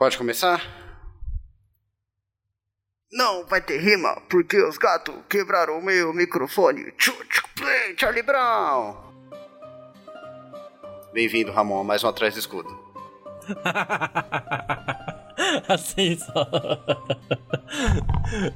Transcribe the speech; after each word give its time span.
Pode 0.00 0.16
começar? 0.16 0.64
Não 3.12 3.46
vai 3.46 3.60
ter 3.60 3.76
rima, 3.76 4.18
porque 4.30 4.56
os 4.56 4.78
gatos 4.78 5.14
quebraram 5.28 5.78
o 5.78 5.82
meu 5.82 6.14
microfone. 6.14 6.94
Chute, 6.96 7.42
play, 7.54 7.94
Charlie 7.98 8.22
Brown! 8.22 8.96
Bem-vindo, 11.12 11.52
Ramon, 11.52 11.82
a 11.82 11.84
mais 11.84 12.02
um 12.02 12.08
Atrás 12.08 12.32
do 12.32 12.40
Escudo. 12.40 12.70
assim 15.68 16.16
só. 16.16 16.48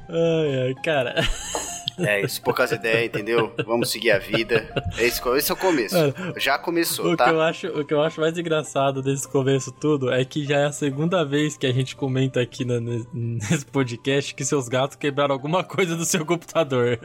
ai, 0.09 0.61
ai, 0.63 0.73
cara. 0.83 1.13
É 1.99 2.21
isso, 2.21 2.41
poucas 2.41 2.71
ideias, 2.71 3.05
entendeu? 3.05 3.53
Vamos 3.65 3.91
seguir 3.91 4.11
a 4.11 4.19
vida. 4.19 4.67
Esse, 4.97 5.21
esse 5.37 5.51
é 5.51 5.53
o 5.53 5.57
começo. 5.57 5.95
já 6.37 6.57
começou, 6.57 7.13
o 7.13 7.17
tá? 7.17 7.25
Que 7.25 7.31
eu 7.31 7.41
acho, 7.41 7.67
o 7.67 7.85
que 7.85 7.93
eu 7.93 8.01
acho 8.01 8.19
mais 8.19 8.37
engraçado 8.37 9.01
desse 9.01 9.27
começo 9.27 9.71
tudo 9.71 10.11
é 10.11 10.23
que 10.25 10.45
já 10.45 10.59
é 10.59 10.65
a 10.65 10.71
segunda 10.71 11.23
vez 11.23 11.57
que 11.57 11.65
a 11.65 11.71
gente 11.71 11.95
comenta 11.95 12.41
aqui 12.41 12.65
na, 12.65 12.79
nesse 13.13 13.65
podcast 13.65 14.33
que 14.33 14.43
seus 14.43 14.67
gatos 14.67 14.95
quebraram 14.95 15.33
alguma 15.33 15.63
coisa 15.63 15.95
do 15.95 16.05
seu 16.05 16.25
computador. 16.25 16.99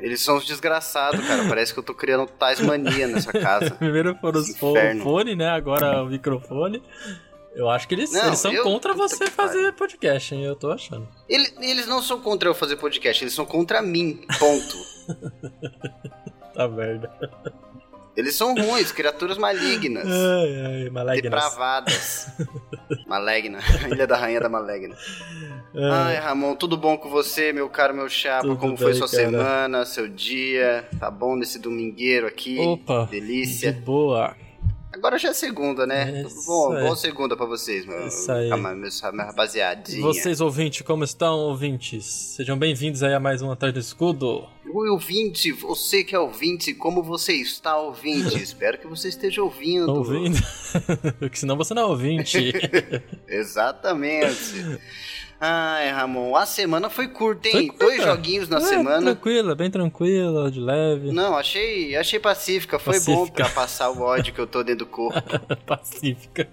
Eles 0.00 0.20
são 0.20 0.36
os 0.36 0.46
desgraçados, 0.46 1.26
cara. 1.26 1.44
Parece 1.48 1.72
que 1.72 1.78
eu 1.78 1.84
tô 1.84 1.94
criando 1.94 2.26
tais 2.26 2.60
mania 2.60 3.06
nessa 3.06 3.32
casa. 3.38 3.70
Primeiro 3.70 4.14
foram 4.16 4.40
os 4.40 4.56
fone, 4.56 5.34
né? 5.34 5.48
Agora 5.48 6.02
o 6.02 6.06
microfone. 6.06 6.82
Eu 7.56 7.70
acho 7.70 7.88
que 7.88 7.94
eles, 7.94 8.12
não, 8.12 8.26
eles 8.26 8.38
são 8.38 8.52
eu, 8.52 8.62
contra 8.62 8.92
você 8.92 9.30
fazer 9.30 9.72
podcast, 9.72 10.34
hein? 10.34 10.44
Eu 10.44 10.54
tô 10.54 10.70
achando. 10.70 11.08
Ele, 11.26 11.50
eles 11.62 11.86
não 11.86 12.02
são 12.02 12.20
contra 12.20 12.50
eu 12.50 12.54
fazer 12.54 12.76
podcast, 12.76 13.24
eles 13.24 13.32
são 13.32 13.46
contra 13.46 13.80
mim. 13.80 14.20
Ponto. 14.38 14.76
tá 16.54 16.68
merda. 16.68 17.10
Eles 18.14 18.34
são 18.34 18.54
ruins, 18.54 18.92
criaturas 18.92 19.38
malignas. 19.38 20.06
Ai, 20.06 20.66
ai, 20.66 20.90
malignas. 20.90 21.22
Depravadas. 21.22 22.28
Malegna. 23.06 23.58
Ilha 23.90 24.06
da 24.06 24.16
Rainha 24.16 24.40
da 24.40 24.48
Malegna. 24.48 24.96
Ai. 25.74 26.16
ai, 26.16 26.16
Ramon, 26.16 26.54
tudo 26.54 26.76
bom 26.76 26.96
com 26.96 27.08
você, 27.08 27.52
meu 27.52 27.68
caro, 27.68 27.94
meu 27.94 28.08
chapa? 28.08 28.42
Tudo 28.42 28.56
Como 28.56 28.76
foi 28.76 28.94
sua 28.94 29.08
cara. 29.08 29.22
semana, 29.22 29.84
seu 29.84 30.08
dia? 30.08 30.88
Tá 31.00 31.10
bom 31.10 31.36
nesse 31.36 31.58
domingueiro 31.58 32.26
aqui? 32.26 32.58
Opa, 32.58 33.06
delícia. 33.10 33.72
De 33.72 33.80
boa. 33.80 34.36
Agora 34.96 35.18
já 35.18 35.28
é 35.28 35.34
segunda, 35.34 35.86
né? 35.86 36.22
Isso 36.22 36.46
bom, 36.46 36.74
é. 36.74 36.80
boa 36.80 36.96
segunda 36.96 37.36
pra 37.36 37.44
vocês, 37.44 37.84
meu, 37.84 38.06
Isso 38.06 38.32
aí. 38.32 38.48
meus, 38.48 39.02
minha 39.12 39.24
rapaziadinha. 39.26 40.00
Vocês, 40.00 40.40
ouvintes, 40.40 40.80
como 40.80 41.04
estão, 41.04 41.36
ouvintes? 41.36 42.06
Sejam 42.06 42.56
bem-vindos 42.58 43.02
aí 43.02 43.12
a 43.12 43.20
mais 43.20 43.42
um 43.42 43.50
Atrás 43.50 43.74
do 43.74 43.78
Escudo. 43.78 44.48
Oi, 44.64 44.88
ouvinte, 44.88 45.52
você 45.52 46.02
que 46.02 46.14
é 46.14 46.18
ouvinte, 46.18 46.72
como 46.72 47.02
você 47.02 47.34
está, 47.34 47.76
ouvinte? 47.76 48.36
Espero 48.42 48.78
que 48.78 48.86
você 48.86 49.10
esteja 49.10 49.42
ouvindo. 49.42 49.92
Ouvindo? 49.92 50.38
Porque 51.20 51.36
senão 51.36 51.58
você 51.58 51.74
não 51.74 51.82
é 51.82 51.86
ouvinte. 51.86 52.54
Exatamente. 53.28 54.80
Ai, 55.40 55.90
Ramon, 55.90 56.34
a 56.34 56.46
semana 56.46 56.88
foi 56.88 57.08
curta, 57.08 57.48
hein? 57.48 57.72
Foi 57.76 57.86
Dois 57.86 58.02
joguinhos 58.02 58.48
na 58.48 58.56
é, 58.58 58.60
semana. 58.60 59.02
Tranquila, 59.02 59.54
bem 59.54 59.70
tranquila, 59.70 60.50
de 60.50 60.60
leve. 60.60 61.12
Não, 61.12 61.36
achei, 61.36 61.94
achei 61.94 62.18
pacífica. 62.18 62.78
Foi 62.78 62.94
pacífica. 62.94 63.16
bom 63.16 63.26
pra 63.28 63.48
passar 63.50 63.90
o 63.90 64.00
ódio 64.00 64.32
que 64.32 64.40
eu 64.40 64.46
tô 64.46 64.62
dentro 64.62 64.86
do 64.86 64.90
corpo. 64.90 65.20
pacífica. 65.66 66.48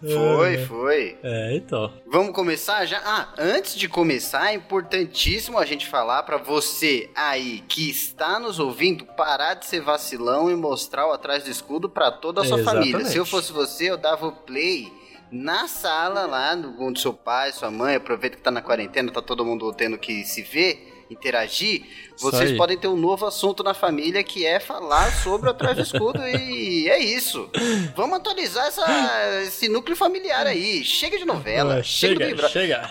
Foi, 0.00 0.58
foi. 0.66 1.18
É, 1.22 1.56
então. 1.56 1.92
Vamos 2.06 2.34
começar 2.34 2.84
já? 2.84 3.00
Ah, 3.04 3.28
antes 3.38 3.74
de 3.74 3.88
começar, 3.88 4.50
é 4.50 4.54
importantíssimo 4.54 5.58
a 5.58 5.64
gente 5.64 5.86
falar 5.86 6.22
para 6.24 6.36
você 6.36 7.10
aí 7.14 7.62
que 7.68 7.88
está 7.88 8.38
nos 8.38 8.58
ouvindo 8.58 9.04
parar 9.04 9.54
de 9.54 9.66
ser 9.66 9.80
vacilão 9.80 10.50
e 10.50 10.54
mostrar 10.54 11.06
o 11.06 11.12
atrás 11.12 11.44
do 11.44 11.50
escudo 11.50 11.88
para 11.88 12.10
toda 12.10 12.42
a 12.42 12.44
sua 12.44 12.58
Exatamente. 12.60 12.92
família. 12.92 13.10
Se 13.10 13.16
eu 13.16 13.24
fosse 13.24 13.52
você, 13.52 13.90
eu 13.90 13.96
dava 13.96 14.26
o 14.26 14.32
play 14.32 14.92
na 15.32 15.66
sala 15.66 16.26
lá, 16.26 16.54
onde 16.78 17.00
seu 17.00 17.14
pai, 17.14 17.52
sua 17.52 17.70
mãe, 17.70 17.96
aproveita 17.96 18.36
que 18.36 18.42
tá 18.42 18.50
na 18.50 18.60
quarentena, 18.60 19.10
tá 19.10 19.22
todo 19.22 19.44
mundo 19.44 19.72
tendo 19.72 19.96
que 19.96 20.24
se 20.24 20.42
ver, 20.42 21.06
interagir, 21.10 21.84
vocês 22.18 22.56
podem 22.56 22.76
ter 22.76 22.88
um 22.88 22.96
novo 22.96 23.26
assunto 23.26 23.62
na 23.62 23.74
família 23.74 24.22
que 24.22 24.44
é 24.46 24.60
falar 24.60 25.10
sobre 25.22 25.48
o 25.48 25.50
atrás 25.50 25.76
do 25.76 25.82
escudo 25.82 26.20
e 26.26 26.88
é 26.88 26.98
isso. 26.98 27.50
Vamos 27.96 28.18
atualizar 28.18 28.66
essa, 28.66 29.42
esse 29.42 29.68
núcleo 29.68 29.96
familiar 29.96 30.46
aí. 30.46 30.84
Chega 30.84 31.18
de 31.18 31.24
novela. 31.24 31.82
chega, 31.82 32.26
chega. 32.26 32.48
chega. 32.48 32.90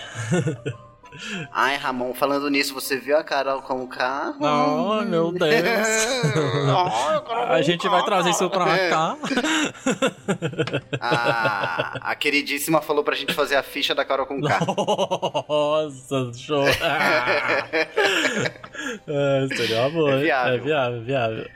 Ai, 1.52 1.76
Ramon, 1.76 2.14
falando 2.14 2.48
nisso, 2.48 2.72
você 2.74 2.96
viu 2.96 3.16
a 3.16 3.22
Carol 3.24 3.62
com 3.62 3.82
o 3.82 3.88
carro? 3.88 4.36
Oh, 4.40 5.02
meu 5.02 5.30
Deus. 5.36 5.52
a 7.48 7.60
gente 7.62 7.88
vai 7.88 8.04
trazer 8.04 8.30
isso 8.30 8.48
pra 8.50 8.76
é. 8.76 8.88
cá. 8.90 9.16
a, 11.00 12.10
a 12.10 12.14
queridíssima 12.14 12.80
falou 12.80 13.04
pra 13.04 13.14
gente 13.14 13.34
fazer 13.34 13.56
a 13.56 13.62
ficha 13.62 13.94
da 13.94 14.04
Carol 14.04 14.26
com 14.26 14.38
o 14.38 14.42
carro. 14.46 14.74
Nossa, 15.48 16.32
show. 16.38 16.64
é, 19.06 19.46
seria 19.54 19.80
uma 19.82 19.90
boa. 19.90 20.12
É 20.14 20.22
viável. 20.22 20.54
É 20.54 20.58
viável, 20.58 21.02
viável. 21.02 21.46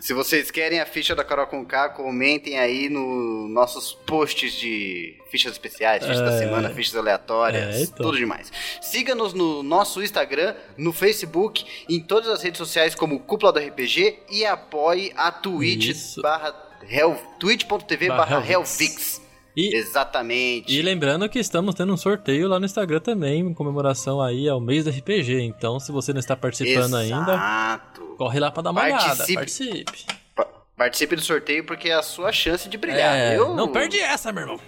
Se 0.00 0.12
vocês 0.14 0.50
querem 0.50 0.80
a 0.80 0.86
ficha 0.86 1.14
da 1.14 1.24
Carol 1.24 1.46
com 1.46 1.64
K, 1.64 1.88
comentem 1.90 2.58
aí 2.58 2.88
nos 2.88 3.50
nossos 3.50 3.92
posts 3.92 4.52
de 4.54 5.16
fichas 5.32 5.52
especiais, 5.52 6.02
fichas 6.02 6.20
é... 6.20 6.24
da 6.24 6.38
semana, 6.38 6.68
fichas 6.68 6.94
aleatórias, 6.94 7.74
é, 7.74 7.82
então. 7.84 8.06
tudo 8.06 8.18
demais. 8.18 8.52
Siga-nos 8.82 9.32
no 9.32 9.62
nosso 9.62 10.02
Instagram, 10.02 10.54
no 10.76 10.92
Facebook, 10.92 11.64
em 11.88 11.98
todas 11.98 12.28
as 12.28 12.42
redes 12.42 12.58
sociais 12.58 12.94
como 12.94 13.18
Cúpula 13.18 13.50
do 13.50 13.58
RPG 13.58 14.18
e 14.30 14.44
apoie 14.44 15.10
a 15.16 15.32
Twitch 15.32 16.16
barra 16.20 16.52
twitch.tv 17.38 18.08
barra 18.08 18.44
Helvix. 18.46 19.22
E, 19.56 19.74
Exatamente. 19.74 20.74
E 20.74 20.80
lembrando 20.82 21.28
que 21.28 21.38
estamos 21.38 21.74
tendo 21.74 21.92
um 21.92 21.96
sorteio 21.96 22.48
lá 22.48 22.58
no 22.58 22.64
Instagram 22.64 23.00
também, 23.00 23.40
em 23.40 23.54
comemoração 23.54 24.20
aí 24.20 24.48
ao 24.48 24.60
mês 24.60 24.84
do 24.84 24.90
RPG. 24.90 25.42
Então, 25.42 25.78
se 25.78 25.92
você 25.92 26.12
não 26.12 26.20
está 26.20 26.34
participando 26.34 26.98
Exato. 26.98 27.30
ainda, 27.30 27.80
corre 28.16 28.40
lá 28.40 28.50
para 28.50 28.62
dar 28.62 28.70
uma 28.70 28.80
Participe. 28.80 29.32
olhada, 29.32 29.34
participe. 29.34 30.21
Participe 30.82 31.14
do 31.14 31.22
sorteio 31.22 31.62
porque 31.62 31.90
é 31.90 31.94
a 31.94 32.02
sua 32.02 32.32
chance 32.32 32.68
de 32.68 32.76
brilhar. 32.76 33.14
É, 33.16 33.38
Eu... 33.38 33.54
Não 33.54 33.68
perde 33.68 34.00
essa, 34.00 34.32
meu 34.32 34.42
irmão. 34.42 34.60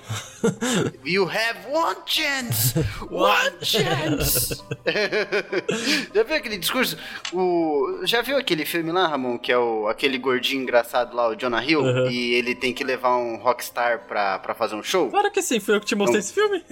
You 1.05 1.29
have 1.29 1.59
one 1.73 1.97
chance! 2.07 2.73
One 3.11 3.57
chance! 3.61 4.63
já 6.15 6.23
viu 6.23 6.37
aquele 6.37 6.57
discurso? 6.57 6.97
O... 7.33 8.03
Já 8.05 8.23
viu 8.23 8.37
aquele 8.37 8.65
filme 8.65 8.93
lá, 8.93 9.09
Ramon, 9.09 9.39
que 9.39 9.51
é 9.51 9.59
o... 9.59 9.89
aquele 9.89 10.17
gordinho 10.19 10.63
engraçado 10.63 11.17
lá, 11.17 11.31
o 11.31 11.35
Jonah 11.35 11.65
Hill? 11.65 11.81
Uhum. 11.81 12.09
E 12.09 12.35
ele 12.35 12.55
tem 12.55 12.73
que 12.73 12.85
levar 12.85 13.17
um 13.17 13.37
rockstar 13.37 14.07
pra, 14.07 14.39
pra 14.39 14.55
fazer 14.55 14.77
um 14.77 14.85
show? 14.85 15.11
Claro 15.11 15.33
que 15.33 15.43
sim, 15.43 15.59
foi 15.59 15.75
eu 15.75 15.81
que 15.81 15.87
te 15.87 15.97
mostrei 15.97 16.21
esse 16.21 16.33
filme. 16.33 16.63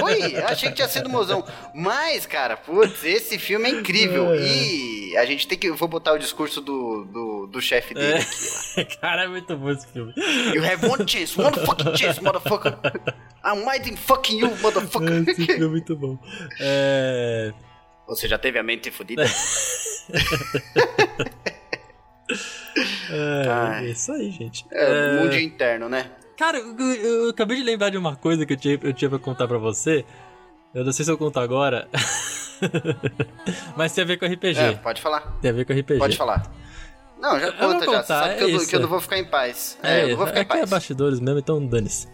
Foi? 0.00 0.36
Achei 0.36 0.70
que 0.70 0.76
tinha 0.76 0.88
sido 0.88 1.10
mozão. 1.10 1.44
Mas, 1.74 2.24
cara, 2.24 2.56
putz, 2.56 3.04
esse 3.04 3.38
filme 3.38 3.68
é 3.68 3.72
incrível. 3.72 4.32
É. 4.32 4.38
E 4.38 5.16
a 5.18 5.26
gente 5.26 5.46
tem 5.46 5.58
que... 5.58 5.70
Vou 5.70 5.88
botar 5.88 6.12
o 6.12 6.18
discurso 6.18 6.62
do, 6.62 7.04
do, 7.04 7.27
do 7.48 7.60
chefe 7.60 7.94
dele. 7.94 8.24
É. 8.76 8.84
Cara, 9.00 9.24
é 9.24 9.28
muito 9.28 9.56
bom 9.56 9.70
esse 9.70 9.86
filme. 9.88 10.12
You 10.54 10.64
have 10.64 10.86
one 10.86 11.08
chance, 11.08 11.40
one 11.40 11.54
fucking 11.64 11.96
chance, 11.96 12.20
motherfucker. 12.22 12.78
I'm 13.44 13.64
mighty 13.64 13.96
fucking 13.96 14.38
you, 14.38 14.56
motherfucker. 14.56 15.28
Esse 15.28 15.46
filme 15.46 15.64
é 15.64 15.68
muito 15.68 15.96
bom. 15.96 16.18
É... 16.60 17.52
Você 18.06 18.28
já 18.28 18.38
teve 18.38 18.58
a 18.58 18.62
mente 18.62 18.90
fodida? 18.90 19.24
é, 23.10 23.84
é 23.84 23.90
isso 23.90 24.12
aí, 24.12 24.30
gente. 24.30 24.64
É, 24.70 25.16
é... 25.16 25.20
mundo 25.20 25.36
interno, 25.36 25.88
né? 25.88 26.10
Cara, 26.36 26.58
eu, 26.58 26.78
eu, 26.78 27.24
eu, 27.24 27.30
acabei 27.30 27.56
de 27.56 27.64
lembrar 27.64 27.90
de 27.90 27.98
uma 27.98 28.14
coisa 28.14 28.46
que 28.46 28.52
eu 28.52 28.56
tinha, 28.56 28.78
eu 28.80 28.92
tinha 28.92 29.10
pra 29.10 29.18
contar 29.18 29.48
pra 29.48 29.58
você. 29.58 30.04
Eu 30.72 30.84
não 30.84 30.92
sei 30.92 31.04
se 31.04 31.10
eu 31.10 31.18
conto 31.18 31.40
agora. 31.40 31.88
Mas 33.76 33.92
tem 33.92 34.04
a 34.04 34.06
ver 34.06 34.18
com 34.18 34.26
RPG. 34.26 34.58
É, 34.58 34.74
pode 34.74 35.02
falar. 35.02 35.20
Tem 35.40 35.50
a 35.50 35.54
ver 35.54 35.64
com 35.64 35.72
RPG. 35.72 35.98
Pode 35.98 36.16
falar. 36.16 36.48
Não, 37.20 37.38
já 37.38 37.52
conta 37.52 37.84
já. 37.84 38.02
Sabe 38.02 38.34
é 38.34 38.36
que, 38.36 38.44
eu, 38.44 38.66
que, 38.66 38.76
eu, 38.76 38.80
não 38.80 38.88
vou 38.88 39.00
ficar 39.00 39.18
em 39.18 39.24
paz. 39.24 39.78
É, 39.82 40.00
é 40.00 40.04
eu 40.04 40.08
não 40.10 40.16
vou 40.18 40.26
ficar 40.26 40.40
em 40.40 40.44
paz. 40.44 40.60
Aqui 40.60 40.68
é 40.68 40.70
bastidores 40.70 41.20
mesmo, 41.20 41.38
então 41.38 41.64
dane-se. 41.66 42.08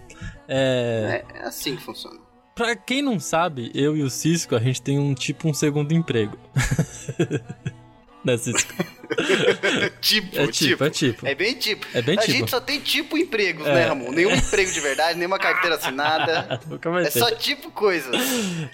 É... 0.48 1.24
é... 1.34 1.38
é 1.38 1.46
assim 1.46 1.76
que 1.76 1.82
funciona. 1.82 2.18
Pra 2.54 2.76
quem 2.76 3.02
não 3.02 3.18
sabe, 3.18 3.72
eu 3.74 3.96
e 3.96 4.02
o 4.02 4.08
Cisco, 4.08 4.54
a 4.54 4.60
gente 4.60 4.80
tem 4.80 4.98
um 4.98 5.12
tipo 5.12 5.48
um 5.48 5.52
segundo 5.52 5.92
emprego. 5.92 6.38
né, 8.24 8.36
Cisco? 8.36 8.72
tipo, 10.00 10.38
é 10.38 10.46
tipo, 10.46 10.52
tipo, 10.52 10.84
é 10.84 10.90
tipo. 10.90 11.26
É 11.26 11.34
bem 11.34 11.54
tipo. 11.54 11.86
É 11.92 12.00
bem 12.00 12.16
a 12.16 12.22
tipo. 12.22 12.32
gente 12.32 12.50
só 12.50 12.60
tem 12.60 12.78
tipo 12.78 13.18
empregos, 13.18 13.66
é. 13.66 13.74
né, 13.74 13.86
Ramon? 13.86 14.12
Nenhum 14.12 14.32
emprego 14.32 14.70
de 14.70 14.80
verdade, 14.80 15.18
nenhuma 15.18 15.38
carteira 15.38 15.74
assinada. 15.76 16.60
é 17.04 17.10
só 17.10 17.30
tipo 17.32 17.72
coisa. 17.72 18.10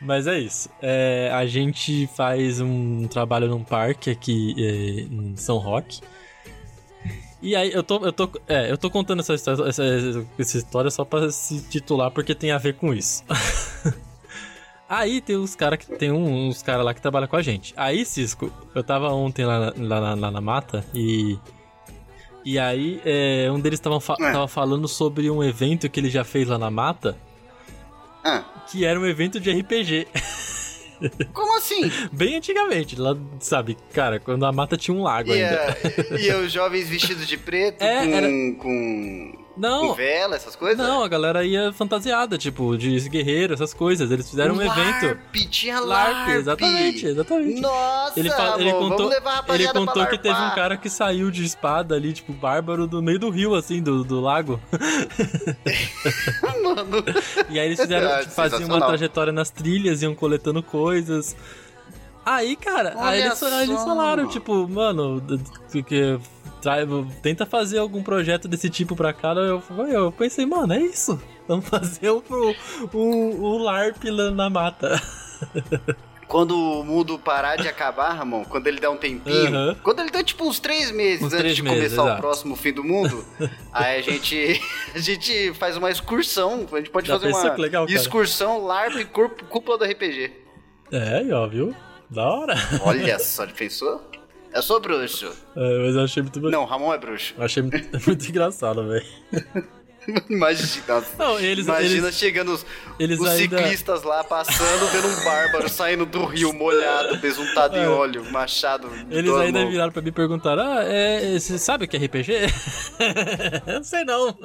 Mas 0.02 0.26
é 0.26 0.38
isso. 0.38 0.68
É, 0.82 1.30
a 1.32 1.46
gente 1.46 2.06
faz 2.14 2.60
um 2.60 3.08
trabalho 3.08 3.48
num 3.48 3.64
parque 3.64 4.10
aqui 4.10 4.54
é, 4.58 5.00
em 5.12 5.34
São 5.36 5.56
Roque. 5.56 6.00
E 7.42 7.56
aí, 7.56 7.72
eu 7.72 7.82
tô, 7.82 8.04
eu 8.04 8.12
tô, 8.12 8.30
é, 8.46 8.70
eu 8.70 8.76
tô 8.76 8.90
contando 8.90 9.20
essa 9.20 9.34
história, 9.34 9.66
essa, 9.66 9.82
essa 10.38 10.58
história 10.58 10.90
só 10.90 11.04
pra 11.04 11.30
se 11.30 11.62
titular 11.68 12.10
porque 12.10 12.34
tem 12.34 12.52
a 12.52 12.58
ver 12.58 12.74
com 12.74 12.92
isso. 12.92 13.24
aí 14.86 15.22
tem 15.22 15.38
uns 15.38 15.54
caras 15.54 15.78
que 15.78 15.86
tem 15.96 16.12
uns 16.12 16.62
caras 16.62 16.84
lá 16.84 16.92
que 16.92 17.00
trabalham 17.00 17.28
com 17.28 17.36
a 17.36 17.42
gente. 17.42 17.72
Aí, 17.76 18.04
Cisco, 18.04 18.52
eu 18.74 18.84
tava 18.84 19.08
ontem 19.12 19.46
lá, 19.46 19.72
lá, 19.76 19.98
lá, 19.98 20.14
lá 20.14 20.30
na 20.30 20.40
mata 20.40 20.84
e. 20.94 21.38
E 22.44 22.58
aí, 22.58 23.00
é, 23.04 23.50
um 23.50 23.60
deles 23.60 23.80
tava, 23.80 24.00
fa 24.00 24.16
é. 24.18 24.32
tava 24.32 24.48
falando 24.48 24.88
sobre 24.88 25.30
um 25.30 25.44
evento 25.44 25.88
que 25.90 26.00
ele 26.00 26.10
já 26.10 26.24
fez 26.24 26.48
lá 26.48 26.58
na 26.58 26.70
mata. 26.70 27.16
Ah. 28.24 28.44
Que 28.70 28.84
era 28.84 29.00
um 29.00 29.06
evento 29.06 29.40
de 29.40 29.50
RPG. 29.50 30.08
Como 31.32 31.56
assim? 31.56 31.90
Bem 32.12 32.36
antigamente, 32.36 32.96
lá, 32.96 33.16
sabe, 33.38 33.76
cara, 33.92 34.20
quando 34.20 34.44
a 34.44 34.52
mata 34.52 34.76
tinha 34.76 34.96
um 34.96 35.02
lago 35.02 35.30
e 35.30 35.42
ainda. 35.42 35.76
A, 36.10 36.18
e 36.18 36.32
os 36.34 36.52
jovens 36.52 36.88
vestidos 36.88 37.26
de 37.26 37.36
preto 37.36 37.82
é, 37.82 38.06
com, 38.06 38.14
era... 38.14 38.28
com 38.58 39.32
não. 39.56 39.94
Vela, 39.94 40.36
essas 40.36 40.54
coisas? 40.56 40.78
Não, 40.78 41.02
a 41.02 41.08
galera 41.08 41.44
ia 41.44 41.72
fantasiada, 41.72 42.38
tipo, 42.38 42.76
de 42.76 43.08
guerreiro, 43.08 43.54
essas 43.54 43.74
coisas. 43.74 44.10
Eles 44.10 44.28
fizeram 44.28 44.54
um 44.54 44.62
evento. 44.62 45.06
LARP, 45.06 45.34
tinha 45.50 45.80
LARP. 45.80 46.28
exatamente, 46.30 47.06
exatamente. 47.06 47.60
Nossa, 47.60 48.18
ele, 48.18 48.30
amor, 48.32 48.60
ele 48.60 48.72
contou, 48.72 49.12
ele 49.48 49.68
contou 49.68 50.06
que 50.06 50.18
teve 50.18 50.40
um 50.40 50.50
cara 50.54 50.76
que 50.76 50.88
saiu 50.88 51.30
de 51.30 51.44
espada 51.44 51.94
ali, 51.94 52.12
tipo, 52.12 52.32
bárbaro, 52.32 52.86
do 52.86 53.02
meio 53.02 53.18
do 53.18 53.30
rio, 53.30 53.54
assim, 53.54 53.82
do, 53.82 54.04
do 54.04 54.20
lago. 54.20 54.60
Mano. 56.62 57.04
E 57.48 57.58
aí 57.58 57.66
eles 57.66 57.80
fizeram, 57.80 58.08
é, 58.08 58.20
tipo, 58.20 58.32
faziam 58.32 58.68
uma 58.68 58.86
trajetória 58.86 59.32
nas 59.32 59.50
trilhas, 59.50 60.02
iam 60.02 60.14
coletando 60.14 60.62
coisas. 60.62 61.36
Aí, 62.24 62.54
cara, 62.54 62.94
aí 62.96 63.22
eles, 63.22 63.42
eles, 63.42 63.82
falaram, 63.82 64.28
tipo, 64.28 64.68
mano, 64.68 65.22
que 65.86 66.20
tenta 67.22 67.46
fazer 67.46 67.78
algum 67.78 68.02
projeto 68.02 68.48
desse 68.48 68.68
tipo 68.70 68.94
pra 68.96 69.12
cá. 69.12 69.32
Eu, 69.34 69.62
eu 69.88 70.12
pensei, 70.12 70.46
mano, 70.46 70.72
é 70.72 70.80
isso. 70.80 71.20
Vamos 71.48 71.68
fazer 71.68 72.10
o, 72.10 72.22
o, 72.92 72.98
o 72.98 73.58
LARP 73.58 74.04
na 74.32 74.48
mata. 74.48 75.00
Quando 76.30 76.56
o 76.56 76.84
mundo 76.84 77.18
parar 77.18 77.56
de 77.56 77.66
acabar, 77.66 78.12
Ramon, 78.12 78.44
quando 78.44 78.64
ele 78.68 78.78
der 78.78 78.88
um 78.88 78.96
tempinho, 78.96 79.50
uhum. 79.52 79.74
quando 79.82 79.98
ele 79.98 80.10
der 80.10 80.22
tipo 80.22 80.48
uns 80.48 80.60
três 80.60 80.92
meses 80.92 81.22
uns 81.22 81.32
antes 81.32 81.38
três 81.40 81.56
de 81.56 81.62
meses, 81.64 81.78
começar 81.78 82.02
exato. 82.02 82.18
o 82.18 82.20
próximo 82.20 82.54
fim 82.54 82.72
do 82.72 82.84
mundo, 82.84 83.24
aí 83.72 83.98
a 83.98 84.00
gente, 84.00 84.62
a 84.94 84.98
gente 85.00 85.52
faz 85.54 85.76
uma 85.76 85.90
excursão. 85.90 86.68
A 86.72 86.76
gente 86.76 86.90
pode 86.90 87.08
Já 87.08 87.18
fazer 87.18 87.32
uma 87.32 87.54
legal, 87.56 87.84
excursão 87.88 88.64
LARP 88.64 89.06
cúpula 89.48 89.76
do 89.76 89.84
RPG. 89.84 90.30
É, 90.92 91.34
ó, 91.34 91.48
viu? 91.48 91.74
Da 92.08 92.24
hora. 92.24 92.54
Olha 92.82 93.18
só, 93.22 93.42
ele 93.42 93.52
pensou? 93.52 94.09
Eu 94.52 94.62
sou 94.62 94.80
bruxo. 94.80 95.32
É, 95.56 95.78
mas 95.86 95.94
eu 95.94 96.02
achei 96.02 96.22
muito... 96.22 96.40
Não, 96.40 96.64
Ramon 96.64 96.92
é 96.92 96.98
bruxo. 96.98 97.34
Eu 97.36 97.44
achei 97.44 97.62
muito, 97.62 97.88
muito 98.06 98.28
engraçado, 98.28 98.86
velho. 98.86 99.06
Imagina, 100.28 101.04
não, 101.18 101.38
eles, 101.38 101.66
imagina 101.66 102.06
eles, 102.06 102.16
chegando 102.16 102.52
os, 102.52 102.64
os 102.98 103.28
ainda... 103.28 103.58
ciclistas 103.58 104.02
lá 104.02 104.24
passando, 104.24 104.90
vendo 104.90 105.08
um 105.08 105.24
bárbaro 105.24 105.68
saindo 105.68 106.06
do 106.06 106.24
rio 106.24 106.52
molhado, 106.56 107.18
besuntado 107.18 107.76
é. 107.76 107.84
em 107.84 107.86
óleo, 107.86 108.24
machado. 108.32 108.90
Eles 109.10 109.30
ainda 109.34 109.60
mão. 109.60 109.70
viraram 109.70 109.92
pra 109.92 110.00
me 110.00 110.10
perguntar: 110.10 110.58
Ah, 110.58 110.82
é, 110.84 111.38
você 111.38 111.58
sabe 111.58 111.84
o 111.84 111.88
que 111.88 111.96
é 111.96 112.00
RPG? 112.00 112.32
não 113.66 113.84
sei 113.84 114.04
não. 114.04 114.36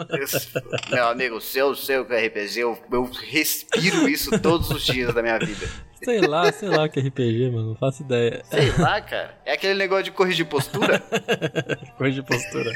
Meu 0.91 1.07
amigo, 1.07 1.39
se 1.39 1.57
eu 1.57 1.73
sei 1.73 1.99
o 1.99 2.05
que 2.05 2.13
é 2.13 2.27
RPG, 2.27 2.59
eu, 2.59 2.77
eu 2.91 3.09
respiro 3.31 4.09
isso 4.09 4.37
todos 4.39 4.69
os 4.69 4.85
dias 4.85 5.13
da 5.13 5.21
minha 5.21 5.39
vida. 5.39 5.69
Sei 6.05 6.21
lá, 6.21 6.51
sei 6.51 6.69
lá 6.69 6.83
o 6.83 6.89
que 6.89 6.99
é 6.99 7.01
RPG, 7.01 7.49
mano. 7.49 7.69
Não 7.69 7.75
faço 7.75 8.03
ideia. 8.03 8.43
Sei 8.45 8.71
lá, 8.77 9.01
cara. 9.01 9.33
É 9.43 9.53
aquele 9.53 9.73
negócio 9.73 10.03
de 10.03 10.11
corrigir 10.11 10.45
postura? 10.45 11.01
corrigir 11.97 12.23
postura. 12.23 12.71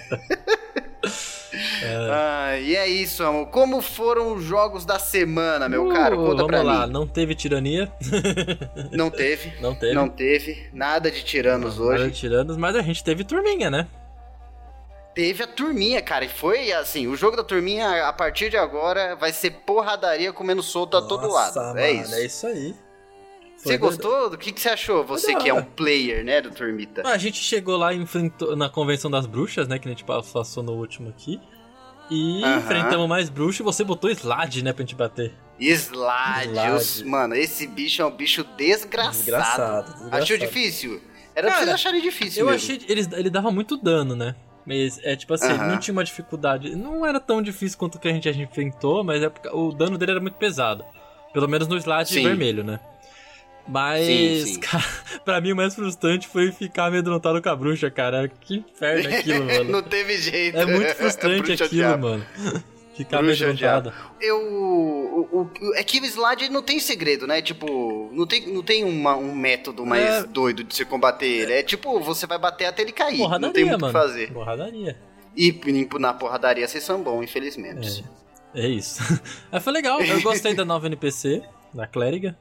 é. 1.83 2.09
Ah, 2.11 2.57
e 2.57 2.75
é 2.75 2.87
isso, 2.87 3.23
amor. 3.23 3.45
Como 3.49 3.83
foram 3.83 4.33
os 4.33 4.43
jogos 4.43 4.83
da 4.83 4.97
semana, 4.97 5.69
meu 5.69 5.85
uh, 5.87 5.93
caro? 5.93 6.17
Conta 6.17 6.43
vamos 6.43 6.65
lá. 6.65 6.87
mim. 6.87 6.93
Não 6.93 7.05
teve 7.05 7.35
tirania. 7.35 7.93
Não 8.91 9.11
teve. 9.11 9.53
Não 9.61 9.75
teve. 9.75 9.93
Não 9.93 10.09
teve. 10.09 10.67
Nada 10.73 11.11
de 11.11 11.23
tiranos 11.23 11.77
não, 11.77 11.85
hoje. 11.85 11.99
Nada 11.99 12.11
de 12.11 12.17
tiranos, 12.19 12.57
mas 12.57 12.75
a 12.75 12.81
gente 12.81 13.03
teve 13.03 13.23
turminha, 13.23 13.69
né? 13.69 13.87
Teve 15.13 15.43
a 15.43 15.47
turminha, 15.47 16.01
cara, 16.01 16.25
e 16.25 16.29
foi 16.29 16.71
assim, 16.71 17.05
o 17.05 17.15
jogo 17.15 17.37
da 17.37 17.43
turminha, 17.43 18.07
a 18.07 18.13
partir 18.13 18.49
de 18.49 18.57
agora, 18.57 19.15
vai 19.15 19.31
ser 19.31 19.51
porradaria 19.51 20.33
comendo 20.33 20.63
solto 20.63 20.97
a 20.97 21.01
todo 21.01 21.27
lado. 21.27 21.59
É 21.59 21.63
mano, 21.63 21.79
é 21.79 21.91
isso. 21.91 22.15
É 22.15 22.25
isso 22.25 22.47
aí. 22.47 22.88
Você 23.63 23.77
gostou? 23.77 24.29
Do 24.29 24.37
que, 24.37 24.51
que 24.51 24.61
você 24.61 24.69
achou? 24.69 25.03
Você 25.05 25.35
que 25.35 25.49
é 25.49 25.53
um 25.53 25.63
player, 25.63 26.23
né, 26.23 26.41
do 26.41 26.49
Turmita. 26.49 27.05
A 27.05 27.17
gente 27.17 27.37
chegou 27.37 27.75
lá 27.77 27.93
enfrentou, 27.93 28.55
na 28.55 28.69
Convenção 28.69 29.11
das 29.11 29.25
Bruxas, 29.25 29.67
né, 29.67 29.77
que 29.77 29.87
a 29.87 29.91
gente 29.91 30.03
passou 30.05 30.63
no 30.63 30.73
último 30.73 31.09
aqui. 31.09 31.39
E 32.09 32.41
enfrentamos 32.57 33.07
mais 33.07 33.29
bruxos 33.29 33.59
e 33.59 33.63
você 33.63 33.83
botou 33.83 34.09
Slade, 34.09 34.63
né, 34.63 34.73
pra 34.73 34.81
gente 34.81 34.95
bater. 34.95 35.31
Slade, 35.59 36.49
Slade. 36.53 37.05
mano, 37.05 37.35
esse 37.35 37.67
bicho 37.67 38.01
é 38.01 38.05
um 38.05 38.11
bicho 38.11 38.43
desgraçado. 38.57 39.17
Desgraçado. 39.17 39.85
desgraçado. 39.93 40.23
Achou 40.23 40.37
difícil? 40.37 41.01
Era 41.35 41.47
Cara, 41.47 41.57
pra 41.57 41.65
vocês 41.65 41.69
acharem 41.69 42.01
difícil 42.01 42.41
Eu 42.41 42.51
mesmo. 42.51 42.73
achei, 42.73 42.85
ele, 42.89 43.07
ele 43.13 43.29
dava 43.29 43.51
muito 43.51 43.77
dano, 43.77 44.15
né? 44.15 44.35
Mas 44.65 44.99
é 45.03 45.15
tipo 45.15 45.33
assim, 45.33 45.53
não 45.53 45.77
tinha 45.77 45.93
uma 45.93 46.03
dificuldade. 46.03 46.75
Não 46.75 47.05
era 47.05 47.19
tão 47.19 47.41
difícil 47.41 47.77
quanto 47.77 47.95
o 47.95 47.99
que 47.99 48.07
a 48.07 48.11
gente, 48.11 48.27
a 48.27 48.31
gente 48.31 48.49
enfrentou, 48.49 49.03
mas 49.03 49.21
é 49.21 49.29
porque 49.29 49.47
o 49.49 49.71
dano 49.71 49.97
dele 49.97 50.11
era 50.11 50.19
muito 50.19 50.35
pesado. 50.35 50.83
Pelo 51.33 51.47
menos 51.47 51.67
no 51.67 51.77
slide 51.77 52.09
Sim. 52.09 52.23
vermelho, 52.23 52.63
né? 52.63 52.79
Mas, 53.67 54.05
sim, 54.05 54.45
sim. 54.53 54.59
Cara, 54.59 54.85
pra 55.23 55.41
mim 55.41 55.51
o 55.51 55.55
mais 55.55 55.75
frustrante 55.75 56.27
foi 56.27 56.51
ficar 56.51 56.85
amedrontado 56.85 57.41
com 57.41 57.49
a 57.49 57.55
bruxa, 57.55 57.89
cara. 57.91 58.27
Que 58.27 58.57
inferno 58.57 59.09
aquilo, 59.15 59.45
mano. 59.45 59.71
Não 59.71 59.83
teve 59.83 60.17
jeito. 60.17 60.57
É 60.57 60.65
muito 60.65 60.93
frustrante 60.95 61.53
aquilo, 61.53 61.69
diabo. 61.69 62.09
mano. 62.09 62.25
Ficar 62.95 63.19
amedrontado. 63.19 63.93
Eu. 64.19 64.37
O, 64.41 65.29
o, 65.31 65.75
é 65.75 65.83
que 65.83 65.99
o 65.99 66.05
slide 66.05 66.49
não 66.49 66.61
tem 66.61 66.79
segredo, 66.79 67.25
né? 67.25 67.41
Tipo, 67.41 68.09
não 68.11 68.27
tem, 68.27 68.47
não 68.47 68.61
tem 68.61 68.83
uma, 68.83 69.15
um 69.15 69.33
método 69.33 69.85
mais 69.85 70.03
é... 70.03 70.23
doido 70.23 70.63
de 70.63 70.75
se 70.75 70.83
combater 70.83 71.25
ele. 71.25 71.53
É 71.53 71.63
tipo, 71.63 71.99
você 72.01 72.27
vai 72.27 72.37
bater 72.37 72.65
até 72.65 72.81
ele 72.81 72.91
cair. 72.91 73.17
Porradaria, 73.17 73.47
não 73.47 73.53
tem 73.53 73.65
muito 73.65 73.83
o 73.83 73.87
que 73.87 73.93
fazer. 73.93 74.33
Porradaria. 74.33 74.97
E 75.37 75.57
na 75.97 76.13
porradaria 76.13 76.67
vocês 76.67 76.83
são 76.83 77.01
bons, 77.01 77.23
infelizmente. 77.23 78.03
É, 78.53 78.65
é 78.65 78.67
isso. 78.67 79.01
Mas 79.49 79.63
foi 79.63 79.71
legal, 79.71 80.01
eu 80.01 80.21
gostei 80.21 80.53
da 80.53 80.65
nova 80.65 80.87
NPC, 80.87 81.41
da 81.73 81.87
clériga. 81.87 82.37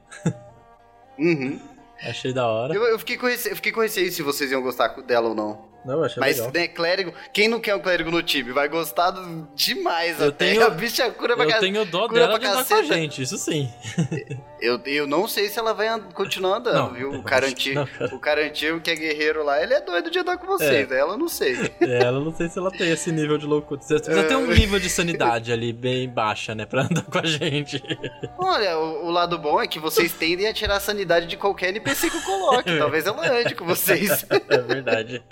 Uhum. 1.19 1.59
Achei 2.01 2.31
da 2.31 2.47
hora. 2.47 2.73
Eu, 2.73 2.83
eu, 2.83 2.99
fiquei 2.99 3.17
com 3.17 3.27
receio, 3.27 3.51
eu 3.51 3.55
fiquei 3.57 3.71
com 3.71 3.81
receio 3.81 4.11
se 4.11 4.21
vocês 4.21 4.51
iam 4.51 4.61
gostar 4.61 4.87
dela 5.01 5.29
ou 5.29 5.35
não. 5.35 5.69
Não, 5.85 6.03
achei 6.03 6.19
Mas, 6.19 6.37
legal. 6.37 6.51
né, 6.53 6.67
clérigo, 6.67 7.13
quem 7.33 7.47
não 7.47 7.59
quer 7.59 7.75
um 7.75 7.79
clérigo 7.79 8.11
no 8.11 8.21
time? 8.21 8.51
Vai 8.51 8.67
gostar 8.67 9.13
demais 9.55 10.19
eu 10.19 10.29
até. 10.29 10.51
Tenho, 10.51 10.65
a 10.65 10.69
bicha 10.69 11.09
cura 11.11 11.35
pra 11.35 11.45
Eu 11.45 11.59
tenho 11.59 11.85
dó 11.85 12.07
dela 12.07 12.37
de 12.39 12.45
andar 12.45 12.65
com 12.65 12.73
a 12.73 12.83
gente, 12.83 13.21
isso 13.21 13.37
sim. 13.37 13.71
eu, 14.61 14.79
eu 14.85 15.07
não 15.07 15.27
sei 15.27 15.49
se 15.49 15.59
ela 15.59 15.73
vai 15.73 15.87
continuar 16.13 16.57
andando, 16.57 16.75
não, 16.75 16.93
viu? 16.93 17.09
O 17.19 17.23
cara, 17.23 17.47
antigo, 17.47 17.87
o 18.11 18.19
cara 18.19 18.45
antigo 18.45 18.79
que 18.79 18.89
é 18.89 18.95
guerreiro 18.95 19.43
lá, 19.43 19.61
ele 19.61 19.73
é 19.73 19.81
doido 19.81 20.09
de 20.09 20.19
andar 20.19 20.37
com 20.37 20.47
vocês. 20.47 20.91
É. 20.91 20.99
Ela 20.99 21.17
não 21.17 21.27
sei. 21.27 21.57
É, 21.81 22.03
ela 22.03 22.19
não 22.19 22.33
sei 22.33 22.49
se 22.49 22.59
ela 22.59 22.69
tem 22.69 22.91
esse 22.91 23.11
nível 23.11 23.37
de 23.37 23.45
loucura. 23.45 23.81
Você 23.81 23.95
precisa 23.95 24.19
é. 24.19 24.23
ter 24.23 24.35
um 24.35 24.45
nível 24.45 24.79
de 24.79 24.89
sanidade 24.89 25.51
ali 25.51 25.71
bem 25.71 26.07
baixa, 26.09 26.53
né? 26.53 26.65
Pra 26.65 26.83
andar 26.83 27.03
com 27.03 27.17
a 27.17 27.25
gente. 27.25 27.81
Olha, 28.37 28.77
o, 28.77 29.07
o 29.07 29.11
lado 29.11 29.37
bom 29.37 29.61
é 29.61 29.67
que 29.67 29.79
vocês 29.79 30.11
tendem 30.13 30.47
a 30.47 30.53
tirar 30.53 30.75
a 30.75 30.79
sanidade 30.79 31.25
de 31.25 31.37
qualquer 31.37 31.69
NPC 31.69 32.09
que 32.09 32.17
eu 32.17 32.21
coloque. 32.21 32.77
Talvez 32.77 33.07
ela 33.07 33.39
ande 33.39 33.55
com 33.55 33.65
vocês. 33.65 34.25
É 34.49 34.57
verdade. 34.57 35.23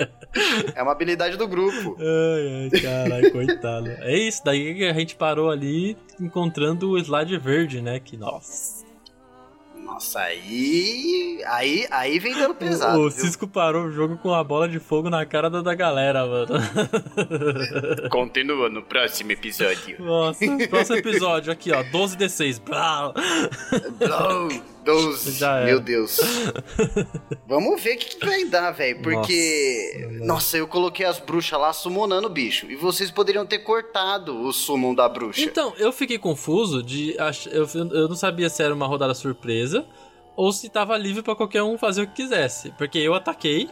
É 0.74 0.82
uma 0.82 0.94
habilidade 0.94 1.38
do 1.38 1.48
grupo. 1.48 1.98
Ai, 2.00 2.70
ai, 2.74 2.82
caralho, 2.82 3.32
coitado. 3.32 3.90
É 4.00 4.18
isso, 4.18 4.42
daí 4.44 4.74
que 4.74 4.86
a 4.86 4.94
gente 4.94 5.16
parou 5.16 5.52
ali 5.52 5.98
encontrando 6.20 6.92
o 6.92 6.98
slide 6.98 7.38
verde, 7.38 7.82
né? 7.82 8.00
Que, 8.00 8.18
nossa. 8.18 8.87
Nossa, 9.88 10.20
aí. 10.20 11.42
Aí, 11.46 11.88
aí 11.90 12.20
vem 12.20 12.36
dando 12.36 12.54
pesado. 12.54 13.00
O, 13.00 13.06
o 13.08 13.12
Cisco 13.12 13.48
parou 13.48 13.86
o 13.86 13.92
jogo 13.92 14.18
com 14.18 14.34
a 14.34 14.44
bola 14.44 14.68
de 14.68 14.80
fogo 14.80 15.10
na 15.10 15.26
cara 15.26 15.50
da, 15.50 15.62
da 15.62 15.74
galera, 15.74 16.26
mano. 16.26 16.48
Continua 18.12 18.70
no 18.70 18.84
próximo 18.84 19.32
episódio. 19.32 19.96
Nossa, 20.04 20.46
próximo 20.70 20.98
episódio, 20.98 21.54
aqui, 21.54 21.72
ó. 21.72 21.84
12d6. 21.84 22.62
Blá. 22.62 23.14
Blá. 23.98 24.77
12. 24.88 25.46
Meu 25.66 25.80
Deus. 25.82 26.20
Vamos 27.46 27.82
ver 27.82 27.96
o 27.96 27.98
que, 28.00 28.16
que 28.16 28.26
vai 28.26 28.46
dar, 28.46 28.72
velho. 28.72 29.02
Porque. 29.02 30.08
Nossa, 30.22 30.26
nossa, 30.26 30.58
eu 30.58 30.68
coloquei 30.68 31.06
as 31.06 31.20
bruxas 31.20 31.60
lá 31.60 31.74
summonando 31.74 32.28
o 32.28 32.30
bicho. 32.30 32.66
E 32.72 32.76
vocês 32.76 33.12
poderiam 33.12 33.46
ter 33.46 33.60
cortado 33.60 34.40
o 34.46 34.54
summon 34.54 34.96
da 34.96 35.10
bruxa. 35.10 35.42
Então, 35.42 35.74
eu 35.78 35.92
fiquei 35.92 36.18
confuso 36.18 36.82
de. 36.82 37.16
Eu, 37.52 37.68
eu 37.92 38.08
não 38.08 38.16
sabia 38.16 38.50
se 38.50 38.64
era 38.64 38.74
uma 38.74 38.88
rodada 38.88 39.14
surpresa 39.14 39.86
ou 40.36 40.54
se 40.54 40.70
tava 40.70 40.98
livre 40.98 41.22
para 41.22 41.36
qualquer 41.36 41.64
um 41.64 41.78
fazer 41.78 42.04
o 42.04 42.08
que 42.08 42.24
quisesse. 42.24 42.72
Porque 42.78 42.98
eu 42.98 43.14
ataquei. 43.14 43.70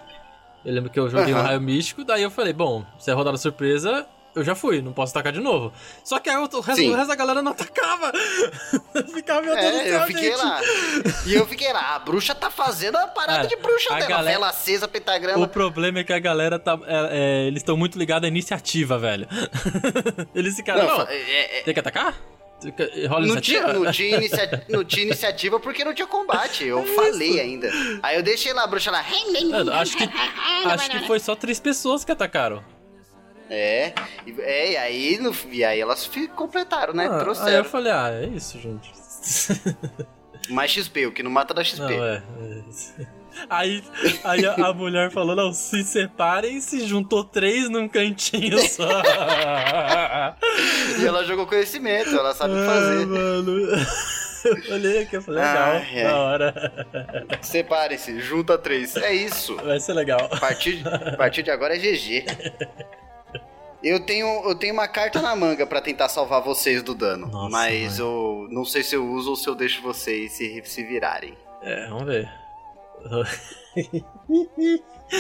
Eu 0.66 0.74
lembro 0.74 0.90
que 0.90 1.00
eu 1.00 1.10
joguei 1.10 1.34
uhum. 1.34 1.40
um 1.40 1.44
raio 1.44 1.62
místico, 1.62 2.04
daí 2.04 2.24
eu 2.24 2.32
falei, 2.32 2.52
bom, 2.52 2.84
se 2.98 3.12
é 3.12 3.14
rodada 3.14 3.38
surpresa, 3.38 4.08
eu 4.36 4.44
já 4.44 4.54
fui, 4.54 4.82
não 4.82 4.92
posso 4.92 5.12
atacar 5.12 5.32
de 5.32 5.40
novo. 5.40 5.72
Só 6.04 6.20
que 6.20 6.30
aí 6.30 6.36
o 6.36 6.42
resto, 6.42 6.58
o 6.58 6.62
resto 6.94 7.08
da 7.08 7.16
galera 7.16 7.42
não 7.42 7.54
atacava. 7.54 8.12
Ficava, 9.14 9.42
meu 9.42 9.56
Deus 9.56 9.66
é, 9.66 9.72
do 9.72 9.90
céu, 9.90 10.00
eu 10.00 10.08
fiquei 10.08 10.32
gente. 10.32 10.38
lá. 10.38 10.62
E 11.26 11.34
eu 11.34 11.48
fiquei 11.48 11.72
lá, 11.72 11.96
a 11.96 12.00
bruxa 12.00 12.36
tá 12.36 12.52
fazendo 12.52 12.98
a 12.98 13.08
parada 13.08 13.44
Cara, 13.44 13.48
de 13.48 13.56
bruxa 13.56 13.94
a 13.94 14.00
dela. 14.00 14.10
Galera, 14.10 14.38
vela 14.38 14.50
acesa, 14.50 14.88
pentagrama. 14.88 15.44
O 15.44 15.48
problema 15.48 16.00
é 16.00 16.04
que 16.04 16.14
a 16.14 16.20
galera 16.20 16.60
tá. 16.60 16.78
É, 16.86 17.10
é, 17.12 17.48
eles 17.48 17.62
estão 17.62 17.78
muito 17.78 17.98
ligados 17.98 18.26
à 18.26 18.28
iniciativa, 18.28 18.98
velho. 18.98 19.28
eles 20.36 20.56
ficaram. 20.56 20.86
Não, 20.86 20.98
não 20.98 21.08
é, 21.08 21.60
é, 21.60 21.64
tem 21.64 21.74
que 21.74 21.80
atacar? 21.80 22.16
Rola 23.08 23.28
não, 23.28 23.42
tinha, 23.42 23.74
não, 23.74 23.92
tinha 23.92 24.18
inicia... 24.18 24.66
não 24.70 24.84
tinha 24.84 25.06
iniciativa 25.06 25.60
porque 25.60 25.84
não 25.84 25.94
tinha 25.94 26.08
combate. 26.08 26.66
Eu 26.66 26.80
é 26.80 26.86
falei 26.88 27.30
isso. 27.30 27.40
ainda. 27.40 27.72
Aí 28.02 28.16
eu 28.16 28.24
deixei 28.24 28.54
lá 28.54 28.64
a 28.64 28.68
bruxa 28.68 28.92
lá. 28.92 29.00
acho 29.80 29.98
que, 29.98 30.04
acho 30.66 30.90
que 30.90 31.08
foi 31.08 31.20
só 31.20 31.36
três 31.36 31.60
pessoas 31.60 32.04
que 32.04 32.12
atacaram. 32.12 32.64
É, 33.50 33.94
e, 34.26 34.42
é, 34.42 34.72
e 34.72 34.78
aí, 34.78 35.18
no, 35.20 35.36
e 35.52 35.64
aí 35.64 35.80
elas 35.80 36.10
completaram, 36.36 36.94
né? 36.94 37.08
Ah, 37.10 37.20
Trouxeram. 37.20 37.50
Aí 37.50 37.56
eu 37.56 37.66
falei, 37.66 37.92
ah, 37.92 38.10
é 38.12 38.26
isso, 38.26 38.60
gente. 38.60 38.92
Mais 40.50 40.72
XP, 40.72 41.08
o 41.08 41.12
que 41.12 41.24
não 41.24 41.32
mata 41.32 41.54
da 41.54 41.64
XP. 41.64 41.80
Não, 41.80 42.06
é. 42.06 42.24
é. 43.00 43.06
Aí, 43.50 43.84
aí 44.24 44.46
a, 44.46 44.54
a, 44.68 44.74
mulher 44.74 45.12
falou, 45.12 45.36
não, 45.36 45.52
se 45.52 45.84
separem, 45.84 46.62
se 46.62 46.88
juntou 46.88 47.24
três 47.24 47.70
num 47.70 47.88
cantinho 47.88 48.58
só. 48.60 48.88
e 51.00 51.06
ela 51.06 51.24
jogou 51.26 51.46
conhecimento, 51.46 52.10
ela 52.10 52.34
sabe 52.34 52.54
ah, 52.58 52.66
fazer. 52.66 53.06
Mano. 53.06 53.52
Eu 54.46 54.74
olhei 54.76 55.00
aqui, 55.00 55.18
eu 55.18 55.22
falei, 55.22 55.44
legal, 55.44 55.72
ai, 55.74 56.04
da 56.04 56.18
hora. 56.18 56.86
Separem-se, 57.42 58.20
junta 58.22 58.58
três. 58.58 58.96
É 58.96 59.14
isso. 59.14 59.56
Vai 59.58 59.80
ser 59.80 59.94
legal. 59.94 60.30
A 60.32 60.40
partir, 60.40 60.88
a 60.88 61.18
partir 61.18 61.44
de 61.44 61.52
agora 61.52 61.76
é 61.76 61.80
GG. 61.80 62.26
Eu 63.86 64.00
tenho, 64.00 64.28
eu 64.50 64.56
tenho 64.56 64.74
uma 64.74 64.88
carta 64.88 65.22
na 65.22 65.36
manga 65.36 65.64
para 65.68 65.80
tentar 65.80 66.10
salvar 66.10 66.42
vocês 66.42 66.82
do 66.82 66.96
dano. 66.96 67.28
Nossa, 67.28 67.50
mas 67.52 68.00
mãe. 68.00 68.08
eu 68.08 68.48
não 68.50 68.66
sei 68.66 68.82
se 68.82 68.96
eu 68.96 69.08
uso 69.08 69.30
ou 69.30 69.36
se 69.36 69.48
eu 69.48 69.54
deixo 69.54 69.80
vocês 69.84 70.32
se, 70.32 70.60
se 70.66 70.84
virarem. 70.84 71.38
É, 71.62 71.88
vamos 71.88 72.06
ver. 72.06 72.28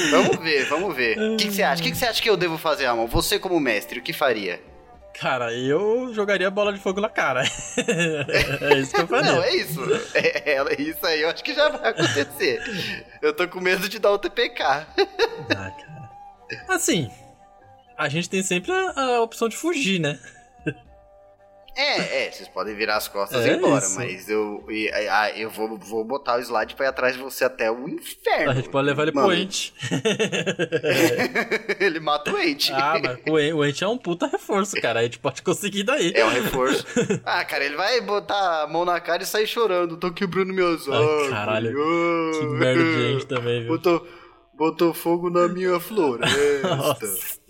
vamos 0.09 0.37
ver, 0.37 0.65
vamos 0.65 0.95
ver. 0.95 1.15
O 1.19 1.37
que, 1.37 1.45
que, 1.45 1.53
você 1.53 1.61
acha? 1.61 1.79
O 1.79 1.83
que, 1.83 1.91
que, 1.91 1.97
você 1.97 2.07
acha 2.07 2.19
que 2.19 2.27
eu 2.27 2.35
devo 2.35 2.57
fazer, 2.57 2.87
Ramon? 2.87 3.05
Você 3.05 3.37
como 3.37 3.59
mestre, 3.59 3.99
o 3.99 4.01
que 4.01 4.11
faria? 4.11 4.59
Cara, 5.13 5.53
eu 5.53 6.11
jogaria 6.11 6.49
bola 6.49 6.73
de 6.73 6.79
fogo 6.79 6.99
na 6.99 7.09
cara. 7.09 7.43
é 8.61 8.79
isso 8.79 8.95
que 8.95 9.01
eu 9.01 9.07
faria. 9.07 9.31
Não, 9.31 9.43
é 9.43 9.55
isso. 9.55 9.79
É, 10.15 10.53
é, 10.53 10.81
isso 10.81 11.05
aí 11.05 11.21
eu 11.21 11.29
acho 11.29 11.43
que 11.43 11.53
já 11.53 11.69
vai 11.69 11.91
acontecer. 11.91 12.63
Eu 13.21 13.31
tô 13.31 13.47
com 13.47 13.61
medo 13.61 13.87
de 13.87 13.99
dar 13.99 14.09
o 14.09 14.17
TPK. 14.17 14.63
ah, 14.63 14.87
cara. 15.55 16.09
Assim, 16.67 17.11
a 17.97 18.09
gente 18.09 18.29
tem 18.29 18.43
sempre 18.43 18.71
a, 18.71 19.01
a 19.01 19.21
opção 19.21 19.47
de 19.47 19.55
fugir, 19.55 19.99
né? 19.99 20.19
É, 21.77 22.27
é, 22.27 22.31
vocês 22.31 22.47
podem 22.47 22.73
virar 22.73 22.95
as 22.95 23.09
costas 23.09 23.45
é 23.45 23.49
e 23.49 23.51
ir 23.51 23.57
embora, 23.57 23.83
isso. 23.83 23.97
mas 23.97 24.29
eu, 24.29 24.63
eu, 24.69 25.35
eu 25.35 25.49
vou, 25.49 25.77
vou 25.77 26.05
botar 26.05 26.37
o 26.37 26.39
slide 26.39 26.73
pra 26.73 26.85
ir 26.85 26.89
atrás 26.89 27.17
de 27.17 27.21
você 27.21 27.43
até 27.43 27.69
o 27.69 27.89
inferno. 27.89 28.51
A 28.51 28.53
gente 28.53 28.69
pode 28.69 28.87
levar 28.87 29.03
ele 29.03 29.11
Mano. 29.11 29.27
pro 29.27 29.35
Ent. 29.35 29.73
ele 31.77 31.99
mata 31.99 32.31
o 32.31 32.39
Ent. 32.39 32.69
Ah, 32.71 32.97
mas 33.03 33.53
o 33.53 33.65
Ent 33.65 33.81
é 33.81 33.87
um 33.89 33.97
puta 33.97 34.25
reforço, 34.25 34.79
cara. 34.81 35.01
A 35.01 35.03
gente 35.03 35.19
pode 35.19 35.41
conseguir 35.41 35.83
daí. 35.83 36.13
É 36.15 36.23
um 36.23 36.29
reforço. 36.29 36.85
ah, 37.25 37.43
cara, 37.43 37.65
ele 37.65 37.75
vai 37.75 37.99
botar 37.99 38.63
a 38.63 38.67
mão 38.67 38.85
na 38.85 39.01
cara 39.01 39.23
e 39.23 39.25
sair 39.25 39.45
chorando. 39.45 39.97
Tô 39.97 40.13
quebrando 40.13 40.53
meus 40.53 40.87
olhos. 40.87 41.29
Caralho. 41.29 41.75
Que 42.39 42.45
merda 42.45 42.83
de 42.85 43.11
gente 43.11 43.27
também, 43.27 43.63
viu? 43.63 43.73
Botou, 43.73 44.07
botou 44.53 44.93
fogo 44.93 45.29
na 45.29 45.49
minha 45.49 45.77
floresta. 45.77 46.37
Nossa. 46.73 47.44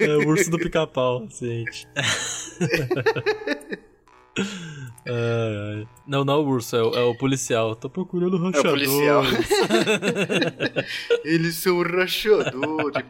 É 0.00 0.16
o 0.16 0.28
urso 0.28 0.50
do 0.50 0.58
pica-pau, 0.60 1.26
gente. 1.30 1.86
Ai, 5.08 5.78
ai. 5.78 5.88
Não, 6.06 6.24
não 6.24 6.34
é 6.34 6.36
o 6.36 6.44
urso, 6.44 6.76
é 6.76 6.82
o, 6.82 6.94
é 6.94 7.02
o 7.04 7.14
policial. 7.14 7.74
Tô 7.74 7.88
procurando 7.88 8.36
rachador. 8.36 8.66
É 8.66 8.68
o 8.68 8.72
policial. 8.72 9.22
Eles 11.24 11.54
são 11.56 11.80
rachadores. 11.82 13.06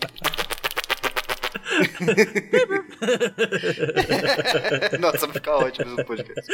Nossa, 5.01 5.27
vai 5.27 5.35
ficar 5.35 5.57
ótimo 5.57 5.97
no 5.97 6.05
podcast. 6.05 6.53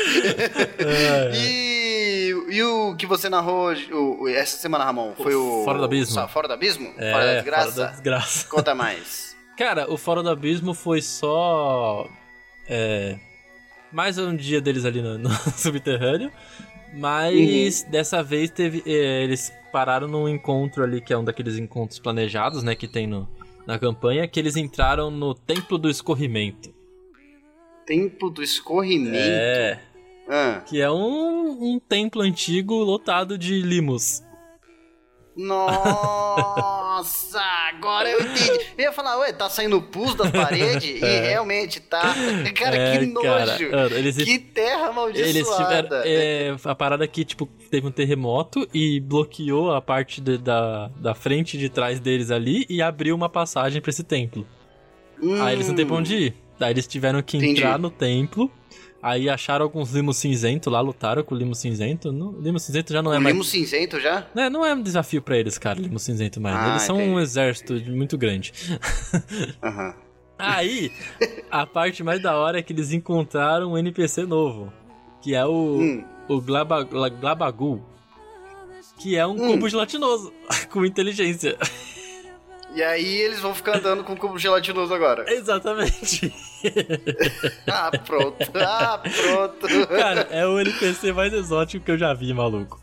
E, 1.34 2.34
e 2.50 2.62
o 2.62 2.96
que 2.96 3.06
você 3.06 3.28
narrou 3.28 3.72
o, 3.92 4.28
essa 4.28 4.56
semana, 4.56 4.84
Ramon? 4.84 5.14
Foi 5.16 5.34
o. 5.34 5.64
Fora 5.64 5.78
do 5.78 5.84
Abismo. 5.84 6.28
Fora 6.28 6.48
do 6.48 6.54
Abismo? 6.54 6.94
É, 6.96 7.12
fora 7.12 7.26
da 7.26 7.34
Desgraça? 7.34 7.72
Fora 7.72 7.86
da 7.86 7.90
Desgraça. 7.92 8.48
Conta 8.48 8.74
mais. 8.74 9.36
Cara, 9.62 9.88
o 9.88 9.96
Fora 9.96 10.24
do 10.24 10.28
Abismo 10.28 10.74
foi 10.74 11.00
só. 11.00 12.10
É, 12.68 13.16
mais 13.92 14.18
um 14.18 14.34
dia 14.34 14.60
deles 14.60 14.84
ali 14.84 15.00
no, 15.00 15.16
no 15.16 15.30
subterrâneo. 15.56 16.32
Mas 16.92 17.84
uhum. 17.84 17.90
dessa 17.92 18.24
vez 18.24 18.50
teve. 18.50 18.82
É, 18.84 19.22
eles 19.22 19.52
pararam 19.70 20.08
num 20.08 20.28
encontro 20.28 20.82
ali, 20.82 21.00
que 21.00 21.12
é 21.12 21.16
um 21.16 21.22
daqueles 21.22 21.58
encontros 21.58 22.00
planejados, 22.00 22.64
né? 22.64 22.74
Que 22.74 22.88
tem 22.88 23.06
no, 23.06 23.28
na 23.64 23.78
campanha, 23.78 24.26
que 24.26 24.40
eles 24.40 24.56
entraram 24.56 25.12
no 25.12 25.32
Templo 25.32 25.78
do 25.78 25.88
Escorrimento. 25.88 26.74
Templo 27.86 28.30
do 28.30 28.42
Escorrimento? 28.42 29.14
É. 29.16 29.80
Ah. 30.28 30.60
Que 30.66 30.80
é 30.80 30.90
um, 30.90 31.74
um 31.74 31.78
templo 31.78 32.20
antigo 32.20 32.74
lotado 32.82 33.38
de 33.38 33.62
limos. 33.62 34.24
Nossa, 35.34 37.00
agora 37.70 38.10
eu 38.10 38.20
entendi. 38.20 38.50
Eu 38.76 38.84
ia 38.84 38.92
falar, 38.92 39.18
ué, 39.18 39.32
tá 39.32 39.48
saindo 39.48 39.80
pus 39.80 40.14
das 40.14 40.30
paredes? 40.30 40.92
É. 41.02 41.26
E 41.26 41.28
realmente 41.28 41.80
tá. 41.80 42.14
Cara, 42.54 42.76
é, 42.76 42.98
que 42.98 43.06
nojo. 43.06 43.70
Cara, 43.70 43.94
eles, 43.98 44.16
que 44.16 44.38
terra 44.38 44.88
amaldiçoada. 44.88 45.30
Eles 45.30 45.48
tiveram. 45.48 45.88
É, 46.04 46.54
a 46.64 46.74
parada 46.74 47.02
aqui, 47.04 47.24
tipo, 47.24 47.46
teve 47.70 47.86
um 47.86 47.90
terremoto 47.90 48.68
e 48.74 49.00
bloqueou 49.00 49.72
a 49.72 49.80
parte 49.80 50.20
de, 50.20 50.36
da, 50.38 50.88
da 50.96 51.14
frente 51.14 51.56
de 51.56 51.68
trás 51.68 51.98
deles 51.98 52.30
ali 52.30 52.66
e 52.68 52.82
abriu 52.82 53.14
uma 53.16 53.28
passagem 53.28 53.80
para 53.80 53.90
esse 53.90 54.04
templo. 54.04 54.46
Hum. 55.20 55.42
Aí 55.42 55.54
eles 55.54 55.66
não 55.68 55.74
têm 55.74 55.86
pra 55.86 55.96
onde 55.96 56.14
ir. 56.14 56.34
Daí 56.58 56.72
eles 56.72 56.86
tiveram 56.86 57.22
que 57.22 57.38
entendi. 57.38 57.60
entrar 57.60 57.78
no 57.78 57.90
templo 57.90 58.50
Aí 59.02 59.28
acharam 59.28 59.64
alguns 59.64 59.90
limos 59.90 60.16
cinzento 60.16 60.70
lá, 60.70 60.80
lutaram 60.80 61.24
com 61.24 61.34
o 61.34 61.38
limo 61.38 61.56
cinzento. 61.56 62.12
No, 62.12 62.40
limo 62.40 62.60
cinzento 62.60 62.92
já 62.92 63.02
não 63.02 63.12
é 63.12 63.18
o 63.18 63.20
mais. 63.20 63.34
Limo 63.34 63.44
cinzento 63.44 63.98
já? 63.98 64.26
É, 64.36 64.48
não 64.48 64.64
é 64.64 64.72
um 64.72 64.80
desafio 64.80 65.20
para 65.20 65.36
eles, 65.36 65.58
cara, 65.58 65.80
limo 65.80 65.98
cinzento 65.98 66.40
mais. 66.40 66.56
Ah, 66.56 66.70
eles 66.70 66.82
são 66.82 66.96
entendi. 66.96 67.10
um 67.10 67.20
exército 67.20 67.74
muito 67.90 68.16
grande. 68.16 68.52
Aham. 69.60 69.88
Uhum. 69.88 70.12
Aí, 70.38 70.90
a 71.50 71.64
parte 71.64 72.02
mais 72.02 72.20
da 72.20 72.36
hora 72.36 72.58
é 72.58 72.62
que 72.62 72.72
eles 72.72 72.92
encontraram 72.92 73.72
um 73.72 73.78
NPC 73.78 74.24
novo. 74.24 74.72
Que 75.20 75.34
é 75.34 75.44
o. 75.44 75.78
Hum. 75.80 76.04
O 76.28 76.40
Glaba, 76.40 76.82
Glabagul. 76.82 77.82
Que 78.98 79.16
é 79.16 79.26
um 79.26 79.32
hum. 79.32 79.52
cubo 79.52 79.68
gelatinoso. 79.68 80.32
com 80.70 80.84
inteligência. 80.84 81.56
E 82.74 82.82
aí 82.82 83.20
eles 83.20 83.40
vão 83.40 83.54
ficar 83.54 83.76
andando 83.76 84.02
com 84.02 84.14
o 84.14 84.16
cubo 84.16 84.38
gelatinoso 84.38 84.94
agora. 84.94 85.30
Exatamente. 85.30 86.32
ah, 87.68 87.90
pronto. 88.04 88.50
Ah, 88.54 88.98
pronto. 88.98 89.86
Cara, 89.88 90.28
é 90.30 90.46
o 90.46 90.58
NPC 90.58 91.12
mais 91.12 91.32
exótico 91.32 91.84
que 91.84 91.90
eu 91.90 91.98
já 91.98 92.14
vi, 92.14 92.32
maluco. 92.32 92.80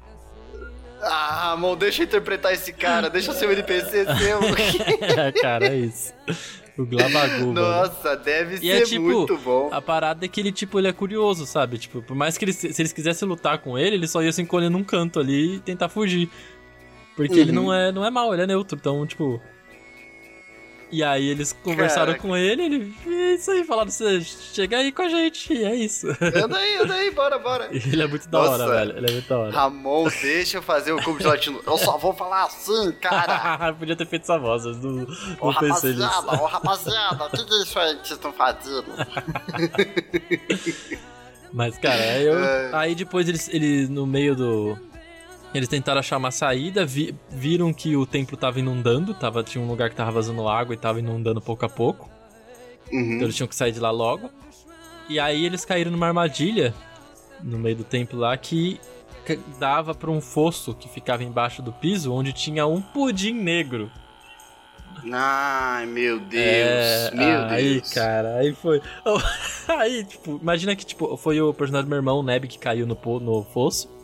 Ah, 1.02 1.50
Ramon, 1.52 1.76
deixa 1.76 2.04
eu 2.04 2.06
interpretar 2.06 2.54
esse 2.54 2.74
cara, 2.74 3.10
deixa 3.10 3.34
ser 3.34 3.48
o 3.48 3.52
NPC 3.52 4.06
seu. 4.06 4.40
cara, 5.42 5.68
é 5.68 5.78
isso. 5.78 6.14
O 6.78 6.86
Glabagu, 6.86 7.52
Nossa, 7.52 8.10
mano. 8.10 8.24
deve 8.24 8.66
e 8.66 8.70
é 8.70 8.78
ser 8.78 8.82
é, 8.82 8.86
tipo, 8.86 9.02
muito 9.02 9.38
bom. 9.38 9.70
A 9.72 9.82
parada 9.82 10.26
é 10.26 10.28
que 10.28 10.40
ele, 10.40 10.52
tipo, 10.52 10.80
ele 10.80 10.88
é 10.88 10.94
curioso, 10.94 11.46
sabe? 11.46 11.78
Tipo, 11.78 12.02
por 12.02 12.16
mais 12.16 12.38
que 12.38 12.46
eles, 12.46 12.56
se 12.56 12.82
eles 12.82 12.94
quisessem 12.94 13.28
lutar 13.28 13.60
com 13.60 13.78
ele, 13.78 13.96
ele 13.96 14.08
só 14.08 14.22
ia 14.22 14.32
se 14.32 14.42
encolher 14.42 14.70
num 14.70 14.84
canto 14.84 15.20
ali 15.20 15.56
e 15.56 15.60
tentar 15.60 15.90
fugir. 15.90 16.30
Porque 17.16 17.34
uhum. 17.34 17.40
ele 17.40 17.52
não 17.52 17.74
é, 17.74 17.92
não 17.92 18.06
é 18.06 18.10
mal, 18.10 18.34
ele 18.34 18.44
é 18.44 18.48
neutro. 18.48 18.78
Então, 18.80 19.06
tipo, 19.06 19.42
e 20.92 21.04
aí 21.04 21.30
eles 21.30 21.54
conversaram 21.64 22.14
Caraca. 22.14 22.22
com 22.22 22.36
ele, 22.36 22.64
ele. 22.64 22.96
É 23.08 23.36
isso 23.36 23.52
aí, 23.52 23.64
falaram: 23.64 23.90
você 23.90 24.22
chega 24.22 24.78
aí 24.78 24.92
com 24.92 25.04
a 25.04 25.10
gente, 25.10 25.54
e 25.54 25.64
é 25.64 25.76
isso. 25.76 26.08
Anda 26.10 26.58
aí, 26.58 26.78
anda 26.78 26.94
aí, 26.96 27.12
bora, 27.12 27.38
bora. 27.38 27.70
ele 27.72 28.02
é 28.02 28.08
muito 28.08 28.28
da 28.28 28.40
Nossa, 28.40 28.52
hora, 28.52 28.68
velho. 28.68 28.98
Ele 28.98 29.10
é 29.10 29.12
muito 29.14 29.30
da 29.30 29.38
hora. 29.38 29.52
Ramon, 29.52 30.08
deixa 30.22 30.58
eu 30.58 30.62
fazer 30.62 30.92
o 30.92 31.04
cubo 31.04 31.20
de 31.20 31.28
latino. 31.28 31.62
Eu 31.66 31.78
só 31.78 31.98
vou 31.98 32.14
falar 32.14 32.46
assim, 32.46 32.92
cara. 32.94 33.74
Podia 33.78 33.96
ter 33.96 34.08
feito 34.08 34.24
essa 34.24 34.38
voz, 34.40 34.66
mas 34.66 34.78
não, 34.78 35.08
ô, 35.40 35.52
não 35.52 35.60
pensei 35.60 35.94
nisso. 35.94 36.26
Ô, 36.28 36.46
rapaziada, 36.46 37.26
o 37.26 37.30
que, 37.30 37.38
é 37.38 37.64
isso 37.64 37.80
aí 37.80 37.96
que 37.98 38.08
vocês 38.08 38.18
estão 38.18 38.34
fazendo? 38.34 38.86
mas, 41.54 41.78
cara, 41.78 42.02
aí, 42.02 42.26
eu, 42.26 42.40
é. 42.40 42.72
aí 42.74 42.96
depois 42.96 43.30
eles, 43.30 43.48
eles, 43.50 43.90
no 43.90 44.08
meio 44.08 44.36
do 44.36 44.89
eles 45.54 45.68
tentaram 45.68 46.00
achar 46.00 46.18
uma 46.18 46.32
saída, 46.32 46.86
vi, 46.86 47.16
viram 47.30 47.74
que 47.74 47.96
o 47.96 48.06
templo 48.06 48.38
tava 48.38 48.60
inundando, 48.60 49.14
tava, 49.14 49.44
tinha 49.44 49.64
um 49.64 49.68
lugar 49.68 49.90
que 49.90 49.96
tava 49.96 50.12
vazando 50.12 50.48
água 50.48 50.76
e 50.76 50.78
tava 50.78 51.00
inundando 51.00 51.42
pouco 51.42 51.66
a 51.66 51.70
pouco. 51.70 52.10
Uhum. 52.92 53.14
Então 53.14 53.24
eles 53.24 53.36
tinham 53.36 53.48
que 53.48 53.56
sair 53.56 53.72
de 53.72 53.80
lá 53.80 53.92
logo. 53.92 54.30
E 55.10 55.20
aí 55.20 55.46
eles 55.46 55.66
caíram 55.66 55.92
numa 55.92 56.08
armadilha 56.08 56.74
no 57.44 57.58
meio 57.58 57.78
do 57.78 57.84
templo 57.84 58.20
lá 58.20 58.38
que 58.38 58.80
dava 59.60 59.94
para 59.94 60.10
um 60.10 60.22
fosso 60.22 60.74
que 60.74 60.88
ficava 60.88 61.24
embaixo 61.24 61.62
do 61.62 61.72
piso, 61.72 62.14
onde 62.14 62.34
tinha 62.34 62.66
um 62.66 62.82
pudim 62.82 63.34
negro. 63.34 63.92
Ai, 65.12 65.86
meu 65.86 66.20
Deus, 66.20 66.34
é, 66.34 67.12
meu 67.14 67.42
aí, 67.46 67.74
Deus. 67.76 67.94
cara, 67.94 68.38
aí 68.38 68.54
foi. 68.54 68.82
aí, 69.68 70.04
tipo, 70.04 70.40
imagina 70.42 70.76
que 70.76 70.86
tipo, 70.86 71.16
foi 71.16 71.40
o 71.40 71.54
personagem 71.54 71.86
do 71.86 71.90
meu 71.90 71.98
irmão, 71.98 72.20
o 72.20 72.24
Neb, 72.24 72.48
que 72.48 72.60
caiu 72.60 72.86
no, 72.86 72.98
no 73.20 73.44
fosso. 73.44 73.99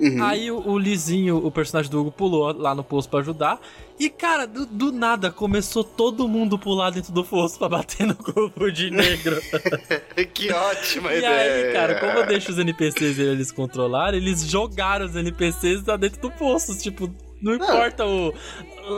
Uhum. 0.00 0.24
Aí 0.24 0.50
o, 0.50 0.66
o, 0.66 0.78
Lizinho, 0.78 1.36
o 1.36 1.50
personagem 1.50 1.90
do 1.90 2.00
Hugo, 2.00 2.10
pulou 2.10 2.56
lá 2.56 2.74
no 2.74 2.82
poço 2.82 3.08
para 3.08 3.20
ajudar. 3.20 3.60
E, 3.98 4.08
cara, 4.08 4.46
do, 4.46 4.64
do, 4.64 4.90
nada 4.90 5.30
começou 5.30 5.84
todo 5.84 6.26
mundo 6.26 6.58
pular 6.58 6.88
dentro 6.90 7.12
do 7.12 7.22
fosso 7.22 7.58
pra 7.58 7.68
bater 7.68 8.06
no 8.06 8.14
corpo 8.22 8.72
de 8.72 8.90
negro. 8.90 9.38
que 10.32 10.50
ótima 10.50 11.12
e 11.12 11.18
ideia! 11.18 11.62
E 11.62 11.66
aí, 11.66 11.72
cara, 11.72 12.00
como 12.00 12.12
eu 12.12 12.26
deixo 12.26 12.50
os 12.50 12.58
NPCs 12.58 13.18
eles 13.18 13.52
controlarem, 13.52 14.18
eles 14.18 14.48
jogaram 14.48 15.04
os 15.04 15.14
NPCs 15.14 15.84
lá 15.84 15.98
dentro 15.98 16.22
do 16.22 16.30
poço. 16.30 16.78
Tipo, 16.78 17.12
Não 17.40 17.54
importa 17.54 18.06
o, 18.06 18.34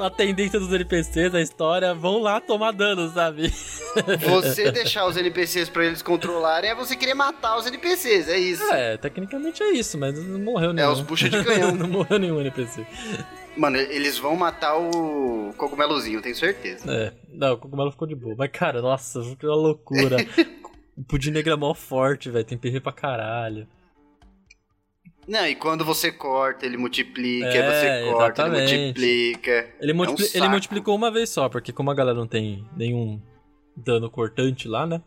a 0.02 0.10
tendência 0.10 0.58
dos 0.58 0.72
NPCs, 0.72 1.34
a 1.34 1.40
história, 1.40 1.94
vão 1.94 2.18
lá 2.18 2.40
tomar 2.40 2.72
dano, 2.72 3.08
sabe? 3.12 3.52
Você 4.28 4.70
deixar 4.72 5.06
os 5.06 5.16
NPCs 5.16 5.68
pra 5.68 5.84
eles 5.84 6.02
controlarem 6.02 6.70
é 6.70 6.74
você 6.74 6.96
querer 6.96 7.14
matar 7.14 7.58
os 7.58 7.66
NPCs, 7.66 8.28
é 8.28 8.38
isso. 8.38 8.62
É, 8.72 8.96
tecnicamente 8.96 9.62
é 9.62 9.70
isso, 9.72 9.98
mas 9.98 10.18
não 10.18 10.40
morreu 10.40 10.72
nenhum. 10.72 10.88
É 10.88 10.90
os 10.90 11.00
bucha 11.00 11.28
de 11.28 11.44
canhão. 11.44 11.72
não 11.76 11.86
morreu 11.86 12.18
nenhum 12.18 12.40
NPC. 12.40 12.86
Mano, 13.56 13.76
eles 13.76 14.18
vão 14.18 14.34
matar 14.34 14.78
o 14.78 15.52
cogumelozinho, 15.58 16.22
tenho 16.22 16.34
certeza. 16.34 16.90
É, 16.90 17.12
não, 17.28 17.52
o 17.52 17.58
cogumelo 17.58 17.90
ficou 17.90 18.08
de 18.08 18.14
boa. 18.14 18.34
Mas, 18.36 18.50
cara, 18.50 18.80
nossa, 18.80 19.20
que 19.38 19.46
uma 19.46 19.54
loucura. 19.54 20.16
o 20.96 21.04
pudim 21.04 21.30
negro 21.30 21.52
é 21.52 21.56
mó 21.56 21.74
forte, 21.74 22.30
velho, 22.30 22.44
tem 22.44 22.56
PV 22.56 22.80
pra 22.80 22.92
caralho. 22.92 23.68
Não, 25.26 25.46
e 25.46 25.54
quando 25.54 25.84
você 25.84 26.10
corta, 26.10 26.66
ele 26.66 26.76
multiplica, 26.76 27.46
é, 27.46 28.02
você 28.02 28.10
corta, 28.10 28.42
exatamente. 28.42 28.74
ele 28.74 28.84
multiplica. 28.84 29.70
Ele, 29.80 29.92
multipli 29.92 30.24
é 30.24 30.28
um 30.28 30.44
ele 30.44 30.48
multiplicou 30.48 30.96
uma 30.96 31.10
vez 31.10 31.30
só, 31.30 31.48
porque 31.48 31.72
como 31.72 31.90
a 31.90 31.94
galera 31.94 32.18
não 32.18 32.26
tem 32.26 32.64
nenhum 32.76 33.20
dano 33.76 34.10
cortante 34.10 34.66
lá, 34.66 34.86
né? 34.86 35.00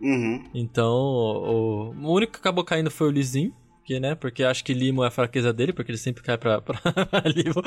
Uhum. 0.00 0.44
Então, 0.54 0.92
o, 0.92 1.90
o 1.90 2.12
único 2.12 2.34
que 2.34 2.38
acabou 2.38 2.64
caindo 2.64 2.90
foi 2.90 3.08
o 3.08 3.10
Lizinho. 3.10 3.54
Porque, 3.78 4.00
né? 4.00 4.14
Porque 4.14 4.42
acho 4.42 4.64
que 4.64 4.72
Limo 4.72 5.04
é 5.04 5.08
a 5.08 5.10
fraqueza 5.10 5.52
dele, 5.52 5.70
porque 5.70 5.90
ele 5.90 5.98
sempre 5.98 6.22
cai 6.22 6.38
pra, 6.38 6.58
pra 6.62 6.74
Limo. 7.26 7.62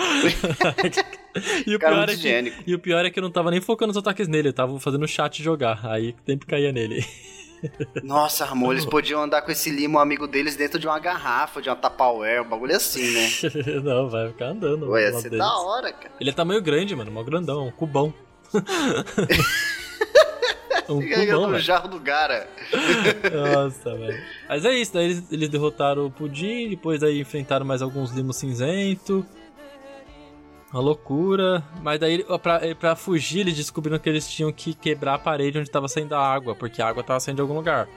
e, 1.68 1.76
o 1.76 1.80
pior 1.80 2.10
é 2.10 2.16
que, 2.16 2.54
e 2.66 2.74
o 2.74 2.80
pior 2.80 3.06
é 3.06 3.12
que 3.12 3.20
eu 3.20 3.24
não 3.24 3.30
tava 3.30 3.52
nem 3.52 3.62
focando 3.62 3.92
os 3.92 3.98
ataques 3.98 4.28
nele, 4.28 4.50
eu 4.50 4.54
tava 4.54 4.80
fazendo 4.80 5.04
o 5.04 5.08
chat 5.08 5.44
jogar. 5.44 5.86
Aí 5.86 6.16
sempre 6.26 6.48
caía 6.48 6.72
nele. 6.72 7.06
Nossa, 8.04 8.46
Ramon, 8.46 8.72
eles 8.72 8.86
podiam 8.90 9.22
andar 9.22 9.42
com 9.42 9.52
esse 9.52 9.70
limo 9.70 10.00
amigo 10.00 10.28
deles 10.28 10.56
dentro 10.56 10.80
de 10.80 10.88
uma 10.88 11.00
garrafa, 11.00 11.62
de 11.62 11.70
uma 11.70 11.76
Tupperware, 11.76 12.42
um 12.42 12.50
bagulho 12.50 12.76
assim, 12.76 13.12
né? 13.12 13.30
Não, 13.84 14.10
vai 14.10 14.28
ficar 14.30 14.48
andando. 14.48 14.90
Ué, 14.90 15.04
ia 15.04 15.14
ser 15.14 15.30
deles. 15.30 15.46
da 15.46 15.58
hora, 15.60 15.92
cara. 15.92 16.14
Ele 16.20 16.30
é 16.30 16.34
tamanho 16.34 16.62
grande, 16.62 16.96
mano, 16.96 17.12
mó 17.12 17.24
grandão, 17.24 17.68
um 17.68 17.72
cubão. 17.72 18.14
um 20.90 21.02
cubão, 21.02 21.52
no 21.52 21.60
jarro 21.60 21.90
do 21.90 22.00
Gara. 22.00 22.48
Nossa, 23.54 23.96
velho. 23.96 24.24
Mas 24.48 24.66
é 24.66 24.74
isso, 24.74 24.94
daí 24.94 25.06
eles, 25.06 25.32
eles 25.32 25.50
derrotaram 25.50 26.06
o 26.06 26.12
Pudim, 26.12 26.70
depois 26.70 27.04
aí 27.04 27.20
enfrentaram 27.20 27.66
mais 27.66 27.82
alguns 27.82 28.12
limos 28.12 28.38
cinzento. 28.38 29.26
Uma 30.72 30.82
loucura. 30.82 31.64
Mas 31.82 32.00
daí, 32.00 32.26
pra, 32.42 32.62
pra 32.76 32.96
fugir, 32.96 33.42
eles 33.42 33.56
descobriram 33.56 34.00
que 34.00 34.10
eles 34.10 34.30
tinham 34.30 34.52
que 34.52 34.74
quebrar 34.74 35.16
a 35.16 35.20
parede 35.20 35.60
onde 35.60 35.70
tava 35.70 35.88
saindo 35.88 36.14
a 36.14 36.20
água, 36.20 36.56
porque 36.56 36.82
a 36.82 36.88
água 36.88 37.04
tava 37.04 37.20
saindo 37.20 37.38
de 37.38 37.42
algum 37.42 37.56
lugar. 37.56 37.88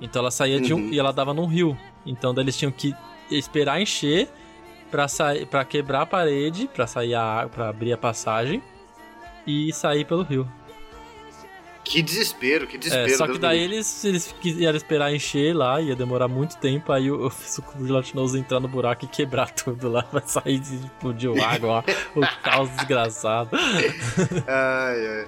Então 0.00 0.20
ela 0.20 0.30
saía 0.30 0.56
uhum. 0.56 0.62
de 0.62 0.74
um. 0.74 0.76
Uhum. 0.78 0.90
e 0.92 0.98
ela 0.98 1.12
dava 1.12 1.34
num 1.34 1.46
rio. 1.46 1.76
Então 2.04 2.34
daí 2.34 2.44
eles 2.44 2.56
tinham 2.56 2.72
que 2.72 2.94
esperar 3.30 3.80
encher 3.80 4.28
pra, 4.90 5.06
sair, 5.06 5.46
pra 5.46 5.64
quebrar 5.64 6.02
a 6.02 6.06
parede, 6.06 6.68
pra 6.68 6.86
sair 6.86 7.14
a 7.14 7.22
água, 7.22 7.50
pra 7.50 7.68
abrir 7.68 7.92
a 7.92 7.98
passagem 7.98 8.62
e 9.46 9.72
sair 9.72 10.04
pelo 10.04 10.22
rio. 10.22 10.48
Que 11.90 12.02
desespero, 12.02 12.68
que 12.68 12.78
desespero. 12.78 13.12
É, 13.12 13.16
só 13.16 13.26
que 13.26 13.36
daí 13.36 13.58
eles, 13.58 14.04
eles 14.04 14.32
quiseram 14.40 14.76
esperar 14.76 15.12
encher 15.12 15.52
lá, 15.52 15.80
ia 15.80 15.96
demorar 15.96 16.28
muito 16.28 16.56
tempo, 16.56 16.92
aí 16.92 17.10
o, 17.10 17.26
o 17.26 17.86
gelatinoso 17.86 18.38
entrar 18.38 18.60
no 18.60 18.68
buraco 18.68 19.04
e 19.04 19.08
quebrar 19.08 19.50
tudo 19.50 19.88
lá, 19.88 20.06
vai 20.12 20.22
sair 20.24 20.60
de 20.60 20.76
explodir 20.76 21.32
água, 21.42 21.84
ó, 21.84 21.90
o 22.14 22.42
caos 22.44 22.70
desgraçado. 22.70 23.50
Ai, 24.46 25.06
ai. 25.08 25.26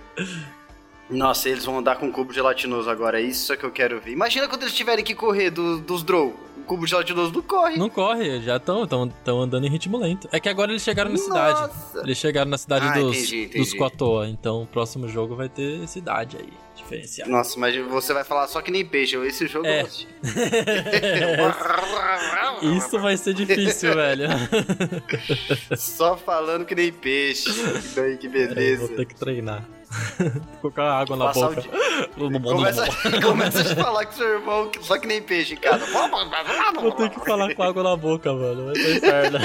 Nossa, 1.10 1.48
eles 1.48 1.64
vão 1.64 1.78
andar 1.78 1.96
com 1.96 2.06
um 2.06 2.12
cubo 2.12 2.32
gelatinoso 2.32 2.88
agora, 2.88 3.20
é 3.20 3.24
isso 3.24 3.56
que 3.56 3.64
eu 3.64 3.72
quero 3.72 4.00
ver. 4.00 4.12
Imagina 4.12 4.46
quando 4.46 4.62
eles 4.62 4.74
tiverem 4.74 5.04
que 5.04 5.16
correr 5.16 5.50
do, 5.50 5.78
dos 5.80 6.04
Drow. 6.04 6.32
O 6.62 6.64
cubo 6.64 6.86
gelatinoso 6.86 7.32
não 7.32 7.42
corre. 7.42 7.76
Não 7.76 7.90
corre, 7.90 8.40
já 8.40 8.56
estão 8.56 8.84
estão 8.84 9.42
andando 9.42 9.66
em 9.66 9.70
ritmo 9.70 9.98
lento. 9.98 10.28
É 10.30 10.38
que 10.38 10.48
agora 10.48 10.70
eles 10.70 10.82
chegaram 10.82 11.10
na 11.10 11.16
Nossa. 11.16 11.24
cidade. 11.24 12.06
Eles 12.06 12.18
chegaram 12.18 12.50
na 12.50 12.58
cidade 12.58 12.86
ah, 12.86 12.92
dos, 12.92 13.16
entendi, 13.16 13.42
entendi. 13.44 13.58
dos 13.58 13.74
Kotoa, 13.74 14.28
então 14.28 14.62
o 14.62 14.66
próximo 14.66 15.08
jogo 15.08 15.34
vai 15.34 15.48
ter 15.48 15.86
cidade 15.88 16.36
aí. 16.38 16.52
Diferenciado. 16.76 17.30
Nossa, 17.30 17.58
mas 17.58 17.76
você 17.88 18.14
vai 18.14 18.24
falar 18.24 18.46
só 18.46 18.62
que 18.62 18.70
nem 18.70 18.84
peixe. 18.84 19.16
Esse 19.26 19.46
jogo 19.48 19.66
é. 19.66 19.82
Isso 22.76 22.98
vai 23.00 23.16
ser 23.16 23.34
difícil, 23.34 23.94
velho. 23.96 24.28
Só 25.76 26.16
falando 26.16 26.64
que 26.64 26.74
nem 26.74 26.92
peixe. 26.92 27.50
Que 28.20 28.28
beleza. 28.28 28.84
É, 28.84 28.86
vou 28.86 28.96
ter 28.96 29.06
que 29.06 29.14
treinar. 29.14 29.68
Colocar 30.60 31.00
água 31.00 31.16
na 31.16 31.26
Passar 31.26 31.48
boca. 31.48 31.62
Começa, 32.42 32.86
começa 33.22 33.72
a 33.72 33.76
falar 33.76 34.06
com 34.06 34.12
seu 34.12 34.28
irmão 34.28 34.70
só 34.80 34.98
que 34.98 35.06
nem 35.06 35.22
peixe 35.22 35.54
em 35.54 35.56
casa. 35.56 35.84
Vou 36.74 36.92
ter 36.92 37.10
que 37.10 37.20
falar 37.20 37.54
com 37.54 37.62
água 37.62 37.82
na 37.82 37.96
boca, 37.96 38.32
mano. 38.32 38.66
Vai 38.66 38.76
ser 38.76 38.96
inferno. 38.96 39.38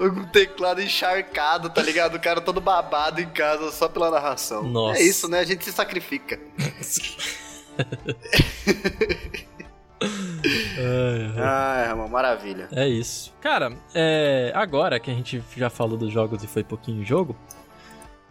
o 0.22 0.26
teclado 0.26 0.82
encharcado, 0.82 1.70
tá 1.70 1.82
ligado? 1.82 2.16
O 2.16 2.20
cara 2.20 2.40
todo 2.40 2.60
babado 2.60 3.20
em 3.20 3.28
casa 3.28 3.70
só 3.70 3.88
pela 3.88 4.10
narração. 4.10 4.62
Nossa. 4.64 5.00
É 5.00 5.02
isso, 5.02 5.28
né? 5.28 5.40
A 5.40 5.44
gente 5.44 5.64
se 5.64 5.72
sacrifica. 5.72 6.38
Ai, 11.36 11.86
Ramon, 11.88 12.08
maravilha. 12.08 12.68
É 12.72 12.88
isso. 12.88 13.32
Cara, 13.40 13.72
é, 13.94 14.52
agora 14.54 14.98
que 14.98 15.10
a 15.10 15.14
gente 15.14 15.42
já 15.56 15.70
falou 15.70 15.96
dos 15.96 16.12
jogos 16.12 16.42
e 16.42 16.46
foi 16.46 16.64
pouquinho 16.64 17.04
jogo, 17.04 17.36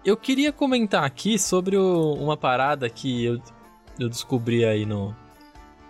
eu 0.03 0.15
queria 0.15 0.51
comentar 0.51 1.03
aqui 1.03 1.37
sobre 1.37 1.77
o, 1.77 2.13
uma 2.13 2.37
parada 2.37 2.89
que 2.89 3.25
eu, 3.25 3.41
eu 3.99 4.09
descobri 4.09 4.65
aí 4.65 4.85
no, 4.85 5.15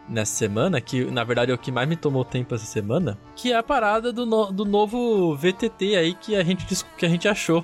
nessa 0.07 0.35
semana, 0.35 0.81
que 0.81 1.05
na 1.05 1.23
verdade 1.23 1.51
é 1.51 1.53
o 1.53 1.57
que 1.57 1.71
mais 1.71 1.87
me 1.87 1.95
tomou 1.95 2.25
tempo 2.25 2.55
essa 2.55 2.65
semana, 2.65 3.17
que 3.35 3.51
é 3.51 3.55
a 3.55 3.63
parada 3.63 4.11
do, 4.11 4.25
no, 4.25 4.51
do 4.51 4.65
novo 4.65 5.35
VTT 5.35 5.95
aí 5.95 6.13
que 6.13 6.35
a 6.35 6.43
gente, 6.43 6.65
que 6.97 7.05
a 7.05 7.09
gente 7.09 7.27
achou. 7.27 7.63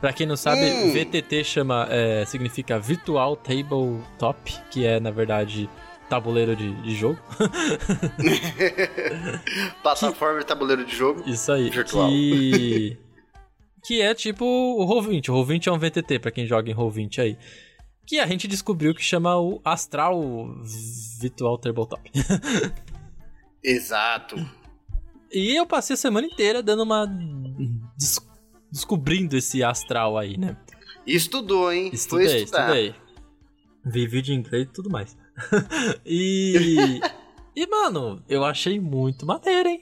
Pra 0.00 0.12
quem 0.12 0.26
não 0.26 0.36
sabe, 0.36 0.60
hum. 0.60 0.92
VTT 0.92 1.44
chama, 1.44 1.86
é, 1.88 2.24
significa 2.24 2.78
Virtual 2.78 3.36
Tabletop, 3.36 4.52
que 4.70 4.84
é 4.84 5.00
na 5.00 5.10
verdade 5.10 5.68
tabuleiro 6.08 6.54
de, 6.54 6.72
de 6.82 6.94
jogo. 6.94 7.18
Plataforma 9.82 10.40
de 10.40 10.46
tabuleiro 10.46 10.84
de 10.84 10.94
jogo. 10.94 11.22
Isso 11.26 11.50
aí. 11.50 11.70
Virtual. 11.70 12.08
Que 12.08 12.98
que 13.82 14.00
é 14.00 14.14
tipo 14.14 14.44
o 14.44 14.86
Roll20. 14.86 15.28
O 15.28 15.32
Roll20 15.32 15.66
é 15.66 15.72
um 15.72 15.78
VTT, 15.78 16.18
para 16.18 16.30
quem 16.30 16.46
joga 16.46 16.70
em 16.70 16.74
Roll20 16.74 17.18
aí. 17.18 17.38
Que 18.06 18.18
a 18.18 18.26
gente 18.26 18.48
descobriu 18.48 18.94
que 18.94 19.02
chama 19.02 19.38
o 19.38 19.60
Astral 19.64 20.20
Virtual 21.20 21.58
Tabletop. 21.58 22.10
Exato. 23.62 24.36
E 25.34 25.56
eu 25.56 25.66
passei 25.66 25.94
a 25.94 25.96
semana 25.96 26.26
inteira 26.26 26.62
dando 26.62 26.82
uma. 26.82 27.06
Des... 27.96 28.20
descobrindo 28.70 29.34
esse 29.34 29.64
astral 29.64 30.18
aí, 30.18 30.36
né? 30.36 30.58
Estudou, 31.06 31.72
hein? 31.72 31.90
Estudei, 31.92 32.42
estudei. 32.42 32.94
Vi 33.84 34.06
vídeo 34.06 34.34
em 34.34 34.38
inglês 34.38 34.64
e 34.68 34.72
tudo 34.72 34.90
mais. 34.90 35.16
e. 36.04 37.00
e, 37.56 37.66
mano, 37.66 38.22
eu 38.28 38.44
achei 38.44 38.78
muito 38.78 39.24
maneiro, 39.24 39.70
hein? 39.70 39.80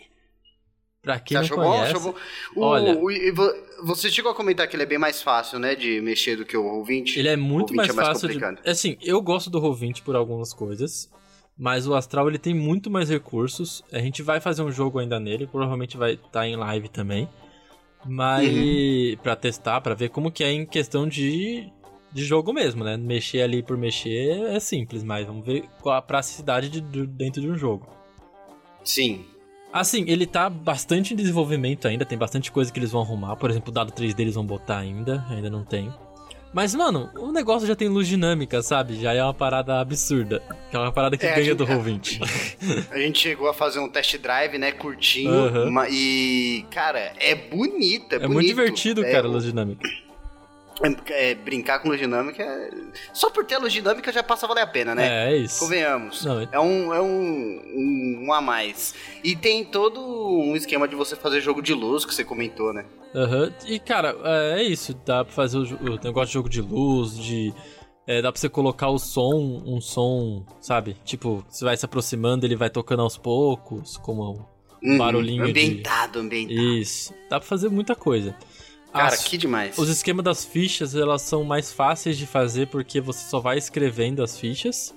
Pra 1.02 1.18
quem 1.18 1.38
Você 1.38 1.54
não 1.54 1.64
conhece... 1.64 1.98
Bom? 1.98 2.14
O, 2.56 2.60
olha, 2.60 2.98
o, 2.98 3.86
você 3.86 4.10
chegou 4.10 4.30
a 4.30 4.34
comentar 4.34 4.68
que 4.68 4.76
ele 4.76 4.82
é 4.82 4.86
bem 4.86 4.98
mais 4.98 5.22
fácil, 5.22 5.58
né, 5.58 5.74
de 5.74 6.00
mexer 6.00 6.36
do 6.36 6.44
que 6.44 6.56
o 6.56 6.62
Roll20? 6.62 7.16
Ele 7.16 7.28
é 7.28 7.36
muito 7.36 7.74
mais, 7.74 7.88
é 7.88 7.92
mais, 7.92 8.08
fácil 8.08 8.28
complicado. 8.28 8.62
de... 8.62 8.70
Assim, 8.70 8.98
eu 9.00 9.20
gosto 9.22 9.48
do 9.48 9.60
Roll20 9.60 10.02
por 10.02 10.14
algumas 10.14 10.52
coisas, 10.52 11.10
mas 11.56 11.86
o 11.86 11.94
Astral 11.94 12.28
ele 12.28 12.38
tem 12.38 12.52
muito 12.52 12.90
mais 12.90 13.08
recursos. 13.08 13.82
A 13.90 13.98
gente 13.98 14.22
vai 14.22 14.40
fazer 14.40 14.62
um 14.62 14.70
jogo 14.70 14.98
ainda 14.98 15.18
nele, 15.18 15.46
provavelmente 15.46 15.96
vai 15.96 16.12
estar 16.12 16.28
tá 16.30 16.46
em 16.46 16.56
live 16.56 16.88
também. 16.88 17.28
Mas 18.06 18.48
uhum. 18.48 19.16
para 19.22 19.36
testar, 19.36 19.80
para 19.80 19.94
ver 19.94 20.08
como 20.08 20.30
que 20.30 20.42
é 20.42 20.52
em 20.52 20.64
questão 20.66 21.06
de 21.06 21.70
de 22.12 22.24
jogo 22.24 22.52
mesmo, 22.52 22.82
né? 22.82 22.96
Mexer 22.96 23.42
ali 23.42 23.62
por 23.62 23.76
mexer 23.76 24.42
é 24.46 24.60
simples, 24.60 25.04
mas 25.04 25.26
vamos 25.26 25.46
ver 25.46 25.64
qual 25.80 25.96
a 25.96 26.02
praticidade 26.02 26.68
de, 26.68 26.80
de, 26.80 27.06
dentro 27.06 27.40
de 27.40 27.48
um 27.48 27.56
jogo. 27.56 27.86
Sim. 28.82 29.24
Assim, 29.72 30.04
ele 30.08 30.26
tá 30.26 30.50
bastante 30.50 31.14
em 31.14 31.16
desenvolvimento 31.16 31.86
ainda, 31.86 32.04
tem 32.04 32.18
bastante 32.18 32.50
coisa 32.50 32.72
que 32.72 32.78
eles 32.78 32.90
vão 32.90 33.02
arrumar. 33.02 33.36
Por 33.36 33.50
exemplo, 33.50 33.70
o 33.70 33.72
dado 33.72 33.92
3D 33.92 34.18
eles 34.18 34.34
vão 34.34 34.44
botar 34.44 34.78
ainda, 34.78 35.24
ainda 35.30 35.48
não 35.48 35.64
tem. 35.64 35.92
Mas, 36.52 36.74
mano, 36.74 37.08
o 37.16 37.30
negócio 37.30 37.66
já 37.66 37.76
tem 37.76 37.88
luz 37.88 38.08
dinâmica, 38.08 38.60
sabe? 38.60 39.00
Já 39.00 39.12
é 39.14 39.22
uma 39.22 39.32
parada 39.32 39.80
absurda. 39.80 40.42
Que 40.68 40.76
é 40.76 40.78
uma 40.80 40.90
parada 40.90 41.16
que 41.16 41.24
é, 41.24 41.30
ganha 41.30 41.44
gente, 41.44 41.58
do 41.58 41.66
Roll20. 41.66 42.20
A 42.90 42.98
gente 42.98 43.20
chegou 43.20 43.48
a 43.48 43.54
fazer 43.54 43.78
um 43.78 43.88
test 43.88 44.18
drive, 44.18 44.58
né? 44.58 44.72
Curtinho. 44.72 45.30
Uhum. 45.30 45.84
E, 45.88 46.66
cara, 46.70 47.12
é 47.20 47.36
bonita, 47.36 48.16
é, 48.16 48.18
é 48.18 48.20
bonito. 48.20 48.32
muito 48.32 48.46
divertido, 48.46 49.04
é, 49.04 49.12
cara, 49.12 49.28
a 49.28 49.30
luz 49.30 49.44
dinâmica. 49.44 49.88
É, 51.10 51.34
brincar 51.34 51.78
com 51.80 51.88
luz 51.88 52.00
dinâmica. 52.00 52.42
É... 52.42 52.70
Só 53.12 53.28
por 53.30 53.44
ter 53.44 53.56
a 53.56 53.58
luz 53.58 53.72
dinâmica 53.72 54.10
já 54.10 54.22
passa 54.22 54.46
a 54.46 54.48
valer 54.48 54.62
a 54.62 54.66
pena, 54.66 54.94
né? 54.94 55.28
É, 55.28 55.32
é 55.32 55.36
isso. 55.36 55.60
Convenhamos. 55.60 56.24
Não, 56.24 56.40
é... 56.40 56.58
um, 56.58 56.94
é 56.94 57.00
um, 57.00 57.62
um, 57.76 58.26
um, 58.26 58.32
a 58.32 58.40
mais. 58.40 58.94
E 59.22 59.36
tem 59.36 59.64
todo 59.64 60.00
um 60.00 60.56
esquema 60.56 60.88
de 60.88 60.96
você 60.96 61.14
fazer 61.14 61.40
jogo 61.40 61.60
de 61.60 61.74
luz 61.74 62.04
que 62.04 62.14
você 62.14 62.24
comentou, 62.24 62.72
né? 62.72 62.86
Uhum. 63.14 63.52
E, 63.66 63.78
cara, 63.78 64.16
é, 64.24 64.60
é 64.60 64.62
isso. 64.62 64.94
Dá 65.04 65.24
pra 65.24 65.34
fazer 65.34 65.58
o, 65.58 66.00
negócio 66.02 66.28
de 66.28 66.32
jogo 66.32 66.48
de 66.48 66.62
luz, 66.62 67.16
de. 67.16 67.52
É, 68.06 68.22
dá 68.22 68.32
pra 68.32 68.40
você 68.40 68.48
colocar 68.48 68.88
o 68.88 68.98
som, 68.98 69.62
um 69.66 69.80
som, 69.80 70.44
sabe? 70.60 70.96
Tipo, 71.04 71.44
você 71.48 71.64
vai 71.64 71.76
se 71.76 71.84
aproximando, 71.84 72.46
ele 72.46 72.56
vai 72.56 72.70
tocando 72.70 73.02
aos 73.02 73.16
poucos, 73.16 73.96
como 73.98 74.48
uhum. 74.82 74.98
barulhinho 74.98 75.44
ambientado, 75.44 76.14
de... 76.14 76.26
ambientado. 76.26 76.60
Isso. 76.60 77.14
Dá 77.28 77.38
pra 77.38 77.48
fazer 77.48 77.68
muita 77.68 77.94
coisa. 77.94 78.34
Cara, 78.92 79.06
As, 79.06 79.22
que 79.22 79.36
demais. 79.36 79.78
Os 79.78 79.88
esquemas 79.88 80.24
das 80.24 80.44
fichas, 80.44 80.94
elas 80.94 81.22
são 81.22 81.44
mais 81.44 81.72
fáceis 81.72 82.18
de 82.18 82.26
fazer 82.26 82.66
porque 82.68 83.00
você 83.00 83.28
só 83.28 83.38
vai 83.38 83.56
escrevendo 83.56 84.22
as 84.22 84.38
fichas. 84.38 84.94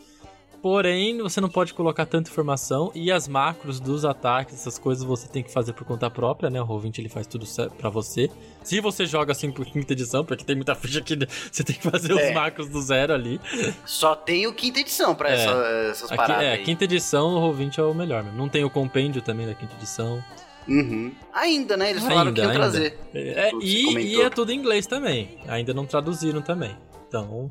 Porém, 0.64 1.22
você 1.22 1.42
não 1.42 1.50
pode 1.50 1.74
colocar 1.74 2.06
tanta 2.06 2.30
informação 2.30 2.90
e 2.96 3.12
as 3.12 3.28
macros 3.28 3.82
dos 3.82 4.06
ataques, 4.06 4.54
essas 4.56 4.80
coisas 4.80 5.04
você 5.04 5.28
tem 5.28 5.44
que 5.44 5.52
fazer 5.52 5.74
por 5.74 5.84
conta 5.86 6.10
própria, 6.10 6.50
né? 6.50 6.62
O 6.62 6.66
Roll20 6.66 7.00
ele 7.00 7.10
faz 7.10 7.28
tudo 7.28 7.46
para 7.78 7.90
você. 7.90 8.32
Se 8.64 8.80
você 8.80 9.06
joga 9.06 9.34
assim 9.34 9.52
por 9.52 9.66
quinta 9.66 9.92
edição, 9.92 10.24
porque 10.24 10.46
tem 10.46 10.56
muita 10.56 10.74
ficha 10.80 11.02
que 11.02 11.18
você 11.52 11.66
tem 11.66 11.76
que 11.76 11.84
fazer 11.84 12.14
é. 12.14 12.30
os 12.30 12.34
macros 12.34 12.70
do 12.70 12.82
zero 12.82 13.14
ali. 13.14 13.42
Só 13.86 14.16
tem 14.16 14.48
o 14.48 14.54
quinta 14.54 14.80
edição 14.80 15.14
pra 15.14 15.32
é. 15.32 15.34
essa, 15.34 15.52
essas 15.92 16.06
Aqui, 16.06 16.16
paradas. 16.16 16.46
É, 16.46 16.54
aí. 16.54 16.64
quinta 16.64 16.86
edição, 16.86 17.36
o 17.36 17.54
Roll20 17.54 17.80
é 17.80 17.84
o 17.84 17.94
melhor. 17.94 18.24
Não 18.24 18.48
tem 18.48 18.64
o 18.64 18.70
compêndio 18.70 19.22
também 19.22 19.46
da 19.46 19.54
quinta 19.54 19.76
edição. 19.76 20.24
Uhum. 20.68 21.12
Ainda, 21.34 21.78
né? 21.78 21.90
Eles 21.90 22.04
falaram 22.04 22.30
ainda, 22.30 22.34
que 22.34 22.40
iam 22.42 22.50
ainda. 22.50 22.60
trazer. 22.60 23.00
É, 23.14 23.52
e, 23.62 24.16
e 24.16 24.22
é 24.22 24.30
tudo 24.30 24.52
em 24.52 24.58
inglês 24.58 24.86
também. 24.86 25.38
Ainda 25.48 25.74
não 25.74 25.86
traduziram 25.86 26.42
também. 26.42 26.76
Então. 27.08 27.50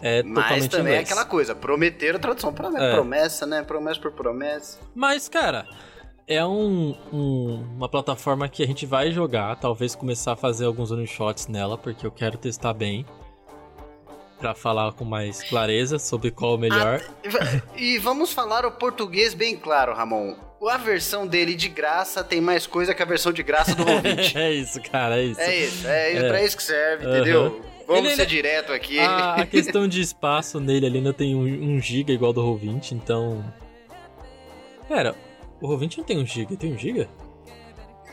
É 0.00 0.22
Mas 0.24 0.66
também 0.66 0.94
é 0.94 0.98
aquela 0.98 1.24
coisa, 1.24 1.54
prometeram 1.54 2.18
tradução. 2.18 2.52
Promessa, 2.52 2.84
é. 2.84 2.92
promessa, 2.92 3.46
né? 3.46 3.62
Promessa 3.62 4.00
por 4.00 4.10
promessa. 4.10 4.78
Mas, 4.94 5.28
cara, 5.28 5.64
é 6.26 6.44
um, 6.44 6.96
um, 7.12 7.64
uma 7.76 7.88
plataforma 7.88 8.48
que 8.48 8.64
a 8.64 8.66
gente 8.66 8.84
vai 8.84 9.12
jogar, 9.12 9.54
talvez 9.56 9.94
começar 9.94 10.32
a 10.32 10.36
fazer 10.36 10.64
alguns 10.64 10.90
one 10.90 11.06
shots 11.06 11.46
nela, 11.46 11.78
porque 11.78 12.04
eu 12.04 12.10
quero 12.10 12.36
testar 12.36 12.74
bem. 12.74 13.06
Pra 14.40 14.56
falar 14.56 14.90
com 14.92 15.04
mais 15.04 15.40
clareza 15.44 16.00
sobre 16.00 16.32
qual 16.32 16.56
o 16.56 16.58
melhor. 16.58 17.00
Ah, 17.24 17.62
e 17.76 17.96
vamos 17.98 18.32
falar 18.32 18.66
o 18.66 18.72
português 18.72 19.34
bem 19.34 19.56
claro, 19.56 19.94
Ramon. 19.94 20.34
A 20.68 20.76
versão 20.76 21.26
dele 21.26 21.54
de 21.54 21.68
graça 21.68 22.22
tem 22.22 22.40
mais 22.40 22.66
coisa 22.66 22.94
que 22.94 23.02
a 23.02 23.06
versão 23.06 23.32
de 23.32 23.42
graça 23.42 23.74
do 23.74 23.84
Roll20. 23.84 24.36
é 24.40 24.52
isso, 24.52 24.80
cara, 24.80 25.20
é 25.20 25.24
isso. 25.24 25.40
É 25.40 25.56
isso, 25.56 25.86
é, 25.86 26.14
é. 26.14 26.28
pra 26.28 26.42
isso 26.44 26.56
que 26.56 26.62
serve, 26.62 27.04
uhum. 27.04 27.16
entendeu? 27.16 27.62
Vamos 27.86 28.06
ele, 28.06 28.16
ser 28.16 28.26
direto 28.26 28.72
aqui. 28.72 28.98
A, 28.98 29.34
a, 29.34 29.46
questão 29.46 29.88
de 29.88 30.00
espaço 30.00 30.60
nele 30.60 30.86
ali 30.86 30.98
ainda 30.98 31.12
tem 31.12 31.34
1 31.34 31.38
um, 31.38 31.74
um 31.74 31.80
GB 31.80 32.12
igual 32.12 32.32
do 32.32 32.40
Roll20, 32.40 32.92
então. 32.92 33.44
Pera, 34.88 35.16
o 35.60 35.68
Roll20 35.68 35.98
não 35.98 36.04
tem 36.04 36.18
1 36.18 36.20
um 36.20 36.26
GB, 36.26 36.56
tem 36.56 36.72
1 36.72 36.74
um 36.74 36.78
GB? 36.78 37.08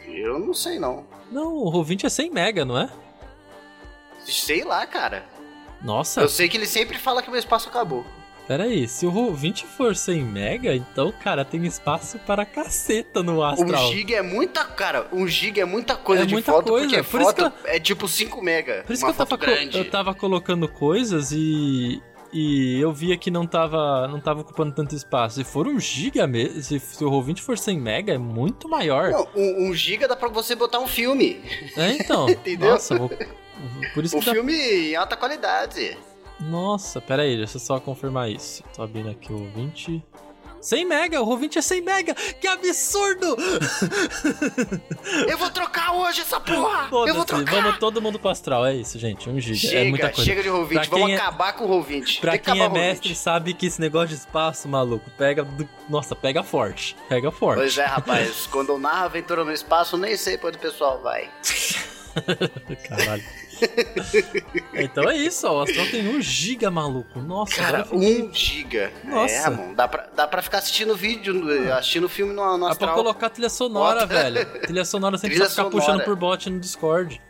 Eu 0.08 0.40
não 0.40 0.54
sei 0.54 0.80
não. 0.80 1.06
Não, 1.32 1.56
o 1.56 1.72
Roll20 1.72 2.06
é 2.06 2.10
100 2.10 2.32
mega, 2.32 2.66
não 2.66 2.78
é? 2.78 2.90
Sei 4.26 4.64
lá, 4.64 4.86
cara. 4.88 5.24
Nossa. 5.82 6.22
Eu 6.22 6.30
sei 6.30 6.50
que 6.50 6.58
ele 6.58 6.66
sempre 6.66 6.98
fala 6.98 7.22
que 7.22 7.30
o 7.30 7.32
meu 7.32 7.40
espaço 7.40 7.70
acabou. 7.70 8.04
Pera 8.50 8.64
aí, 8.64 8.88
se 8.88 9.06
o 9.06 9.32
20 9.32 9.64
for 9.68 9.96
100 9.96 10.24
mega, 10.24 10.76
então, 10.76 11.12
cara, 11.12 11.46
tem 11.46 11.68
espaço 11.68 12.18
para 12.18 12.44
caceta 12.44 13.22
no 13.22 13.44
Astral. 13.44 13.90
1 13.90 13.92
GB 13.92 14.14
é 14.16 14.24
muita, 14.24 14.66
cara, 14.66 15.08
1 15.14 15.28
GB 15.28 15.62
é 15.62 15.66
muita 15.66 15.96
coisa 15.96 16.24
é 16.24 16.26
de 16.26 16.34
muita 16.34 16.52
foto, 16.52 16.70
coisa. 16.70 17.04
por 17.04 17.22
foto 17.22 17.42
eu... 17.44 17.52
é 17.66 17.80
tipo 17.80 18.08
5 18.08 18.42
mega, 18.42 18.82
Por 18.88 18.94
isso 18.94 19.06
que 19.06 19.12
eu 19.12 19.14
tava, 19.14 19.46
eu 19.72 19.92
tava 19.92 20.16
colocando 20.16 20.68
coisas 20.68 21.32
e... 21.32 22.02
E 22.34 22.80
eu 22.80 22.92
via 22.92 23.18
que 23.18 23.30
não 23.30 23.46
tava, 23.46 24.08
não 24.08 24.20
tava 24.20 24.42
ocupando 24.42 24.74
tanto 24.74 24.96
espaço. 24.96 25.36
Se 25.36 25.44
for 25.44 25.68
1 25.68 25.80
GB 25.80 26.28
mesmo, 26.28 26.62
se, 26.62 26.80
se 26.80 27.04
o 27.04 27.10
Roll20 27.10 27.40
for 27.42 27.58
100 27.58 27.80
mega, 27.80 28.14
é 28.14 28.18
muito 28.18 28.68
maior. 28.68 29.12
Não, 29.12 29.28
1 29.36 29.74
GB 29.76 30.08
dá 30.08 30.16
pra 30.16 30.30
você 30.30 30.56
botar 30.56 30.80
um 30.80 30.88
filme. 30.88 31.40
É, 31.76 31.92
então. 31.92 32.30
Entendeu? 32.30 32.72
Nossa, 32.72 32.98
vou... 32.98 33.12
Por 33.94 34.04
isso 34.04 34.18
o 34.18 34.22
que 34.22 34.32
filme 34.32 34.56
dá... 34.56 34.64
em 34.64 34.96
alta 34.96 35.18
qualidade. 35.18 35.98
Nossa, 36.42 37.02
pera 37.02 37.24
aí, 37.24 37.36
deixa 37.36 37.58
eu 37.58 37.62
só 37.62 37.80
confirmar 37.80 38.30
isso. 38.30 38.64
Tô 38.76 38.82
abrindo 38.82 39.10
aqui 39.10 39.32
o 39.32 39.50
20. 39.52 40.04
100 40.62 40.86
mega, 40.86 41.22
o 41.22 41.26
Roll20 41.26 41.58
é 41.58 41.62
100 41.62 41.82
mega! 41.82 42.14
Que 42.14 42.48
absurdo! 42.48 43.38
Eu 45.28 45.38
vou 45.38 45.50
trocar 45.50 45.94
hoje 45.94 46.22
essa 46.22 46.40
porra! 46.40 46.90
Eu 47.08 47.16
vou 47.16 47.26
trocar! 47.26 47.50
Vamos 47.50 47.78
todo 47.78 48.02
mundo 48.02 48.20
pro 48.20 48.30
astral, 48.30 48.66
é 48.66 48.76
isso, 48.76 49.00
gente. 49.00 49.30
1 49.30 49.40
GB. 49.40 49.56
Chega, 49.56 49.80
é 49.80 49.90
muita 49.90 50.10
coisa. 50.10 50.24
chega 50.30 50.44
de 50.44 50.50
Roll20, 50.50 50.90
vamos 50.90 51.12
é... 51.12 51.16
acabar 51.16 51.54
com 51.54 51.66
o 51.66 51.70
Roll20. 51.70 52.20
Pra 52.20 52.38
quem 52.38 52.62
é 52.62 52.70
mestre, 52.70 53.16
sabe 53.16 53.54
que 53.54 53.68
esse 53.68 53.80
negócio 53.80 54.10
de 54.10 54.16
espaço, 54.16 54.68
maluco, 54.68 55.10
pega. 55.12 55.48
Nossa, 55.90 56.16
pega 56.16 56.44
forte. 56.44 56.96
Pega 57.08 57.32
forte. 57.32 57.60
Pois 57.60 57.78
é, 57.78 57.86
rapaz. 57.86 58.48
quando 58.48 58.70
eu 58.70 58.80
narro 58.80 59.06
aventura 59.06 59.46
no 59.46 59.52
espaço, 59.52 59.98
nem 59.98 60.18
sei 60.18 60.38
pra 60.38 60.50
onde 60.50 60.58
o 60.58 60.62
pessoal 60.62 61.02
vai. 61.02 61.30
Caralho. 62.88 63.24
então 64.74 65.10
é 65.10 65.18
isso, 65.18 65.48
ó. 65.48 65.60
O 65.60 65.62
Astral 65.64 65.86
tem 65.88 66.08
1 66.08 66.22
giga, 66.22 66.70
maluco. 66.72 67.20
Nossa, 67.20 67.56
cara, 67.56 67.88
1 67.92 68.34
giga. 68.34 68.92
Nossa. 69.04 69.34
É, 69.34 69.50
mano, 69.50 69.76
dá 69.76 69.88
pra, 69.88 70.08
dá 70.16 70.28
pra 70.28 70.42
ficar 70.42 70.60
assistindo 70.60 70.96
vídeo, 70.96 71.74
assistindo 71.74 72.08
filme 72.10 72.34
no, 72.34 72.58
no 72.58 72.68
Astral. 72.68 72.70
Dá 72.70 72.78
pra 72.78 73.04
colocar 73.04 73.30
trilha 73.30 73.50
sonora, 73.50 74.02
Bota. 74.02 74.08
velho. 74.08 74.46
Trilha 74.62 74.86
sonora 74.86 75.18
sem 75.18 75.30
precisar 75.30 75.50
ficar 75.50 75.64
sonora. 75.64 75.86
puxando 75.86 76.04
por 76.04 76.16
bot 76.16 76.50
no 76.50 76.60
Discord. 76.60 77.22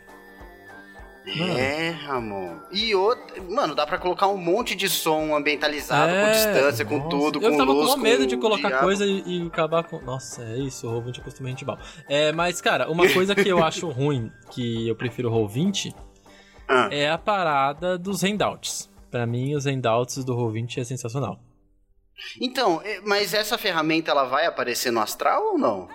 Mano. 1.36 1.58
É, 1.58 1.90
Ramon. 1.90 2.56
E 2.72 2.94
outro. 2.94 3.44
Mano, 3.50 3.74
dá 3.74 3.86
pra 3.86 3.98
colocar 3.98 4.26
um 4.28 4.36
monte 4.36 4.74
de 4.74 4.88
som 4.88 5.34
ambientalizado, 5.36 6.12
é, 6.12 6.24
com 6.24 6.32
distância, 6.32 6.84
com 6.84 7.08
tudo, 7.08 7.40
eu 7.42 7.50
com 7.50 7.56
tava 7.56 7.72
luz. 7.72 7.94
com 7.94 8.00
medo 8.00 8.26
de 8.26 8.36
colocar 8.36 8.68
diabo. 8.68 8.84
coisa 8.84 9.04
e, 9.04 9.22
e, 9.26 9.46
acabar 9.46 9.84
com. 9.84 10.00
Nossa, 10.00 10.42
é 10.42 10.58
isso, 10.58 10.88
o 10.88 11.02
Roll20 11.02 11.20
costuma 11.20 11.48
gente 11.50 11.64
mal. 11.64 11.78
É, 12.08 12.32
mas, 12.32 12.60
cara, 12.60 12.90
uma 12.90 13.08
coisa 13.08 13.34
que 13.34 13.48
eu 13.48 13.62
acho 13.62 13.88
ruim, 13.88 14.32
que 14.50 14.88
eu 14.88 14.96
prefiro 14.96 15.30
o 15.30 15.48
Roll20, 15.48 15.94
ah. 16.70 16.88
é 16.90 17.10
a 17.10 17.18
parada 17.18 17.98
dos 17.98 18.22
handouts. 18.22 18.88
Para 19.10 19.26
mim, 19.26 19.54
os 19.54 19.66
handouts 19.66 20.24
do 20.24 20.36
Roll20 20.36 20.78
é 20.78 20.84
sensacional. 20.84 21.40
Então, 22.40 22.80
é, 22.84 23.00
mas 23.00 23.34
essa 23.34 23.58
ferramenta 23.58 24.10
ela 24.10 24.24
vai 24.24 24.46
aparecer 24.46 24.92
no 24.92 25.00
Astral 25.00 25.52
ou 25.52 25.58
não? 25.58 25.88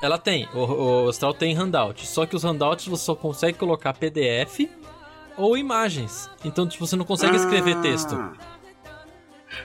Ela 0.00 0.18
tem, 0.18 0.48
o, 0.54 1.04
o 1.04 1.08
Astral 1.08 1.34
tem 1.34 1.54
handout, 1.54 2.06
só 2.06 2.24
que 2.24 2.36
os 2.36 2.44
handouts 2.44 2.86
você 2.86 3.04
só 3.04 3.14
consegue 3.14 3.58
colocar 3.58 3.92
PDF 3.92 4.70
ou 5.36 5.56
imagens. 5.56 6.30
Então, 6.44 6.66
tipo, 6.66 6.86
você 6.86 6.96
não 6.96 7.04
consegue 7.04 7.36
escrever 7.36 7.76
ah. 7.76 7.80
texto. 7.80 8.16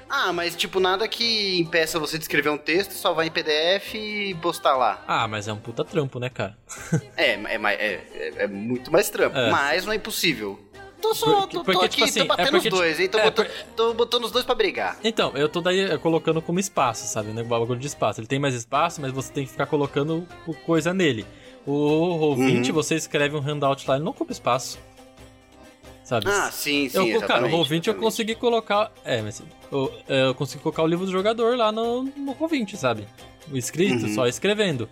Ah, 0.09 0.31
mas 0.33 0.55
tipo, 0.55 0.79
nada 0.79 1.07
que 1.07 1.59
impeça 1.59 1.99
você 1.99 2.17
de 2.17 2.23
escrever 2.23 2.49
um 2.49 2.57
texto, 2.57 2.91
só 2.91 3.13
vai 3.13 3.27
em 3.27 3.31
PDF 3.31 3.95
e 3.95 4.35
postar 4.41 4.75
lá. 4.75 5.03
Ah, 5.07 5.27
mas 5.27 5.47
é 5.47 5.53
um 5.53 5.57
puta 5.57 5.83
trampo, 5.83 6.19
né, 6.19 6.29
cara? 6.29 6.57
é, 7.17 7.31
é, 7.33 7.55
é, 7.55 8.33
é, 8.37 8.47
muito 8.47 8.91
mais 8.91 9.09
trampo, 9.09 9.37
é. 9.37 9.49
mas 9.51 9.85
não 9.85 9.93
é 9.93 9.95
impossível. 9.95 10.59
Tô 11.01 11.13
só, 11.13 11.41
porque, 11.41 11.57
tô, 11.57 11.63
tô 11.63 11.71
porque, 11.71 11.85
aqui, 11.85 11.95
tipo 11.95 12.05
assim, 12.05 12.19
tô 12.21 12.25
batendo 12.25 12.47
é 12.47 12.51
porque, 12.51 12.67
os 12.67 12.73
dois, 12.73 12.99
hein? 12.99 13.07
Tô, 13.07 13.19
é, 13.19 13.23
botando, 13.25 13.47
por... 13.47 13.55
tô 13.75 13.93
botando 13.93 14.23
os 14.23 14.31
dois 14.31 14.45
pra 14.45 14.55
brigar. 14.55 14.97
Então, 15.03 15.31
eu 15.35 15.47
tô 15.47 15.61
daí 15.61 15.97
colocando 15.99 16.41
como 16.41 16.59
espaço, 16.59 17.05
sabe? 17.05 17.29
Né? 17.29 17.41
O 17.41 17.45
bagulho 17.45 17.79
de 17.79 17.87
espaço. 17.87 18.19
Ele 18.21 18.27
tem 18.27 18.39
mais 18.39 18.55
espaço, 18.55 19.01
mas 19.01 19.11
você 19.11 19.31
tem 19.31 19.45
que 19.45 19.51
ficar 19.51 19.67
colocando 19.67 20.27
coisa 20.65 20.93
nele. 20.93 21.25
O 21.65 22.35
Roll20, 22.35 22.67
uhum. 22.67 22.73
você 22.73 22.95
escreve 22.95 23.35
um 23.35 23.39
handout 23.39 23.87
lá, 23.87 23.95
ele 23.95 24.03
não 24.03 24.11
ocupa 24.11 24.31
espaço 24.31 24.79
sabe? 26.05 26.27
Ah, 26.29 26.49
sim, 26.51 26.87
sim. 26.87 27.09
Eu, 27.09 27.21
cara, 27.21 27.45
o 27.45 27.49
Roll20 27.49 27.87
eu 27.87 27.95
consegui 27.95 28.35
colocar. 28.35 28.91
É, 29.03 29.21
mas 29.21 29.41
eu, 29.71 29.91
eu, 30.07 30.35
consegui 30.35 30.63
colocar 30.63 30.83
o 30.83 30.87
livro 30.87 31.05
do 31.05 31.11
jogador 31.11 31.57
lá 31.57 31.71
no, 31.71 32.03
no 32.03 32.33
Roll20, 32.35 32.75
sabe? 32.75 33.05
O 33.51 33.57
escrito, 33.57 34.05
uhum. 34.05 34.15
só 34.15 34.27
escrevendo. 34.27 34.87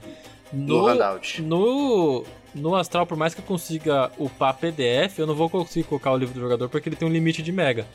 No, 0.52 0.94
no 0.94 1.20
No, 1.40 2.26
no 2.54 2.76
Astral, 2.76 3.06
por 3.06 3.18
mais 3.18 3.34
que 3.34 3.42
eu 3.42 3.46
consiga 3.46 4.12
upar 4.18 4.58
PDF, 4.58 5.20
eu 5.20 5.28
não 5.28 5.36
vou 5.36 5.50
conseguir 5.50 5.88
colocar 5.88 6.12
o 6.12 6.18
livro 6.18 6.34
do 6.34 6.40
jogador 6.40 6.68
porque 6.68 6.90
ele 6.90 6.96
tem 6.96 7.08
um 7.08 7.12
limite 7.12 7.42
de 7.42 7.52
mega. 7.52 7.88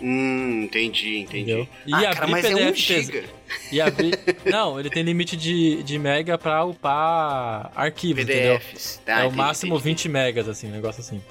Hum, 0.00 0.64
entendi, 0.64 1.18
entendi. 1.18 1.52
Entendeu? 1.52 1.68
E 1.86 1.94
ah, 1.94 2.14
cara, 2.14 2.26
mas 2.26 2.44
PDF 2.44 2.60
é 2.60 2.70
um 2.70 2.74
giga. 2.74 3.24
E 3.70 3.80
abrir... 3.80 4.18
Não, 4.44 4.78
ele 4.78 4.90
tem 4.90 5.04
limite 5.04 5.36
de, 5.36 5.82
de 5.84 5.98
mega 5.98 6.36
pra 6.36 6.64
upar 6.64 7.70
arquivos, 7.76 8.24
PDFs. 8.24 8.96
entendeu? 9.02 9.14
Ah, 9.20 9.24
é 9.24 9.28
o 9.28 9.32
máximo 9.32 9.74
entendi. 9.74 9.90
20 9.90 10.08
megas, 10.08 10.48
assim, 10.48 10.66
um 10.66 10.72
negócio 10.72 11.00
assim. 11.00 11.22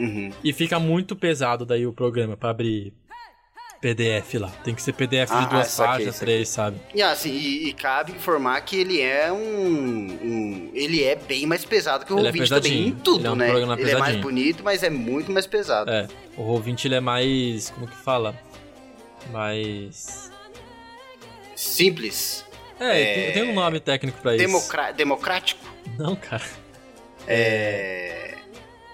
Uhum. 0.00 0.32
E 0.42 0.52
fica 0.52 0.78
muito 0.78 1.14
pesado 1.14 1.66
daí 1.66 1.86
o 1.86 1.92
programa 1.92 2.36
para 2.36 2.50
abrir 2.50 2.94
PDF 3.80 4.34
lá. 4.34 4.48
Tem 4.62 4.74
que 4.74 4.82
ser 4.82 4.92
PDF 4.92 5.30
ah, 5.30 5.40
de 5.40 5.50
duas 5.50 5.76
páginas, 5.76 6.18
três, 6.18 6.48
sabe? 6.48 6.78
E 6.94 7.02
assim, 7.02 7.30
e, 7.30 7.68
e, 7.68 7.72
cabe 7.72 8.12
informar 8.12 8.60
que 8.62 8.76
ele 8.76 9.00
é 9.00 9.32
um, 9.32 9.38
um, 9.38 10.70
Ele 10.74 11.02
é 11.02 11.16
bem 11.16 11.46
mais 11.46 11.64
pesado 11.64 12.04
que 12.04 12.12
o 12.12 12.16
Roll20 12.16 12.44
é 12.44 12.48
também 12.48 12.88
em 12.88 12.92
tudo, 12.92 13.20
ele 13.20 13.28
é 13.28 13.30
um 13.30 13.36
né? 13.36 13.48
Ele 13.48 13.66
pesadinho. 13.66 13.96
é 13.96 13.98
mais 13.98 14.16
bonito, 14.16 14.62
mas 14.62 14.82
é 14.82 14.90
muito 14.90 15.32
mais 15.32 15.46
pesado. 15.46 15.90
É. 15.90 16.06
O 16.36 16.42
Roll20 16.42 16.84
ele 16.84 16.94
é 16.96 17.00
mais. 17.00 17.70
Como 17.70 17.86
que 17.86 17.96
fala? 17.96 18.34
Mais. 19.32 20.30
Simples. 21.54 22.44
É, 22.78 23.00
é... 23.00 23.14
Tem, 23.14 23.32
tem, 23.32 23.50
um 23.50 23.54
nome 23.54 23.80
técnico 23.80 24.20
pra 24.20 24.34
isso. 24.34 24.46
Democra... 24.46 24.92
Democrático? 24.92 25.60
Não, 25.98 26.16
cara. 26.16 26.44
É. 27.26 28.19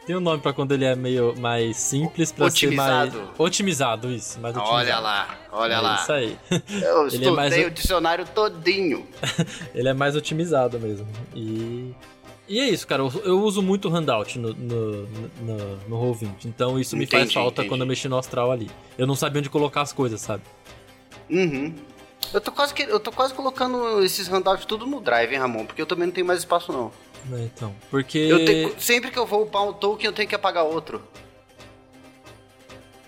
Tem 0.07 0.15
um 0.15 0.21
nome 0.21 0.41
pra 0.41 0.53
quando 0.53 0.71
ele 0.71 0.85
é 0.85 0.95
meio 0.95 1.35
mais 1.37 1.77
simples, 1.77 2.31
pra 2.31 2.47
otimizado. 2.47 3.11
ser 3.11 3.19
mais... 3.19 3.41
Otimizado. 3.41 4.13
isso. 4.13 4.39
Mais 4.39 4.57
otimizado. 4.57 4.79
Olha 4.79 4.99
lá, 5.01 5.39
olha 5.51 5.75
é 5.75 5.81
lá. 5.81 5.95
isso 5.97 6.13
aí. 6.13 6.39
Eu 6.81 7.09
ele 7.09 7.09
estudei 7.09 7.29
é 7.29 7.33
mais... 7.33 7.67
o 7.67 7.71
dicionário 7.73 8.25
todinho. 8.27 9.05
ele 9.75 9.89
é 9.89 9.93
mais 9.93 10.15
otimizado 10.15 10.79
mesmo. 10.79 11.09
E... 11.35 11.93
E 12.49 12.61
é 12.61 12.69
isso, 12.69 12.87
cara. 12.87 13.03
Eu 13.25 13.41
uso 13.41 13.61
muito 13.61 13.89
handout 13.89 14.39
no, 14.39 14.55
no, 14.55 15.03
no, 15.03 15.77
no 15.89 15.97
Roll20. 15.97 16.45
Então 16.45 16.79
isso 16.79 16.97
me 16.97 17.03
entendi, 17.03 17.25
faz 17.25 17.33
falta 17.33 17.55
entendi. 17.55 17.69
quando 17.69 17.81
eu 17.81 17.87
mexi 17.89 18.09
no 18.09 18.17
Astral 18.17 18.53
ali. 18.53 18.71
Eu 18.97 19.05
não 19.05 19.17
sabia 19.17 19.41
onde 19.41 19.51
colocar 19.51 19.81
as 19.81 19.93
coisas, 19.93 20.21
sabe? 20.21 20.45
Uhum. 21.29 21.75
Eu 22.33 22.41
tô 22.41 22.53
quase, 22.53 22.75
que, 22.75 22.83
eu 22.83 23.01
tô 23.01 23.11
quase 23.11 23.35
colocando 23.35 24.03
esses 24.05 24.29
handouts 24.29 24.65
tudo 24.65 24.87
no 24.87 25.01
Drive, 25.01 25.33
hein, 25.33 25.39
Ramon? 25.39 25.65
Porque 25.65 25.83
eu 25.83 25.87
também 25.87 26.07
não 26.07 26.13
tenho 26.13 26.27
mais 26.27 26.41
espaço, 26.41 26.73
não. 26.73 26.93
É, 27.33 27.43
então, 27.43 27.75
porque... 27.91 28.19
Eu 28.19 28.45
tenho, 28.45 28.81
sempre 28.81 29.11
que 29.11 29.19
eu 29.19 29.27
vou 29.27 29.43
upar 29.43 29.65
um 29.65 29.73
token, 29.73 30.07
eu 30.07 30.13
tenho 30.13 30.29
que 30.29 30.35
apagar 30.35 30.65
outro. 30.65 31.03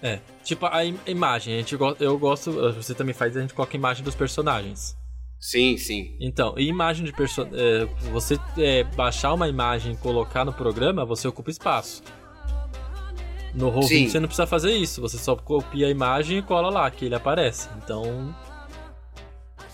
É, 0.02 0.20
tipo 0.44 0.64
a 0.66 0.84
im 0.84 0.98
imagem, 1.06 1.54
a 1.54 1.58
gente 1.58 1.76
eu 1.98 2.18
gosto, 2.18 2.52
você 2.72 2.94
também 2.94 3.12
faz, 3.12 3.36
a 3.36 3.40
gente 3.40 3.52
coloca 3.52 3.76
a 3.76 3.78
imagem 3.78 4.04
dos 4.04 4.14
personagens. 4.14 4.96
Sim, 5.40 5.76
sim. 5.76 6.16
Então, 6.20 6.54
e 6.56 6.66
imagem 6.68 7.04
de 7.04 7.12
personagem, 7.12 7.58
é, 7.58 7.84
você 8.10 8.38
é, 8.58 8.84
baixar 8.84 9.32
uma 9.32 9.48
imagem 9.48 9.92
e 9.92 9.96
colocar 9.96 10.44
no 10.44 10.52
programa, 10.52 11.04
você 11.04 11.28
ocupa 11.28 11.50
espaço. 11.50 12.02
No 13.54 13.72
Roll20 13.72 14.10
você 14.10 14.20
não 14.20 14.28
precisa 14.28 14.46
fazer 14.46 14.72
isso, 14.72 15.00
você 15.00 15.16
só 15.16 15.34
copia 15.34 15.86
a 15.86 15.90
imagem 15.90 16.38
e 16.38 16.42
cola 16.42 16.70
lá, 16.70 16.90
que 16.90 17.04
ele 17.04 17.14
aparece. 17.14 17.68
Então, 17.82 18.34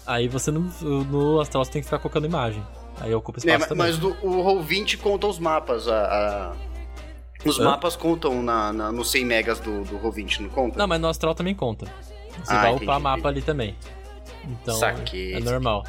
aí 0.07 0.29
você 0.29 0.51
no, 0.51 0.61
no 1.05 1.41
Astral 1.41 1.65
você 1.65 1.73
tem 1.73 1.83
que 1.83 1.87
ficar 1.87 1.99
colocando 1.99 2.27
imagem. 2.27 2.65
Aí 3.01 3.15
ocupa 3.15 3.39
espaço 3.39 3.65
é, 3.65 3.69
também. 3.69 3.87
Mas 3.87 3.99
do, 3.99 4.11
o 4.23 4.43
Roll20 4.45 4.99
conta 4.99 5.27
os 5.27 5.39
mapas, 5.39 5.89
a, 5.89 6.53
a 6.53 6.53
os 7.45 7.59
Hã? 7.59 7.65
mapas 7.65 7.95
contam 7.95 8.43
na, 8.43 8.73
na, 8.73 8.93
nos 8.93 9.11
100 9.11 9.25
megas 9.27 9.61
do, 9.61 9.85
do 9.85 9.99
Roll20, 9.99 10.41
não 10.41 10.49
conta? 10.49 10.79
Não, 10.79 10.87
mas 10.87 11.01
no 11.01 11.09
Astral 11.09 11.35
também 11.35 11.55
conta. 11.55 11.87
Você 12.43 12.53
ah, 12.53 12.63
vai 12.63 12.71
entendi. 12.71 12.85
upar 12.85 13.01
mapa 13.01 13.29
ali 13.29 13.43
também. 13.43 13.77
Então, 14.45 14.75
Saquei. 14.75 15.35
é 15.35 15.41
normal. 15.41 15.85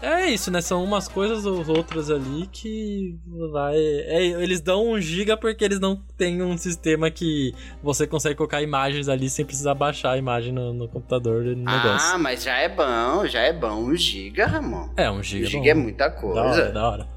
É 0.00 0.26
isso, 0.26 0.50
né? 0.50 0.60
São 0.60 0.84
umas 0.84 1.08
coisas 1.08 1.44
ou 1.44 1.66
outras 1.68 2.10
ali 2.10 2.46
que 2.52 3.18
vai. 3.52 3.76
É, 3.76 4.24
eles 4.24 4.60
dão 4.60 4.92
um 4.92 5.00
giga 5.00 5.36
porque 5.36 5.64
eles 5.64 5.80
não 5.80 5.96
têm 6.16 6.40
um 6.40 6.56
sistema 6.56 7.10
que 7.10 7.52
você 7.82 8.06
consegue 8.06 8.36
colocar 8.36 8.62
imagens 8.62 9.08
ali 9.08 9.28
sem 9.28 9.44
precisar 9.44 9.74
baixar 9.74 10.12
a 10.12 10.16
imagem 10.16 10.52
no, 10.52 10.72
no 10.72 10.88
computador 10.88 11.44
no 11.44 11.64
negócio. 11.64 12.14
Ah, 12.14 12.18
mas 12.18 12.44
já 12.44 12.56
é 12.58 12.68
bom, 12.68 13.26
já 13.26 13.40
é 13.40 13.52
bom. 13.52 13.74
Um 13.74 13.96
giga, 13.96 14.46
Ramon. 14.46 14.88
É, 14.96 15.10
um 15.10 15.22
giga. 15.22 15.46
Um 15.46 15.50
giga 15.50 15.66
é, 15.66 15.70
é 15.70 15.74
muita 15.74 16.10
coisa. 16.10 16.34
Da 16.34 16.48
hora, 16.48 16.72
da 16.72 16.88
hora. 16.88 17.08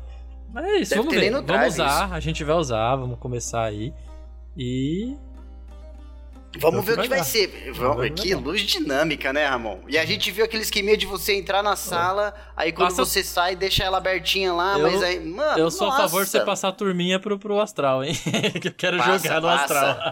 Mas 0.52 0.66
é 0.66 0.78
isso, 0.80 0.90
Deve 0.90 1.02
vamos 1.04 1.20
ver. 1.20 1.32
Vamos 1.32 1.74
usar, 1.74 2.06
isso. 2.06 2.14
a 2.14 2.20
gente 2.20 2.44
vai 2.44 2.56
usar, 2.56 2.96
vamos 2.96 3.20
começar 3.20 3.64
aí. 3.64 3.94
E. 4.58 5.16
Vamos 6.60 6.86
ver 6.86 7.00
o 7.00 7.02
que 7.02 7.08
vai, 7.08 7.20
vai 7.20 7.24
ser. 7.24 7.72
Vamos, 7.74 8.10
que 8.10 8.36
luz 8.36 8.62
dinâmica, 8.62 9.32
né, 9.32 9.46
Ramon? 9.46 9.80
E 9.88 9.98
a 9.98 10.06
gente 10.06 10.30
viu 10.32 10.44
aquele 10.44 10.64
esqueminha 10.64 10.98
de 10.98 11.06
você 11.06 11.34
entrar 11.34 11.64
na 11.64 11.76
sala, 11.76 12.34
aí 12.56 12.72
quando 12.72 12.90
Passa... 12.90 13.06
você 13.06 13.24
sai, 13.24 13.56
deixa 13.56 13.84
ela 13.84 13.98
abertinha 13.98 14.54
lá, 14.54 14.78
eu, 14.78 14.84
mas 14.84 15.02
aí. 15.02 15.20
Mano, 15.20 15.60
eu 15.60 15.72
sou 15.72 15.88
nossa. 15.88 16.00
a 16.00 16.02
favor 16.04 16.24
de 16.24 16.30
você 16.30 16.42
passar 16.42 16.70
a 16.70 16.72
turminha 16.74 17.20
pro, 17.20 17.40
pro 17.40 17.60
astral, 17.60 18.04
hein? 18.04 18.14
que 18.62 18.68
eu 18.68 18.74
quero 18.74 18.98
passa, 18.98 19.20
jogar 19.20 19.42
no 19.42 19.48
passa. 19.48 19.92
astral. 19.92 20.12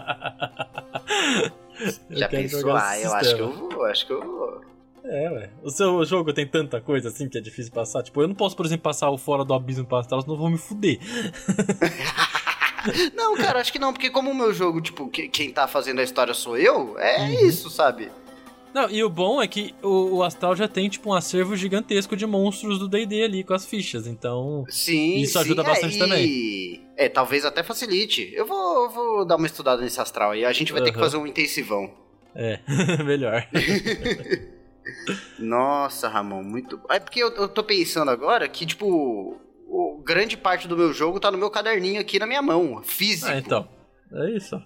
Já 2.10 2.28
pensou? 2.28 2.76
Ah, 2.76 2.98
eu 2.98 3.12
acho 3.14 3.36
que 3.36 3.42
eu 3.42 3.52
vou, 3.52 3.84
acho 3.84 4.06
que 4.06 4.12
eu 4.12 4.20
vou. 4.20 4.60
É, 5.04 5.30
ué. 5.30 5.50
O 5.62 5.70
seu 5.70 6.04
jogo 6.04 6.32
tem 6.32 6.46
tanta 6.46 6.80
coisa 6.80 7.08
assim 7.08 7.28
que 7.28 7.38
é 7.38 7.40
difícil 7.40 7.72
passar. 7.72 8.02
Tipo, 8.02 8.22
eu 8.22 8.28
não 8.28 8.34
posso, 8.34 8.54
por 8.54 8.66
exemplo, 8.66 8.82
passar 8.82 9.10
o 9.10 9.18
fora 9.18 9.44
do 9.44 9.54
abismo 9.54 9.84
para 9.84 10.00
astral, 10.00 10.20
senão 10.20 10.34
eu 10.34 10.38
vou 10.38 10.50
me 10.50 10.58
fuder. 10.58 10.98
não, 13.14 13.36
cara, 13.36 13.60
acho 13.60 13.72
que 13.72 13.78
não, 13.78 13.92
porque 13.92 14.10
como 14.10 14.30
o 14.30 14.34
meu 14.34 14.52
jogo, 14.52 14.80
tipo, 14.80 15.08
que, 15.08 15.28
quem 15.28 15.50
tá 15.50 15.66
fazendo 15.66 16.00
a 16.00 16.04
história 16.04 16.34
sou 16.34 16.56
eu, 16.56 16.98
é 16.98 17.20
uhum. 17.20 17.48
isso, 17.48 17.70
sabe? 17.70 18.10
Não, 18.72 18.88
e 18.88 19.02
o 19.02 19.10
bom 19.10 19.42
é 19.42 19.48
que 19.48 19.74
o, 19.82 20.16
o, 20.16 20.22
Astral 20.22 20.54
já 20.54 20.68
tem, 20.68 20.88
tipo, 20.88 21.10
um 21.10 21.14
acervo 21.14 21.56
gigantesco 21.56 22.16
de 22.16 22.24
monstros 22.24 22.78
do 22.78 22.88
D&D 22.88 23.24
ali 23.24 23.44
com 23.44 23.52
as 23.52 23.66
fichas, 23.66 24.06
então... 24.06 24.64
Sim, 24.68 25.16
Isso 25.16 25.32
sim, 25.32 25.38
ajuda 25.40 25.62
é, 25.62 25.64
bastante 25.64 25.98
também. 25.98 26.86
É, 26.96 27.08
talvez 27.08 27.44
até 27.44 27.64
facilite. 27.64 28.30
Eu 28.32 28.46
vou, 28.46 28.88
vou 28.88 29.24
dar 29.24 29.36
uma 29.36 29.46
estudada 29.46 29.82
nesse 29.82 30.00
Astral 30.00 30.32
aí, 30.32 30.44
a 30.44 30.52
gente 30.52 30.72
vai 30.72 30.80
uhum. 30.80 30.86
ter 30.86 30.92
que 30.92 30.98
fazer 30.98 31.16
um 31.16 31.26
intensivão. 31.26 31.90
É, 32.34 32.60
melhor. 33.04 33.48
Nossa, 35.38 36.08
Ramon, 36.08 36.42
muito. 36.42 36.80
É 36.88 37.00
porque 37.00 37.20
eu, 37.22 37.30
eu 37.34 37.48
tô 37.48 37.64
pensando 37.64 38.10
agora 38.10 38.48
que, 38.48 38.64
tipo, 38.64 39.40
o, 39.70 40.02
grande 40.02 40.36
parte 40.36 40.66
do 40.66 40.76
meu 40.76 40.92
jogo 40.92 41.20
tá 41.20 41.30
no 41.30 41.38
meu 41.38 41.50
caderninho 41.50 42.00
aqui 42.00 42.18
na 42.18 42.26
minha 42.26 42.42
mão, 42.42 42.82
físico. 42.82 43.30
Ah, 43.30 43.38
então. 43.38 43.68
É 44.12 44.30
isso. 44.30 44.60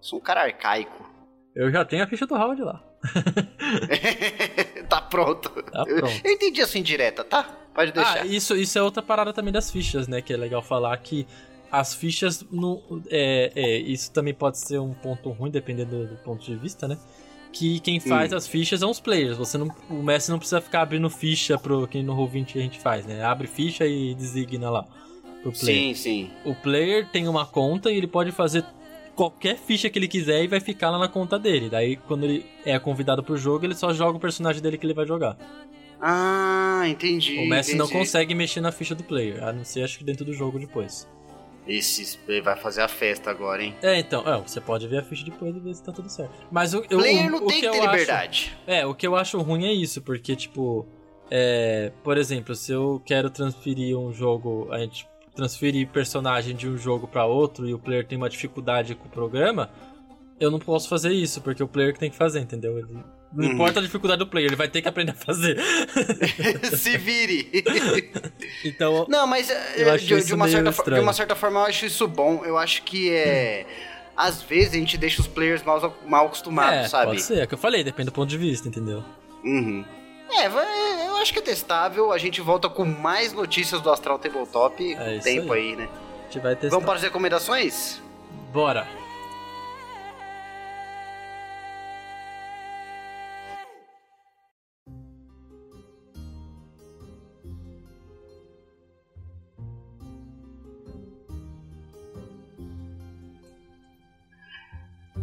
Sou 0.00 0.18
um 0.18 0.22
cara 0.22 0.42
arcaico. 0.42 1.06
Eu 1.54 1.70
já 1.70 1.84
tenho 1.84 2.02
a 2.02 2.06
ficha 2.06 2.26
do 2.26 2.34
Howard 2.34 2.62
lá. 2.62 2.82
tá 4.88 5.00
pronto. 5.02 5.50
Tá 5.50 5.84
pronto. 5.84 5.88
Eu, 5.88 6.06
eu 6.24 6.32
entendi 6.32 6.62
assim 6.62 6.82
direta, 6.82 7.22
tá? 7.22 7.42
Pode 7.74 7.92
deixar. 7.92 8.22
Ah, 8.22 8.26
isso, 8.26 8.56
isso 8.56 8.78
é 8.78 8.82
outra 8.82 9.02
parada 9.02 9.32
também 9.32 9.52
das 9.52 9.70
fichas, 9.70 10.08
né? 10.08 10.22
Que 10.22 10.32
é 10.32 10.36
legal 10.36 10.62
falar 10.62 10.96
que 10.98 11.26
as 11.70 11.94
fichas. 11.94 12.42
No, 12.50 13.02
é, 13.10 13.52
é, 13.54 13.76
isso 13.78 14.12
também 14.12 14.34
pode 14.34 14.58
ser 14.58 14.78
um 14.78 14.94
ponto 14.94 15.30
ruim, 15.30 15.50
dependendo 15.50 15.90
do, 15.90 16.06
do 16.14 16.16
ponto 16.22 16.44
de 16.44 16.56
vista, 16.56 16.88
né? 16.88 16.98
Que 17.58 17.80
quem 17.80 17.98
faz 17.98 18.32
hum. 18.32 18.36
as 18.36 18.46
fichas 18.46 18.78
são 18.78 18.90
os 18.90 19.00
players. 19.00 19.36
Você 19.36 19.58
não, 19.58 19.68
o 19.90 20.00
Messi 20.00 20.30
não 20.30 20.38
precisa 20.38 20.60
ficar 20.60 20.82
abrindo 20.82 21.10
ficha 21.10 21.58
pro 21.58 21.88
quem 21.88 22.04
no 22.04 22.14
Roll20 22.14 22.56
a 22.56 22.60
gente 22.60 22.78
faz, 22.78 23.04
né? 23.04 23.24
Abre 23.24 23.48
ficha 23.48 23.84
e 23.84 24.14
designa 24.14 24.70
lá 24.70 24.84
pro 25.42 25.50
player. 25.50 25.88
Sim, 25.88 25.94
sim. 25.94 26.30
O 26.44 26.54
player 26.54 27.08
tem 27.10 27.26
uma 27.26 27.44
conta 27.44 27.90
e 27.90 27.96
ele 27.96 28.06
pode 28.06 28.30
fazer 28.30 28.64
qualquer 29.16 29.58
ficha 29.58 29.90
que 29.90 29.98
ele 29.98 30.06
quiser 30.06 30.44
e 30.44 30.46
vai 30.46 30.60
ficar 30.60 30.90
lá 30.90 30.98
na 31.00 31.08
conta 31.08 31.36
dele. 31.36 31.68
Daí 31.68 31.96
quando 31.96 32.22
ele 32.24 32.46
é 32.64 32.78
convidado 32.78 33.24
pro 33.24 33.36
jogo, 33.36 33.64
ele 33.64 33.74
só 33.74 33.92
joga 33.92 34.16
o 34.16 34.20
personagem 34.20 34.62
dele 34.62 34.78
que 34.78 34.86
ele 34.86 34.94
vai 34.94 35.06
jogar. 35.06 35.36
Ah, 36.00 36.84
entendi. 36.86 37.40
O 37.40 37.48
Messi 37.48 37.74
entendi. 37.74 37.78
não 37.78 37.88
consegue 37.88 38.36
mexer 38.36 38.60
na 38.60 38.70
ficha 38.70 38.94
do 38.94 39.02
player, 39.02 39.42
a 39.42 39.52
não 39.52 39.64
ser 39.64 39.82
acho 39.82 39.98
que 39.98 40.04
dentro 40.04 40.24
do 40.24 40.32
jogo 40.32 40.60
depois. 40.60 41.08
Esse 41.68 42.18
vai 42.40 42.56
fazer 42.56 42.80
a 42.80 42.88
festa 42.88 43.30
agora, 43.30 43.62
hein? 43.62 43.76
É, 43.82 43.98
então, 43.98 44.26
é, 44.26 44.40
você 44.40 44.58
pode 44.58 44.88
ver 44.88 44.98
a 44.98 45.02
ficha 45.02 45.24
depois 45.24 45.54
e 45.54 45.60
ver 45.60 45.74
se 45.74 45.82
tá 45.82 45.92
tudo 45.92 46.08
certo. 46.08 46.32
Mas 46.50 46.72
o, 46.72 46.78
eu, 46.88 46.98
Player 46.98 47.30
não 47.30 47.44
o, 47.44 47.46
tem 47.46 47.60
que, 47.60 47.70
ter 47.70 47.80
liberdade. 47.80 48.56
Acho, 48.66 48.70
é, 48.70 48.86
o 48.86 48.94
que 48.94 49.06
eu 49.06 49.14
acho 49.14 49.38
ruim 49.42 49.66
é 49.66 49.72
isso, 49.72 50.00
porque, 50.00 50.34
tipo, 50.34 50.86
é, 51.30 51.92
por 52.02 52.16
exemplo, 52.16 52.54
se 52.54 52.72
eu 52.72 53.02
quero 53.04 53.28
transferir 53.28 53.98
um 53.98 54.12
jogo, 54.12 54.68
a 54.70 54.78
gente 54.78 55.06
transferir 55.34 55.86
personagem 55.88 56.56
de 56.56 56.66
um 56.66 56.78
jogo 56.78 57.06
para 57.06 57.26
outro 57.26 57.68
e 57.68 57.74
o 57.74 57.78
player 57.78 58.06
tem 58.06 58.16
uma 58.16 58.30
dificuldade 58.30 58.94
com 58.94 59.06
o 59.06 59.10
programa, 59.10 59.70
eu 60.40 60.50
não 60.50 60.58
posso 60.58 60.88
fazer 60.88 61.12
isso, 61.12 61.40
porque 61.42 61.62
o 61.62 61.68
player 61.68 61.92
que 61.92 62.00
tem 62.00 62.10
que 62.10 62.16
fazer, 62.16 62.40
entendeu? 62.40 62.78
Ele, 62.78 62.96
não 63.32 63.46
uhum. 63.46 63.52
importa 63.52 63.80
a 63.80 63.82
dificuldade 63.82 64.18
do 64.18 64.26
player, 64.26 64.48
ele 64.48 64.56
vai 64.56 64.68
ter 64.68 64.80
que 64.80 64.88
aprender 64.88 65.12
a 65.12 65.14
fazer. 65.14 65.58
Se 66.76 66.96
vire. 66.96 67.50
então. 68.64 69.06
Não, 69.08 69.26
mas 69.26 69.50
eh, 69.50 69.96
de, 69.98 70.24
de, 70.24 70.34
uma 70.34 70.48
certa, 70.48 70.90
de 70.90 71.00
uma 71.00 71.12
certa 71.12 71.34
forma 71.34 71.60
eu 71.60 71.64
acho 71.64 71.86
isso 71.86 72.08
bom. 72.08 72.42
Eu 72.44 72.56
acho 72.56 72.82
que 72.82 73.10
é. 73.12 73.66
Às 74.16 74.42
vezes 74.42 74.72
a 74.72 74.76
gente 74.76 74.96
deixa 74.96 75.20
os 75.20 75.28
players 75.28 75.62
mal, 75.62 75.96
mal 76.06 76.26
acostumados, 76.26 76.86
é, 76.86 76.88
sabe? 76.88 77.06
Pode 77.06 77.22
ser, 77.22 77.38
é 77.38 77.44
o 77.44 77.48
que 77.48 77.54
eu 77.54 77.58
falei, 77.58 77.84
depende 77.84 78.06
do 78.06 78.12
ponto 78.12 78.28
de 78.28 78.36
vista, 78.36 78.66
entendeu? 78.66 79.04
Uhum. 79.44 79.84
É, 80.30 80.46
eu 81.06 81.16
acho 81.16 81.32
que 81.32 81.38
é 81.38 81.42
testável. 81.42 82.12
A 82.12 82.18
gente 82.18 82.40
volta 82.40 82.68
com 82.68 82.84
mais 82.84 83.32
notícias 83.32 83.80
do 83.80 83.90
Astral 83.90 84.18
Tabletop 84.18 84.94
com 84.94 85.02
é 85.02 85.18
tempo 85.18 85.52
aí. 85.52 85.70
aí, 85.70 85.76
né? 85.76 85.88
A 86.28 86.32
gente 86.32 86.42
vai 86.42 86.54
testar. 86.54 86.70
Vamos 86.70 86.84
para 86.84 86.94
as 86.94 87.02
recomendações? 87.02 88.02
Bora! 88.52 88.88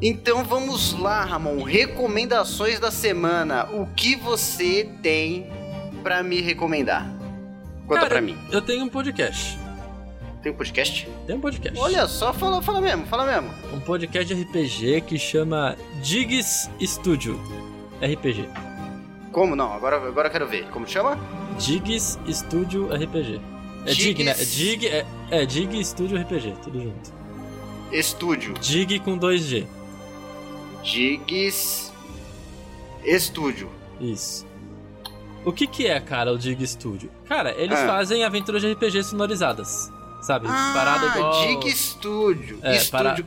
Então 0.02 0.44
vamos 0.44 0.94
lá, 1.00 1.24
Ramon. 1.24 1.64
Recomendações 1.64 2.80
da 2.80 2.92
semana. 2.92 3.66
O 3.72 3.88
que 3.96 4.16
você 4.16 4.90
tem 5.02 5.50
para 6.04 6.22
me 6.22 6.42
recomendar? 6.42 7.10
Conta 7.88 8.06
pra 8.08 8.22
mim. 8.22 8.38
Eu 8.52 8.62
tenho 8.62 8.84
um 8.84 8.90
podcast. 8.90 9.58
Tem 10.44 10.52
um 10.52 10.56
podcast? 10.56 11.08
Tem 11.26 11.36
um 11.36 11.40
podcast. 11.40 11.80
Olha 11.80 12.08
só, 12.08 12.34
fala, 12.34 12.62
fala 12.62 12.82
mesmo, 12.82 13.06
fala 13.08 13.26
mesmo. 13.26 13.50
Um 13.74 13.80
podcast 13.80 14.34
de 14.34 14.42
RPG 14.44 15.02
que 15.02 15.18
chama 15.18 15.76
Digs 16.04 16.70
Studio 16.84 17.40
RPG. 18.02 18.48
Como 19.32 19.56
não? 19.56 19.74
Agora, 19.74 19.98
agora 19.98 20.28
eu 20.28 20.32
quero 20.32 20.48
ver. 20.48 20.68
Como 20.70 20.88
chama? 20.88 21.18
Digs 21.58 22.20
Studio 22.30 22.90
RPG. 22.94 23.42
É 23.86 23.94
Dig, 23.94 24.24
né? 24.24 24.34
Dig, 24.34 24.88
é, 24.88 25.06
é 25.32 25.46
Dig 25.46 25.84
Studio 25.84 26.20
RPG, 26.22 26.54
tudo 26.64 26.82
junto. 26.82 27.14
Estúdio. 27.92 28.54
Dig 28.56 29.00
com 29.00 29.18
2G. 29.18 29.66
Digs 30.86 31.92
Studio. 33.18 33.70
Isso. 34.00 34.46
O 35.44 35.52
que 35.52 35.66
que 35.66 35.88
é, 35.88 36.00
cara, 36.00 36.32
o 36.32 36.38
Dig 36.38 36.66
Studio? 36.66 37.10
Cara, 37.26 37.60
eles 37.60 37.78
ah. 37.78 37.88
fazem 37.88 38.24
aventuras 38.24 38.62
de 38.62 38.72
RPG 38.72 39.04
sonorizadas, 39.04 39.92
sabe? 40.22 40.46
Ah, 40.48 40.74
parada 40.76 41.08
igual... 41.08 41.60
Dig 41.60 41.76
Studio. 41.76 42.60
É, 42.62 42.80
Studio... 42.80 43.26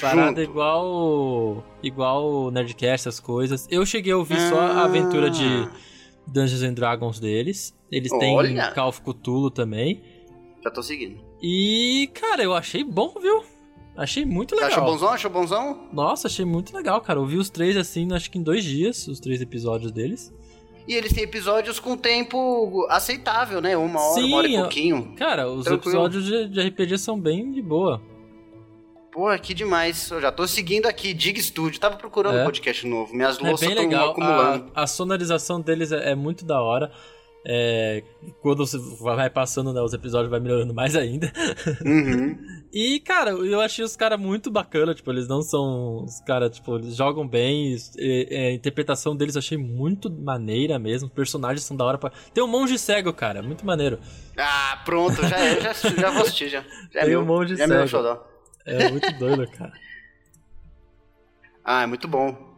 Parada 0.00 0.42
igual 0.42 1.64
igual 1.82 2.50
Nerdcast, 2.50 3.08
essas 3.08 3.20
coisas. 3.20 3.66
Eu 3.70 3.86
cheguei 3.86 4.12
a 4.12 4.16
ouvir 4.16 4.36
ah. 4.36 4.50
só 4.50 4.60
a 4.60 4.84
aventura 4.84 5.30
de 5.30 5.44
ah. 5.44 5.70
Dungeons 6.26 6.62
and 6.62 6.74
Dragons 6.74 7.18
deles. 7.18 7.74
Eles 7.90 8.10
têm 8.18 8.36
Olha. 8.36 8.72
Call 8.72 8.88
of 8.88 9.00
Cthulhu 9.00 9.50
também. 9.50 10.02
Já 10.62 10.70
tô 10.70 10.82
seguindo. 10.82 11.24
E, 11.40 12.10
cara, 12.12 12.42
eu 12.42 12.52
achei 12.52 12.82
bom, 12.82 13.14
viu? 13.20 13.55
Achei 13.96 14.24
muito 14.24 14.54
legal. 14.54 14.70
Achou 14.70 14.84
bonzão? 14.84 15.08
Achou 15.08 15.30
bonzão? 15.30 15.88
Nossa, 15.92 16.28
achei 16.28 16.44
muito 16.44 16.76
legal, 16.76 17.00
cara. 17.00 17.18
Eu 17.18 17.26
vi 17.26 17.38
os 17.38 17.48
três 17.48 17.76
assim, 17.76 18.12
acho 18.12 18.30
que 18.30 18.38
em 18.38 18.42
dois 18.42 18.62
dias, 18.62 19.08
os 19.08 19.18
três 19.18 19.40
episódios 19.40 19.90
deles. 19.90 20.32
E 20.86 20.94
eles 20.94 21.12
têm 21.12 21.24
episódios 21.24 21.80
com 21.80 21.96
tempo 21.96 22.86
aceitável, 22.88 23.60
né? 23.60 23.76
Uma 23.76 24.00
hora, 24.00 24.20
Sim, 24.20 24.28
uma 24.28 24.36
hora 24.36 24.48
e 24.48 24.56
pouquinho. 24.56 25.14
Cara, 25.16 25.48
os 25.48 25.64
Tranquilo. 25.64 26.06
episódios 26.06 26.24
de, 26.24 26.48
de 26.48 26.60
RPG 26.68 26.98
são 26.98 27.18
bem 27.18 27.50
de 27.50 27.60
boa. 27.60 28.00
Pô, 29.10 29.36
que 29.38 29.54
demais. 29.54 30.10
Eu 30.10 30.20
já 30.20 30.30
tô 30.30 30.46
seguindo 30.46 30.86
aqui, 30.86 31.14
Dig 31.14 31.42
Studio. 31.42 31.80
Tava 31.80 31.96
procurando 31.96 32.36
é. 32.36 32.42
um 32.42 32.44
podcast 32.44 32.86
novo. 32.86 33.14
Minhas 33.14 33.38
louças 33.38 33.68
estão 33.68 34.10
acumulando. 34.10 34.70
A, 34.74 34.82
a, 34.82 34.86
sonorização 34.86 35.60
deles 35.60 35.90
é, 35.90 36.10
é 36.10 36.14
muito 36.14 36.44
da 36.44 36.60
hora. 36.60 36.92
É, 37.48 38.02
quando 38.42 38.66
você 38.66 38.76
vai 39.00 39.30
passando 39.30 39.72
né, 39.72 39.80
os 39.80 39.92
episódios, 39.92 40.28
vai 40.28 40.40
melhorando 40.40 40.74
mais 40.74 40.96
ainda. 40.96 41.32
Uhum. 41.84 42.36
e, 42.74 42.98
cara, 42.98 43.30
eu 43.30 43.60
achei 43.60 43.84
os 43.84 43.94
caras 43.94 44.18
muito 44.18 44.50
bacana. 44.50 44.92
Tipo, 44.92 45.12
eles 45.12 45.28
não 45.28 45.42
são. 45.42 46.02
Os 46.02 46.18
caras, 46.22 46.50
tipo, 46.50 46.74
eles 46.74 46.96
jogam 46.96 47.26
bem. 47.26 47.76
E, 47.96 48.28
e, 48.28 48.36
a 48.36 48.52
interpretação 48.52 49.14
deles 49.14 49.36
eu 49.36 49.38
achei 49.38 49.56
muito 49.56 50.10
maneira 50.10 50.76
mesmo. 50.76 51.06
Os 51.06 51.14
personagens 51.14 51.62
são 51.62 51.76
da 51.76 51.84
hora 51.84 51.98
pra. 51.98 52.10
Tem 52.34 52.42
um 52.42 52.48
monge 52.48 52.76
cego, 52.76 53.12
cara. 53.12 53.40
Muito 53.44 53.64
maneiro. 53.64 54.00
Ah, 54.36 54.82
pronto, 54.84 55.24
já 55.24 55.38
é, 55.38 55.60
já, 55.60 55.72
já 55.72 56.10
vou 56.10 56.22
assistir 56.22 56.48
já. 56.48 56.62
já 56.92 57.00
é 57.00 57.02
Tem 57.02 57.10
meu, 57.10 57.20
um 57.20 57.24
monge 57.24 57.54
já 57.54 57.68
cego. 57.68 58.20
É, 58.66 58.82
é 58.82 58.90
muito 58.90 59.12
doido, 59.20 59.46
cara. 59.52 59.72
ah, 61.64 61.82
é 61.84 61.86
muito 61.86 62.08
bom. 62.08 62.55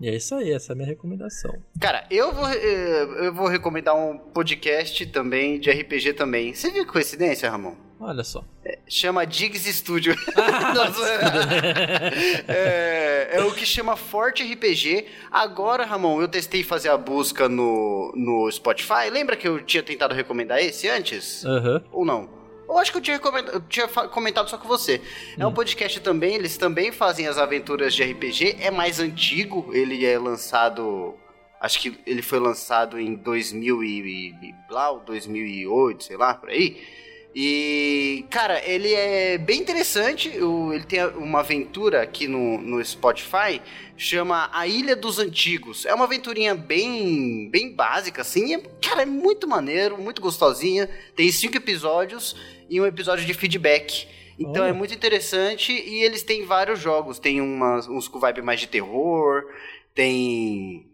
E 0.00 0.08
é 0.08 0.14
isso 0.14 0.34
aí, 0.34 0.52
essa 0.52 0.72
é 0.72 0.74
a 0.74 0.76
minha 0.76 0.88
recomendação. 0.88 1.54
Cara, 1.80 2.06
eu 2.10 2.32
vou, 2.32 2.48
eh, 2.48 3.26
eu 3.26 3.32
vou 3.32 3.48
recomendar 3.48 3.96
um 3.96 4.18
podcast 4.18 5.06
também, 5.06 5.58
de 5.58 5.70
RPG 5.70 6.12
também. 6.12 6.52
Você 6.52 6.70
viu 6.70 6.86
coincidência, 6.86 7.50
Ramon? 7.50 7.74
Olha 7.98 8.22
só. 8.22 8.44
É, 8.62 8.78
chama 8.86 9.24
Diggs 9.24 9.72
Studio. 9.72 10.14
é, 12.46 13.30
é, 13.32 13.42
o 13.42 13.54
que 13.54 13.64
chama 13.64 13.96
Forte 13.96 14.42
RPG. 14.42 15.06
Agora, 15.30 15.86
Ramon, 15.86 16.20
eu 16.20 16.28
testei 16.28 16.62
fazer 16.62 16.90
a 16.90 16.98
busca 16.98 17.48
no, 17.48 18.12
no 18.14 18.52
Spotify. 18.52 19.08
Lembra 19.10 19.34
que 19.34 19.48
eu 19.48 19.62
tinha 19.62 19.82
tentado 19.82 20.14
recomendar 20.14 20.58
esse 20.58 20.86
antes? 20.88 21.42
Uhum. 21.44 21.80
Ou 21.90 22.04
não? 22.04 22.28
Eu 22.68 22.78
acho 22.78 22.90
que 22.90 22.98
eu 22.98 23.02
tinha, 23.02 23.20
eu 23.52 23.60
tinha 23.62 23.88
comentado 23.88 24.50
só 24.50 24.58
com 24.58 24.66
você. 24.66 25.00
É 25.38 25.44
um 25.46 25.50
hum. 25.50 25.54
podcast 25.54 26.00
também, 26.00 26.34
eles 26.34 26.56
também 26.56 26.90
fazem 26.90 27.26
as 27.26 27.38
aventuras 27.38 27.94
de 27.94 28.02
RPG. 28.02 28.56
É 28.60 28.70
mais 28.70 28.98
antigo, 28.98 29.70
ele 29.72 30.04
é 30.04 30.18
lançado. 30.18 31.14
Acho 31.60 31.80
que 31.80 31.98
ele 32.06 32.22
foi 32.22 32.38
lançado 32.38 33.00
em 33.00 33.14
2000 33.14 33.82
e, 33.82 34.30
e, 34.42 34.54
2008, 35.06 36.04
sei 36.04 36.16
lá, 36.16 36.34
por 36.34 36.50
aí. 36.50 36.76
E, 37.38 38.24
cara, 38.30 38.62
ele 38.66 38.94
é 38.94 39.36
bem 39.36 39.60
interessante. 39.60 40.28
Ele 40.28 40.84
tem 40.84 41.04
uma 41.06 41.40
aventura 41.40 42.00
aqui 42.00 42.26
no, 42.26 42.56
no 42.56 42.82
Spotify, 42.82 43.60
chama 43.94 44.48
A 44.54 44.66
Ilha 44.66 44.96
dos 44.96 45.18
Antigos. 45.18 45.84
É 45.84 45.92
uma 45.92 46.04
aventurinha 46.04 46.54
bem, 46.54 47.50
bem 47.50 47.70
básica, 47.74 48.22
assim. 48.22 48.54
É, 48.54 48.62
cara, 48.80 49.02
é 49.02 49.06
muito 49.06 49.46
maneiro, 49.46 49.98
muito 49.98 50.22
gostosinha. 50.22 50.88
Tem 51.14 51.30
cinco 51.30 51.58
episódios 51.58 52.34
e 52.68 52.80
um 52.80 52.86
episódio 52.86 53.24
de 53.24 53.34
feedback. 53.34 54.08
Então 54.38 54.64
é 54.64 54.72
muito 54.72 54.92
interessante 54.94 55.72
e 55.72 56.04
eles 56.04 56.22
têm 56.22 56.44
vários 56.44 56.78
jogos. 56.78 57.18
Tem 57.18 57.40
umas, 57.40 57.88
uns 57.88 58.06
com 58.06 58.18
vibe 58.18 58.42
mais 58.42 58.60
de 58.60 58.66
terror, 58.66 59.44
tem 59.94 60.86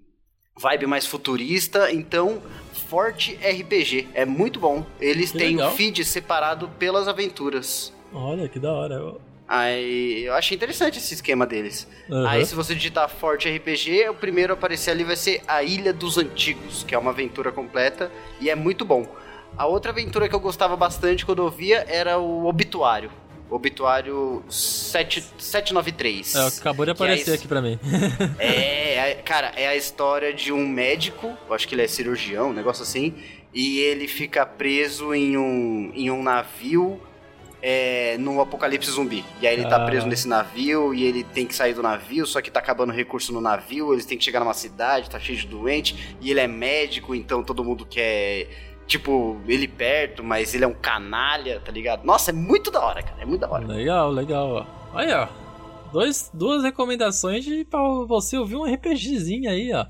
vibe 0.57 0.87
mais 0.87 1.07
futurista. 1.07 1.91
Então, 1.93 2.41
Forte 2.89 3.35
RPG. 3.37 4.09
É 4.15 4.25
muito 4.25 4.61
bom. 4.61 4.85
Eles 5.01 5.33
que 5.33 5.39
têm 5.39 5.57
legal. 5.57 5.73
um 5.73 5.77
feed 5.77 6.05
separado 6.05 6.69
pelas 6.79 7.09
aventuras. 7.09 7.93
Olha, 8.13 8.49
que 8.49 8.59
da 8.59 8.73
hora. 8.73 9.17
Aí 9.49 10.25
eu 10.25 10.35
achei 10.35 10.57
interessante 10.57 10.99
esse 10.99 11.15
esquema 11.15 11.47
deles. 11.47 11.89
Uhum. 12.09 12.27
Aí 12.27 12.45
se 12.47 12.55
você 12.55 12.75
digitar 12.75 13.09
Forte 13.09 13.55
RPG, 13.55 14.09
o 14.09 14.15
primeiro 14.15 14.53
a 14.53 14.57
aparecer 14.57 14.91
ali 14.91 15.05
vai 15.05 15.17
ser 15.17 15.43
A 15.47 15.63
Ilha 15.63 15.93
dos 15.93 16.17
Antigos, 16.17 16.85
que 16.85 16.95
é 16.95 16.99
uma 16.99 17.11
aventura 17.11 17.51
completa 17.53 18.11
e 18.41 18.49
é 18.49 18.55
muito 18.55 18.85
bom. 18.85 19.07
A 19.57 19.67
outra 19.67 19.93
aventura 19.93 20.29
que 20.29 20.35
eu 20.35 20.41
gostava 20.41 20.77
bastante 20.77 21.27
quando 21.27 21.43
eu 21.43 21.51
via 21.51 21.85
era 21.89 22.19
o 22.19 22.47
Obituário. 22.47 23.11
Obituário 23.51 24.43
7, 24.49 25.23
793. 25.39 26.35
É, 26.35 26.47
acabou 26.47 26.87
de 26.87 26.91
é 26.91 26.93
aparecer 26.93 27.33
é 27.33 27.35
aqui 27.35 27.47
pra 27.47 27.61
mim. 27.61 27.79
é, 28.39 29.15
cara, 29.25 29.53
é 29.55 29.69
a 29.69 29.77
história 29.77 30.33
de 30.33 30.53
um 30.53 30.67
médico, 30.67 31.37
eu 31.47 31.55
acho 31.55 31.69
que 31.69 31.75
ele 31.75 31.83
é 31.83 31.87
cirurgião, 31.87 32.49
um 32.49 32.53
negócio 32.53 32.83
assim, 32.83 33.15
e 33.53 33.79
ele 33.81 34.09
fica 34.09 34.47
preso 34.47 35.15
em 35.15 35.37
um, 35.37 35.93
em 35.95 36.11
um 36.11 36.23
navio 36.23 36.99
é, 37.61 38.17
no 38.19 38.41
apocalipse 38.41 38.91
zumbi. 38.91 39.23
E 39.41 39.47
aí 39.47 39.55
ele 39.55 39.69
tá 39.69 39.77
ah. 39.77 39.87
preso 39.87 40.07
nesse 40.07 40.27
navio 40.27 40.95
e 40.95 41.05
ele 41.05 41.23
tem 41.23 41.47
que 41.47 41.55
sair 41.55 41.75
do 41.75 41.83
navio, 41.83 42.27
só 42.27 42.41
que 42.41 42.51
tá 42.51 42.59
acabando 42.59 42.91
recurso 42.91 43.33
no 43.35 43.41
navio, 43.41 43.93
eles 43.93 44.07
têm 44.07 44.17
que 44.17 44.25
chegar 44.25 44.41
numa 44.41 44.55
cidade, 44.55 45.11
tá 45.11 45.21
cheio 45.21 45.39
de 45.39 45.47
doente, 45.47 46.17
e 46.23 46.31
ele 46.31 46.41
é 46.41 46.49
médico, 46.49 47.15
então 47.15 47.45
todo 47.45 47.63
mundo 47.63 47.85
quer 47.85 48.72
tipo, 48.87 49.41
ele 49.47 49.69
perto, 49.69 50.23
mas 50.23 50.55
ele 50.55 50.65
é 50.65 50.67
um 50.67 50.75
canalha, 50.75 51.61
tá 51.61 51.73
ligado? 51.73 52.05
Nossa, 52.05 52.31
é 52.31 52.35
muito 52.35 52.71
da 52.71 52.81
hora, 52.81 53.03
cara. 53.03 53.21
É 53.21 53.25
muito 53.25 53.41
da 53.41 53.51
hora. 53.51 53.67
Legal, 53.67 54.11
legal, 54.11 54.67
ó. 54.95 55.29
Dois, 55.93 56.31
duas 56.33 56.63
recomendações 56.63 57.45
de, 57.45 57.65
pra 57.65 57.81
você 58.07 58.37
ouvir 58.39 58.57
um 58.57 58.65
RPGzinho 58.65 59.51
aí, 59.51 59.73
ó. 59.73 59.87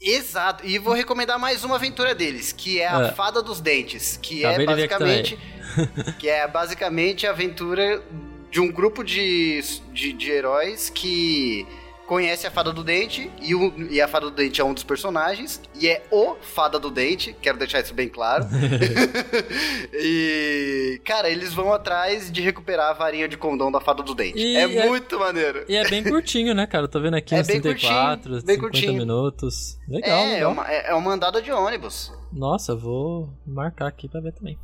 Exato. 0.00 0.66
E 0.66 0.78
vou 0.78 0.92
recomendar 0.92 1.38
mais 1.38 1.64
uma 1.64 1.76
aventura 1.76 2.14
deles, 2.14 2.52
que 2.52 2.80
é 2.80 2.88
a 2.88 3.00
é. 3.00 3.12
Fada 3.12 3.42
dos 3.42 3.60
Dentes, 3.60 4.18
que 4.20 4.44
Acabei 4.44 4.64
é 4.64 4.68
basicamente 4.68 5.38
que 6.18 6.28
é 6.28 6.46
basicamente 6.46 7.26
a 7.26 7.30
aventura 7.30 8.02
de 8.50 8.60
um 8.60 8.70
grupo 8.70 9.02
de, 9.02 9.60
de, 9.92 10.12
de 10.12 10.30
heróis 10.30 10.90
que 10.90 11.66
conhece 12.06 12.46
a 12.46 12.50
Fada 12.50 12.72
do 12.72 12.84
Dente 12.84 13.30
e, 13.40 13.54
o, 13.54 13.90
e 13.90 14.00
a 14.00 14.08
Fada 14.08 14.26
do 14.26 14.36
Dente 14.36 14.60
é 14.60 14.64
um 14.64 14.74
dos 14.74 14.82
personagens 14.82 15.60
e 15.74 15.88
é 15.88 16.02
o 16.10 16.34
Fada 16.40 16.78
do 16.78 16.90
Dente, 16.90 17.34
quero 17.40 17.58
deixar 17.58 17.80
isso 17.80 17.94
bem 17.94 18.08
claro. 18.08 18.44
e, 19.92 21.00
cara, 21.04 21.30
eles 21.30 21.52
vão 21.52 21.72
atrás 21.72 22.30
de 22.30 22.40
recuperar 22.40 22.90
a 22.90 22.92
varinha 22.92 23.28
de 23.28 23.36
condão 23.36 23.70
da 23.70 23.80
Fada 23.80 24.02
do 24.02 24.14
Dente. 24.14 24.38
E 24.38 24.56
é, 24.56 24.62
é 24.62 24.86
muito 24.86 25.18
maneiro. 25.18 25.64
E 25.68 25.76
é 25.76 25.88
bem 25.88 26.02
curtinho, 26.02 26.54
né, 26.54 26.66
cara? 26.66 26.84
Eu 26.84 26.88
tô 26.88 27.00
vendo 27.00 27.14
aqui 27.14 27.34
é 27.34 27.40
uns 27.40 27.46
34, 27.46 28.30
curtinho, 28.30 28.40
50 28.40 28.60
curtinho. 28.60 28.92
minutos. 28.94 29.78
Legal, 29.88 30.18
é, 30.18 30.34
legal. 30.34 30.50
É 30.50 30.52
uma, 30.52 30.72
é, 30.72 30.90
é 30.90 30.94
uma 30.94 31.12
andada 31.12 31.40
de 31.40 31.50
ônibus. 31.50 32.12
Nossa, 32.32 32.74
vou 32.74 33.30
marcar 33.46 33.86
aqui 33.86 34.08
pra 34.08 34.20
ver 34.20 34.32
também. 34.32 34.58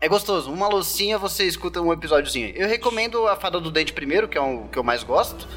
É 0.00 0.08
gostoso. 0.08 0.50
Uma 0.50 0.68
loucinha, 0.68 1.18
você 1.18 1.44
escuta 1.44 1.80
um 1.80 1.92
episódiozinho. 1.92 2.50
Eu 2.54 2.68
recomendo 2.68 3.26
a 3.26 3.34
Fada 3.34 3.60
do 3.60 3.70
Dente 3.70 3.92
primeiro, 3.92 4.28
que 4.28 4.38
é 4.38 4.40
o 4.40 4.68
que 4.68 4.78
eu 4.78 4.84
mais 4.84 5.02
gosto. 5.02 5.48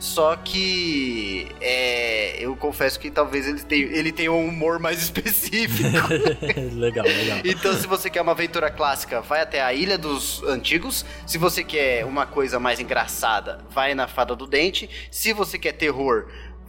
Só 0.00 0.34
que 0.34 1.46
é, 1.60 2.42
eu 2.42 2.56
confesso 2.56 2.98
que 2.98 3.10
talvez 3.10 3.46
ele 3.46 3.60
tenha, 3.60 3.84
ele 3.84 4.10
tenha 4.10 4.32
um 4.32 4.48
humor 4.48 4.78
mais 4.78 5.00
específico. 5.04 5.90
legal, 6.74 7.04
legal. 7.04 7.38
Então, 7.44 7.74
se 7.74 7.86
você 7.86 8.08
quer 8.08 8.22
uma 8.22 8.32
aventura 8.32 8.70
clássica, 8.70 9.20
vai 9.20 9.42
até 9.42 9.62
a 9.62 9.74
Ilha 9.74 9.98
dos 9.98 10.42
Antigos. 10.44 11.04
Se 11.26 11.36
você 11.36 11.62
quer 11.62 12.06
uma 12.06 12.24
coisa 12.24 12.58
mais 12.58 12.80
engraçada, 12.80 13.58
vai 13.68 13.94
na 13.94 14.08
Fada 14.08 14.34
do 14.34 14.46
Dente. 14.46 14.88
Se 15.10 15.34
você 15.34 15.58
quer 15.58 15.72
terror, 15.72 16.28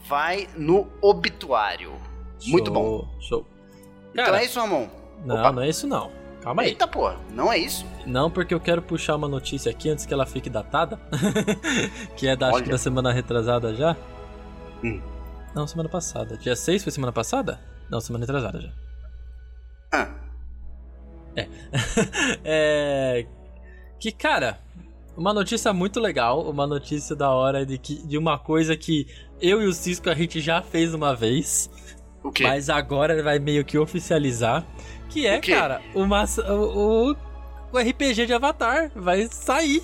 vai 0.10 0.50
no 0.58 0.92
Obituário. 1.02 1.94
Show, 2.38 2.52
Muito 2.52 2.70
bom. 2.70 3.08
Show. 3.22 3.46
Cara, 4.14 4.28
então 4.28 4.36
é 4.36 4.46
isso, 4.46 4.60
Ramon. 4.60 4.90
Não, 5.26 5.40
Opa. 5.40 5.52
não 5.54 5.62
é 5.62 5.70
isso 5.70 5.88
não. 5.88 6.12
Calma 6.42 6.64
aí. 6.64 6.70
Eita, 6.70 6.88
pô, 6.88 7.14
não 7.34 7.54
é 7.54 7.60
isso? 7.60 7.86
Não, 8.06 8.30
porque 8.30 8.54
eu 8.54 8.60
quero 8.60 8.82
puxar 8.82 9.16
uma 9.16 9.28
notícia 9.28 9.72
aqui 9.72 9.90
antes 9.90 10.06
que 10.06 10.14
ela 10.14 10.26
fique 10.26 10.50
datada. 10.50 11.00
que 12.18 12.28
é 12.28 12.36
da, 12.36 12.50
acho 12.50 12.64
que 12.64 12.70
da 12.70 12.78
semana 12.78 13.14
retrasada 13.14 13.76
já. 13.76 13.96
Hum. 14.84 15.00
Não, 15.54 15.68
semana 15.68 15.88
passada. 15.88 16.38
Dia 16.38 16.56
6 16.56 16.84
foi 16.84 16.92
semana 16.92 17.12
passada? 17.12 17.60
Não, 17.90 18.02
semana 18.02 18.26
retrasada 18.26 18.60
já. 18.60 18.72
Ah. 19.92 20.10
É. 21.36 21.48
é. 22.44 23.28
Que, 24.00 24.12
cara, 24.12 24.60
uma 25.16 25.34
notícia 25.34 25.72
muito 25.72 26.00
legal, 26.00 26.50
uma 26.50 26.66
notícia 26.66 27.16
da 27.16 27.30
hora 27.30 27.66
de, 27.66 27.78
que, 27.78 27.96
de 28.08 28.18
uma 28.18 28.40
coisa 28.40 28.76
que 28.76 29.08
eu 29.40 29.62
e 29.62 29.68
o 29.68 29.74
Cisco 29.74 30.10
a 30.10 30.16
gente 30.16 30.40
já 30.42 30.62
fez 30.62 30.94
uma 30.94 31.16
vez. 31.16 31.70
O 32.24 32.32
quê? 32.32 32.44
Mas 32.44 32.70
agora 32.70 33.22
vai 33.22 33.38
meio 33.38 33.66
que 33.66 33.78
oficializar. 33.78 34.66
Que 35.12 35.28
é, 35.28 35.40
cara, 35.40 35.82
uma, 35.94 36.24
o, 36.50 37.16
o 37.72 37.78
RPG 37.78 38.26
de 38.26 38.34
Avatar 38.34 38.90
vai 38.96 39.28
sair. 39.28 39.84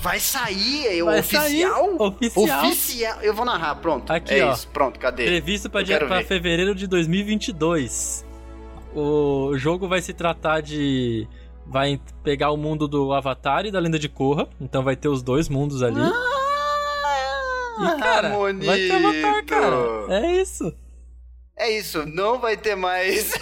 Vai 0.00 0.18
sair, 0.18 0.86
é 0.86 1.02
vai 1.02 1.20
oficial? 1.20 1.44
Sair, 1.44 2.02
oficial? 2.02 2.68
Oficial. 2.68 3.20
Eu 3.20 3.34
vou 3.34 3.44
narrar, 3.44 3.74
pronto. 3.76 4.10
Aqui, 4.10 4.32
é 4.34 4.46
ó. 4.46 4.54
Isso, 4.54 4.66
pronto, 4.68 4.98
cadê? 4.98 5.26
Previsto 5.26 5.68
para 5.68 5.82
dia 5.82 5.98
pra 5.98 6.24
fevereiro 6.24 6.74
de 6.74 6.86
2022. 6.86 8.24
O 8.94 9.52
jogo 9.56 9.86
vai 9.86 10.00
se 10.00 10.14
tratar 10.14 10.62
de 10.62 11.28
vai 11.66 12.00
pegar 12.24 12.50
o 12.50 12.56
mundo 12.56 12.88
do 12.88 13.12
Avatar 13.12 13.66
e 13.66 13.70
da 13.70 13.78
Lenda 13.78 13.98
de 13.98 14.08
Korra, 14.08 14.48
então 14.58 14.82
vai 14.82 14.96
ter 14.96 15.08
os 15.08 15.22
dois 15.22 15.48
mundos 15.48 15.82
ali. 15.82 16.00
Ah, 16.00 17.94
e 17.96 18.00
cara, 18.00 18.30
vai 18.30 18.78
ter 18.78 18.92
Avatar, 18.92 19.44
cara. 19.44 19.76
É 20.08 20.32
isso. 20.40 20.74
É 21.60 21.70
isso, 21.72 22.06
não 22.06 22.38
vai 22.38 22.56
ter 22.56 22.74
mais. 22.74 23.34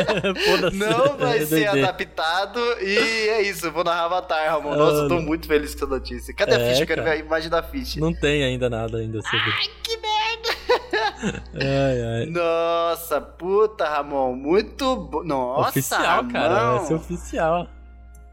não 0.72 1.18
vai 1.18 1.44
ser 1.44 1.66
adaptado. 1.66 2.58
E 2.80 2.96
é 3.28 3.42
isso, 3.42 3.70
vou 3.70 3.84
narrar 3.84 4.06
Avatar, 4.06 4.50
Ramon. 4.50 4.74
Nossa, 4.74 5.02
eu 5.02 5.08
tô 5.08 5.20
muito 5.20 5.46
feliz 5.46 5.74
com 5.74 5.84
essa 5.84 5.86
notícia. 5.86 6.32
Cadê 6.32 6.52
é, 6.52 6.56
a 6.56 6.70
ficha? 6.70 6.82
Eu 6.84 6.86
quero 6.86 7.02
ver 7.02 7.10
a 7.10 7.16
imagem 7.16 7.50
da 7.50 7.62
ficha. 7.62 8.00
Não 8.00 8.14
tem 8.14 8.42
ainda 8.42 8.70
nada 8.70 8.96
ainda 8.96 9.20
sobre. 9.20 9.52
Ai, 9.52 9.66
que 9.82 9.98
merda! 9.98 11.42
ai, 11.54 12.02
ai. 12.02 12.26
Nossa, 12.30 13.20
puta, 13.20 13.86
Ramon, 13.86 14.36
muito 14.36 14.96
bom. 14.96 15.22
Nossa, 15.22 15.68
oficial, 15.68 16.16
Ramon. 16.16 16.32
cara, 16.32 16.76
vai 16.78 16.86
ser 16.86 16.94
oficial. 16.94 17.68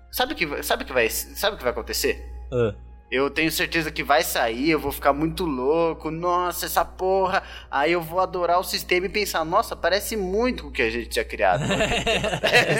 Sabe 0.09 0.31
o 0.31 0.35
que, 0.37 0.63
sabe 0.63 0.85
que 0.85 0.93
vai, 0.93 1.09
sabe 1.09 1.55
o 1.55 1.57
que 1.57 1.63
vai 1.65 1.73
acontecer? 1.73 2.25
Uh. 2.49 2.86
Eu 3.09 3.29
tenho 3.29 3.49
certeza 3.49 3.89
que 3.89 4.03
vai 4.03 4.21
sair, 4.21 4.69
eu 4.69 4.79
vou 4.79 4.91
ficar 4.91 5.13
muito 5.13 5.45
louco. 5.45 6.11
Nossa, 6.11 6.65
essa 6.65 6.83
porra. 6.83 7.41
Aí 7.71 7.93
eu 7.93 8.01
vou 8.01 8.19
adorar 8.19 8.59
o 8.59 8.63
sistema 8.63 9.05
e 9.05 9.09
pensar, 9.09 9.45
nossa, 9.45 9.77
parece 9.77 10.17
muito 10.17 10.63
com 10.63 10.69
o 10.69 10.71
que 10.73 10.81
a 10.81 10.89
gente 10.89 11.07
tinha 11.07 11.23
criado. 11.23 11.63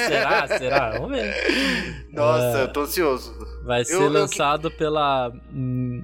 será? 0.08 0.48
Será? 0.48 0.90
Vamos 1.00 1.12
ver. 1.12 2.08
Nossa, 2.12 2.58
uh, 2.58 2.62
eu 2.62 2.74
tô 2.74 2.82
ansioso. 2.82 3.34
Vai 3.64 3.86
ser 3.86 3.94
eu, 3.94 4.10
lançado 4.10 4.68
eu... 4.68 4.72
pela 4.72 5.32
hum, 5.50 6.04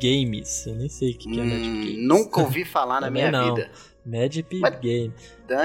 Games. 0.00 0.66
Eu 0.66 0.76
nem 0.76 0.88
sei 0.88 1.10
o 1.10 1.18
que, 1.18 1.28
que 1.28 1.40
é 1.40 1.42
hum, 1.42 1.48
Games. 1.48 2.06
Nunca 2.06 2.40
ouvi 2.42 2.64
falar 2.64 3.00
na 3.00 3.10
minha 3.10 3.32
não. 3.32 3.56
vida. 3.56 3.70
Madp 4.06 4.52
Games. 4.82 5.12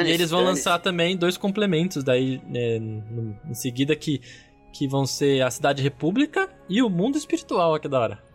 E 0.04 0.12
eles 0.12 0.32
vão 0.32 0.44
lançar 0.44 0.80
também 0.80 1.16
dois 1.16 1.38
complementos 1.38 2.04
daí 2.04 2.42
né, 2.48 2.78
em 2.78 3.54
seguida 3.54 3.96
que 3.96 4.20
que 4.76 4.90
vão 4.90 5.06
ser 5.06 5.42
a 5.42 5.50
Cidade 5.50 5.82
República 5.82 6.50
e 6.68 6.82
o 6.82 6.90
Mundo 6.90 7.18
Espiritual 7.18 7.74
aqui 7.74 7.88
da 7.88 7.98
hora. 7.98 8.26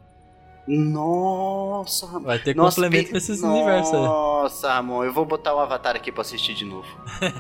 Nossa, 0.67 2.07
Vai 2.21 2.39
ter 2.39 2.55
Nossa, 2.55 2.81
complemento 2.81 3.09
pe... 3.09 3.15
nesses 3.15 3.43
Nossa, 3.43 3.55
universos 3.55 3.95
aí. 3.95 4.01
Nossa, 4.01 4.73
Ramon, 4.73 5.05
eu 5.05 5.13
vou 5.13 5.25
botar 5.25 5.55
o 5.55 5.59
Avatar 5.59 5.97
aqui 5.97 6.13
pra 6.13 6.23
assistir 6.23 6.55
de 6.55 6.65
novo. 6.65 6.87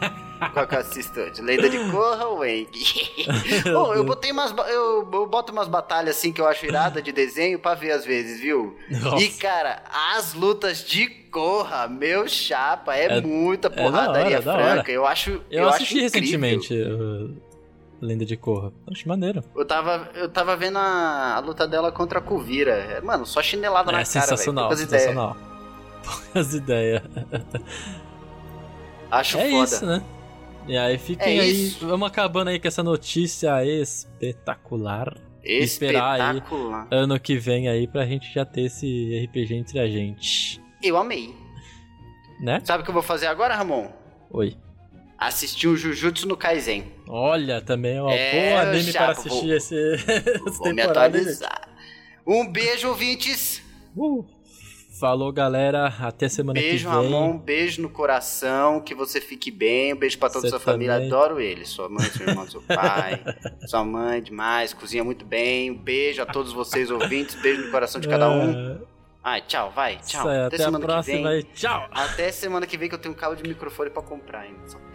Qual 0.52 0.66
que 0.66 0.74
eu 0.74 0.80
assisto 0.80 1.18
hoje? 1.20 1.40
Lenda 1.40 1.68
de 1.68 1.78
Korra 1.90 2.28
Wang? 2.28 2.66
oh, 3.76 3.94
eu 3.94 4.04
botei 4.04 4.32
umas. 4.32 4.52
Eu, 4.68 5.08
eu 5.12 5.26
boto 5.26 5.52
umas 5.52 5.68
batalhas 5.68 6.16
assim 6.16 6.32
que 6.32 6.40
eu 6.40 6.46
acho 6.46 6.66
irada 6.66 7.00
de 7.00 7.12
desenho 7.12 7.58
pra 7.58 7.74
ver 7.74 7.92
às 7.92 8.04
vezes, 8.04 8.40
viu? 8.40 8.76
Nossa. 8.90 9.22
E, 9.22 9.28
cara, 9.28 9.82
as 10.16 10.34
lutas 10.34 10.82
de 10.84 11.06
Korra, 11.30 11.86
meu 11.86 12.26
chapa, 12.26 12.96
é, 12.96 13.18
é 13.18 13.20
muita 13.20 13.70
porradaria 13.70 14.38
é 14.38 14.42
franca. 14.42 14.90
Eu 14.90 15.06
acho. 15.06 15.30
Eu, 15.50 15.62
eu 15.62 15.68
assisti 15.68 15.94
acho 15.94 16.02
recentemente. 16.04 16.74
Lenda 18.00 18.24
de 18.24 18.36
Korra. 18.36 18.72
Acho 18.90 19.08
maneiro. 19.08 19.44
Eu 19.54 19.64
tava, 19.64 20.10
eu 20.14 20.28
tava 20.28 20.56
vendo 20.56 20.78
a, 20.78 21.34
a 21.36 21.40
luta 21.40 21.68
dela 21.68 21.92
contra 21.92 22.18
a 22.18 22.22
Kuvira. 22.22 22.72
É, 22.72 23.00
mano, 23.00 23.26
só 23.26 23.42
chinelada 23.42 23.90
é, 23.90 23.96
na 23.96 24.04
sensacional, 24.04 24.68
cara, 24.68 24.76
sensacional. 24.76 25.36
Poucas 26.02 26.54
ideias. 26.54 27.02
Acho 29.10 29.38
é 29.38 29.50
foda. 29.50 29.64
isso, 29.64 29.86
né? 29.86 30.02
E 30.66 30.76
aí 30.76 30.98
fiquem 30.98 31.38
é 31.38 31.40
aí, 31.42 31.66
isso. 31.66 31.86
vamos 31.86 32.08
acabando 32.08 32.48
aí 32.48 32.58
com 32.58 32.68
essa 32.68 32.82
notícia 32.82 33.64
espetacular. 33.64 35.16
Espetacular. 35.42 36.36
Esperar 36.36 36.84
aí 36.90 36.98
ano 36.98 37.18
que 37.18 37.36
vem 37.36 37.68
aí 37.68 37.86
pra 37.86 38.06
gente 38.06 38.32
já 38.32 38.44
ter 38.44 38.62
esse 38.62 39.26
RPG 39.26 39.54
entre 39.54 39.78
a 39.78 39.88
gente. 39.88 40.62
Eu 40.82 40.96
amei. 40.96 41.34
Né? 42.40 42.60
Sabe 42.64 42.82
o 42.82 42.84
que 42.84 42.90
eu 42.90 42.94
vou 42.94 43.02
fazer 43.02 43.26
agora, 43.26 43.54
Ramon? 43.54 43.90
Oi 44.30 44.56
assistir 45.20 45.68
o 45.68 45.76
Jujutsu 45.76 46.26
no 46.26 46.36
Kaisen. 46.36 46.84
Olha, 47.06 47.60
também 47.60 47.98
é 47.98 48.02
uma 48.02 48.14
é, 48.14 48.50
boa 48.50 48.62
anime 48.62 48.92
para 48.92 49.10
assistir 49.10 49.46
vou, 49.46 49.54
esse, 49.54 49.76
essa 50.08 50.38
vou 50.58 50.74
me 50.74 50.80
atualizar. 50.80 51.68
Um 52.26 52.50
beijo, 52.50 52.88
ouvintes. 52.88 53.62
Uh, 53.94 54.24
falou, 54.98 55.30
galera. 55.30 55.86
Até 55.86 56.28
semana 56.28 56.58
beijo, 56.58 56.86
que 56.86 56.92
vem. 56.92 57.00
Beijo, 57.00 57.16
Ramon. 57.16 57.38
Beijo 57.38 57.82
no 57.82 57.90
coração. 57.90 58.80
Que 58.80 58.94
você 58.94 59.20
fique 59.20 59.50
bem. 59.50 59.92
Um 59.92 59.96
beijo 59.96 60.16
para 60.18 60.30
toda 60.30 60.46
a 60.46 60.50
sua 60.50 60.60
também. 60.60 60.88
família. 60.88 61.06
Adoro 61.06 61.40
ele. 61.40 61.66
Sua 61.66 61.88
mãe, 61.88 62.06
seu 62.06 62.26
irmão, 62.26 62.48
seu 62.48 62.62
pai. 62.62 63.22
sua 63.66 63.84
mãe, 63.84 64.22
demais. 64.22 64.72
Cozinha 64.72 65.04
muito 65.04 65.24
bem. 65.24 65.70
Um 65.70 65.76
beijo 65.76 66.22
a 66.22 66.26
todos 66.26 66.52
vocês, 66.52 66.90
ouvintes. 66.90 67.34
Beijo 67.34 67.64
no 67.64 67.70
coração 67.70 68.00
de 68.00 68.08
cada 68.08 68.30
um. 68.30 68.52
É. 68.52 68.78
Ai, 69.22 69.42
tchau, 69.42 69.70
vai, 69.70 69.98
tchau. 69.98 70.26
Até, 70.26 70.44
até 70.44 70.56
semana 70.56 70.78
a 70.78 70.88
próxima 70.88 71.16
que 71.16 71.28
vem. 71.28 71.42
Tchau. 71.52 71.88
Até 71.90 72.32
semana 72.32 72.66
que 72.66 72.78
vem 72.78 72.88
que 72.88 72.94
eu 72.94 72.98
tenho 72.98 73.12
um 73.12 73.16
cabo 73.16 73.34
de 73.34 73.42
microfone 73.42 73.90
para 73.90 74.02
comprar 74.02 74.40
ainda. 74.40 74.89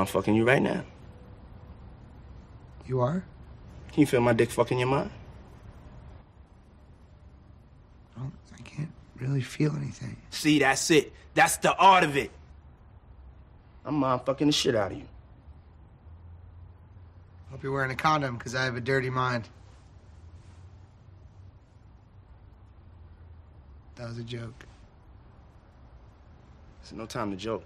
I'm 0.00 0.06
fucking 0.06 0.34
you 0.34 0.46
right 0.46 0.62
now. 0.62 0.82
You 2.86 3.00
are? 3.00 3.22
Can 3.92 4.00
you 4.00 4.06
feel 4.06 4.22
my 4.22 4.32
dick 4.32 4.50
fucking 4.50 4.78
your 4.78 4.88
mind? 4.88 5.10
Really 9.20 9.42
feel 9.42 9.74
anything. 9.76 10.16
See, 10.30 10.58
that's 10.58 10.90
it. 10.90 11.12
That's 11.34 11.58
the 11.58 11.74
art 11.76 12.04
of 12.04 12.16
it. 12.16 12.30
I'm 13.84 13.94
mind 13.96 14.22
fucking 14.24 14.48
the 14.48 14.52
shit 14.52 14.74
out 14.74 14.92
of 14.92 14.98
you. 14.98 15.04
Hope 17.50 17.62
you're 17.62 17.72
wearing 17.72 17.90
a 17.90 17.96
condom, 17.96 18.36
because 18.36 18.54
I 18.54 18.64
have 18.64 18.76
a 18.76 18.80
dirty 18.80 19.10
mind. 19.10 19.48
That 23.96 24.08
was 24.08 24.18
a 24.18 24.22
joke. 24.22 24.64
It's 26.80 26.92
no 26.92 27.06
time 27.06 27.30
to 27.30 27.36
joke. 27.36 27.64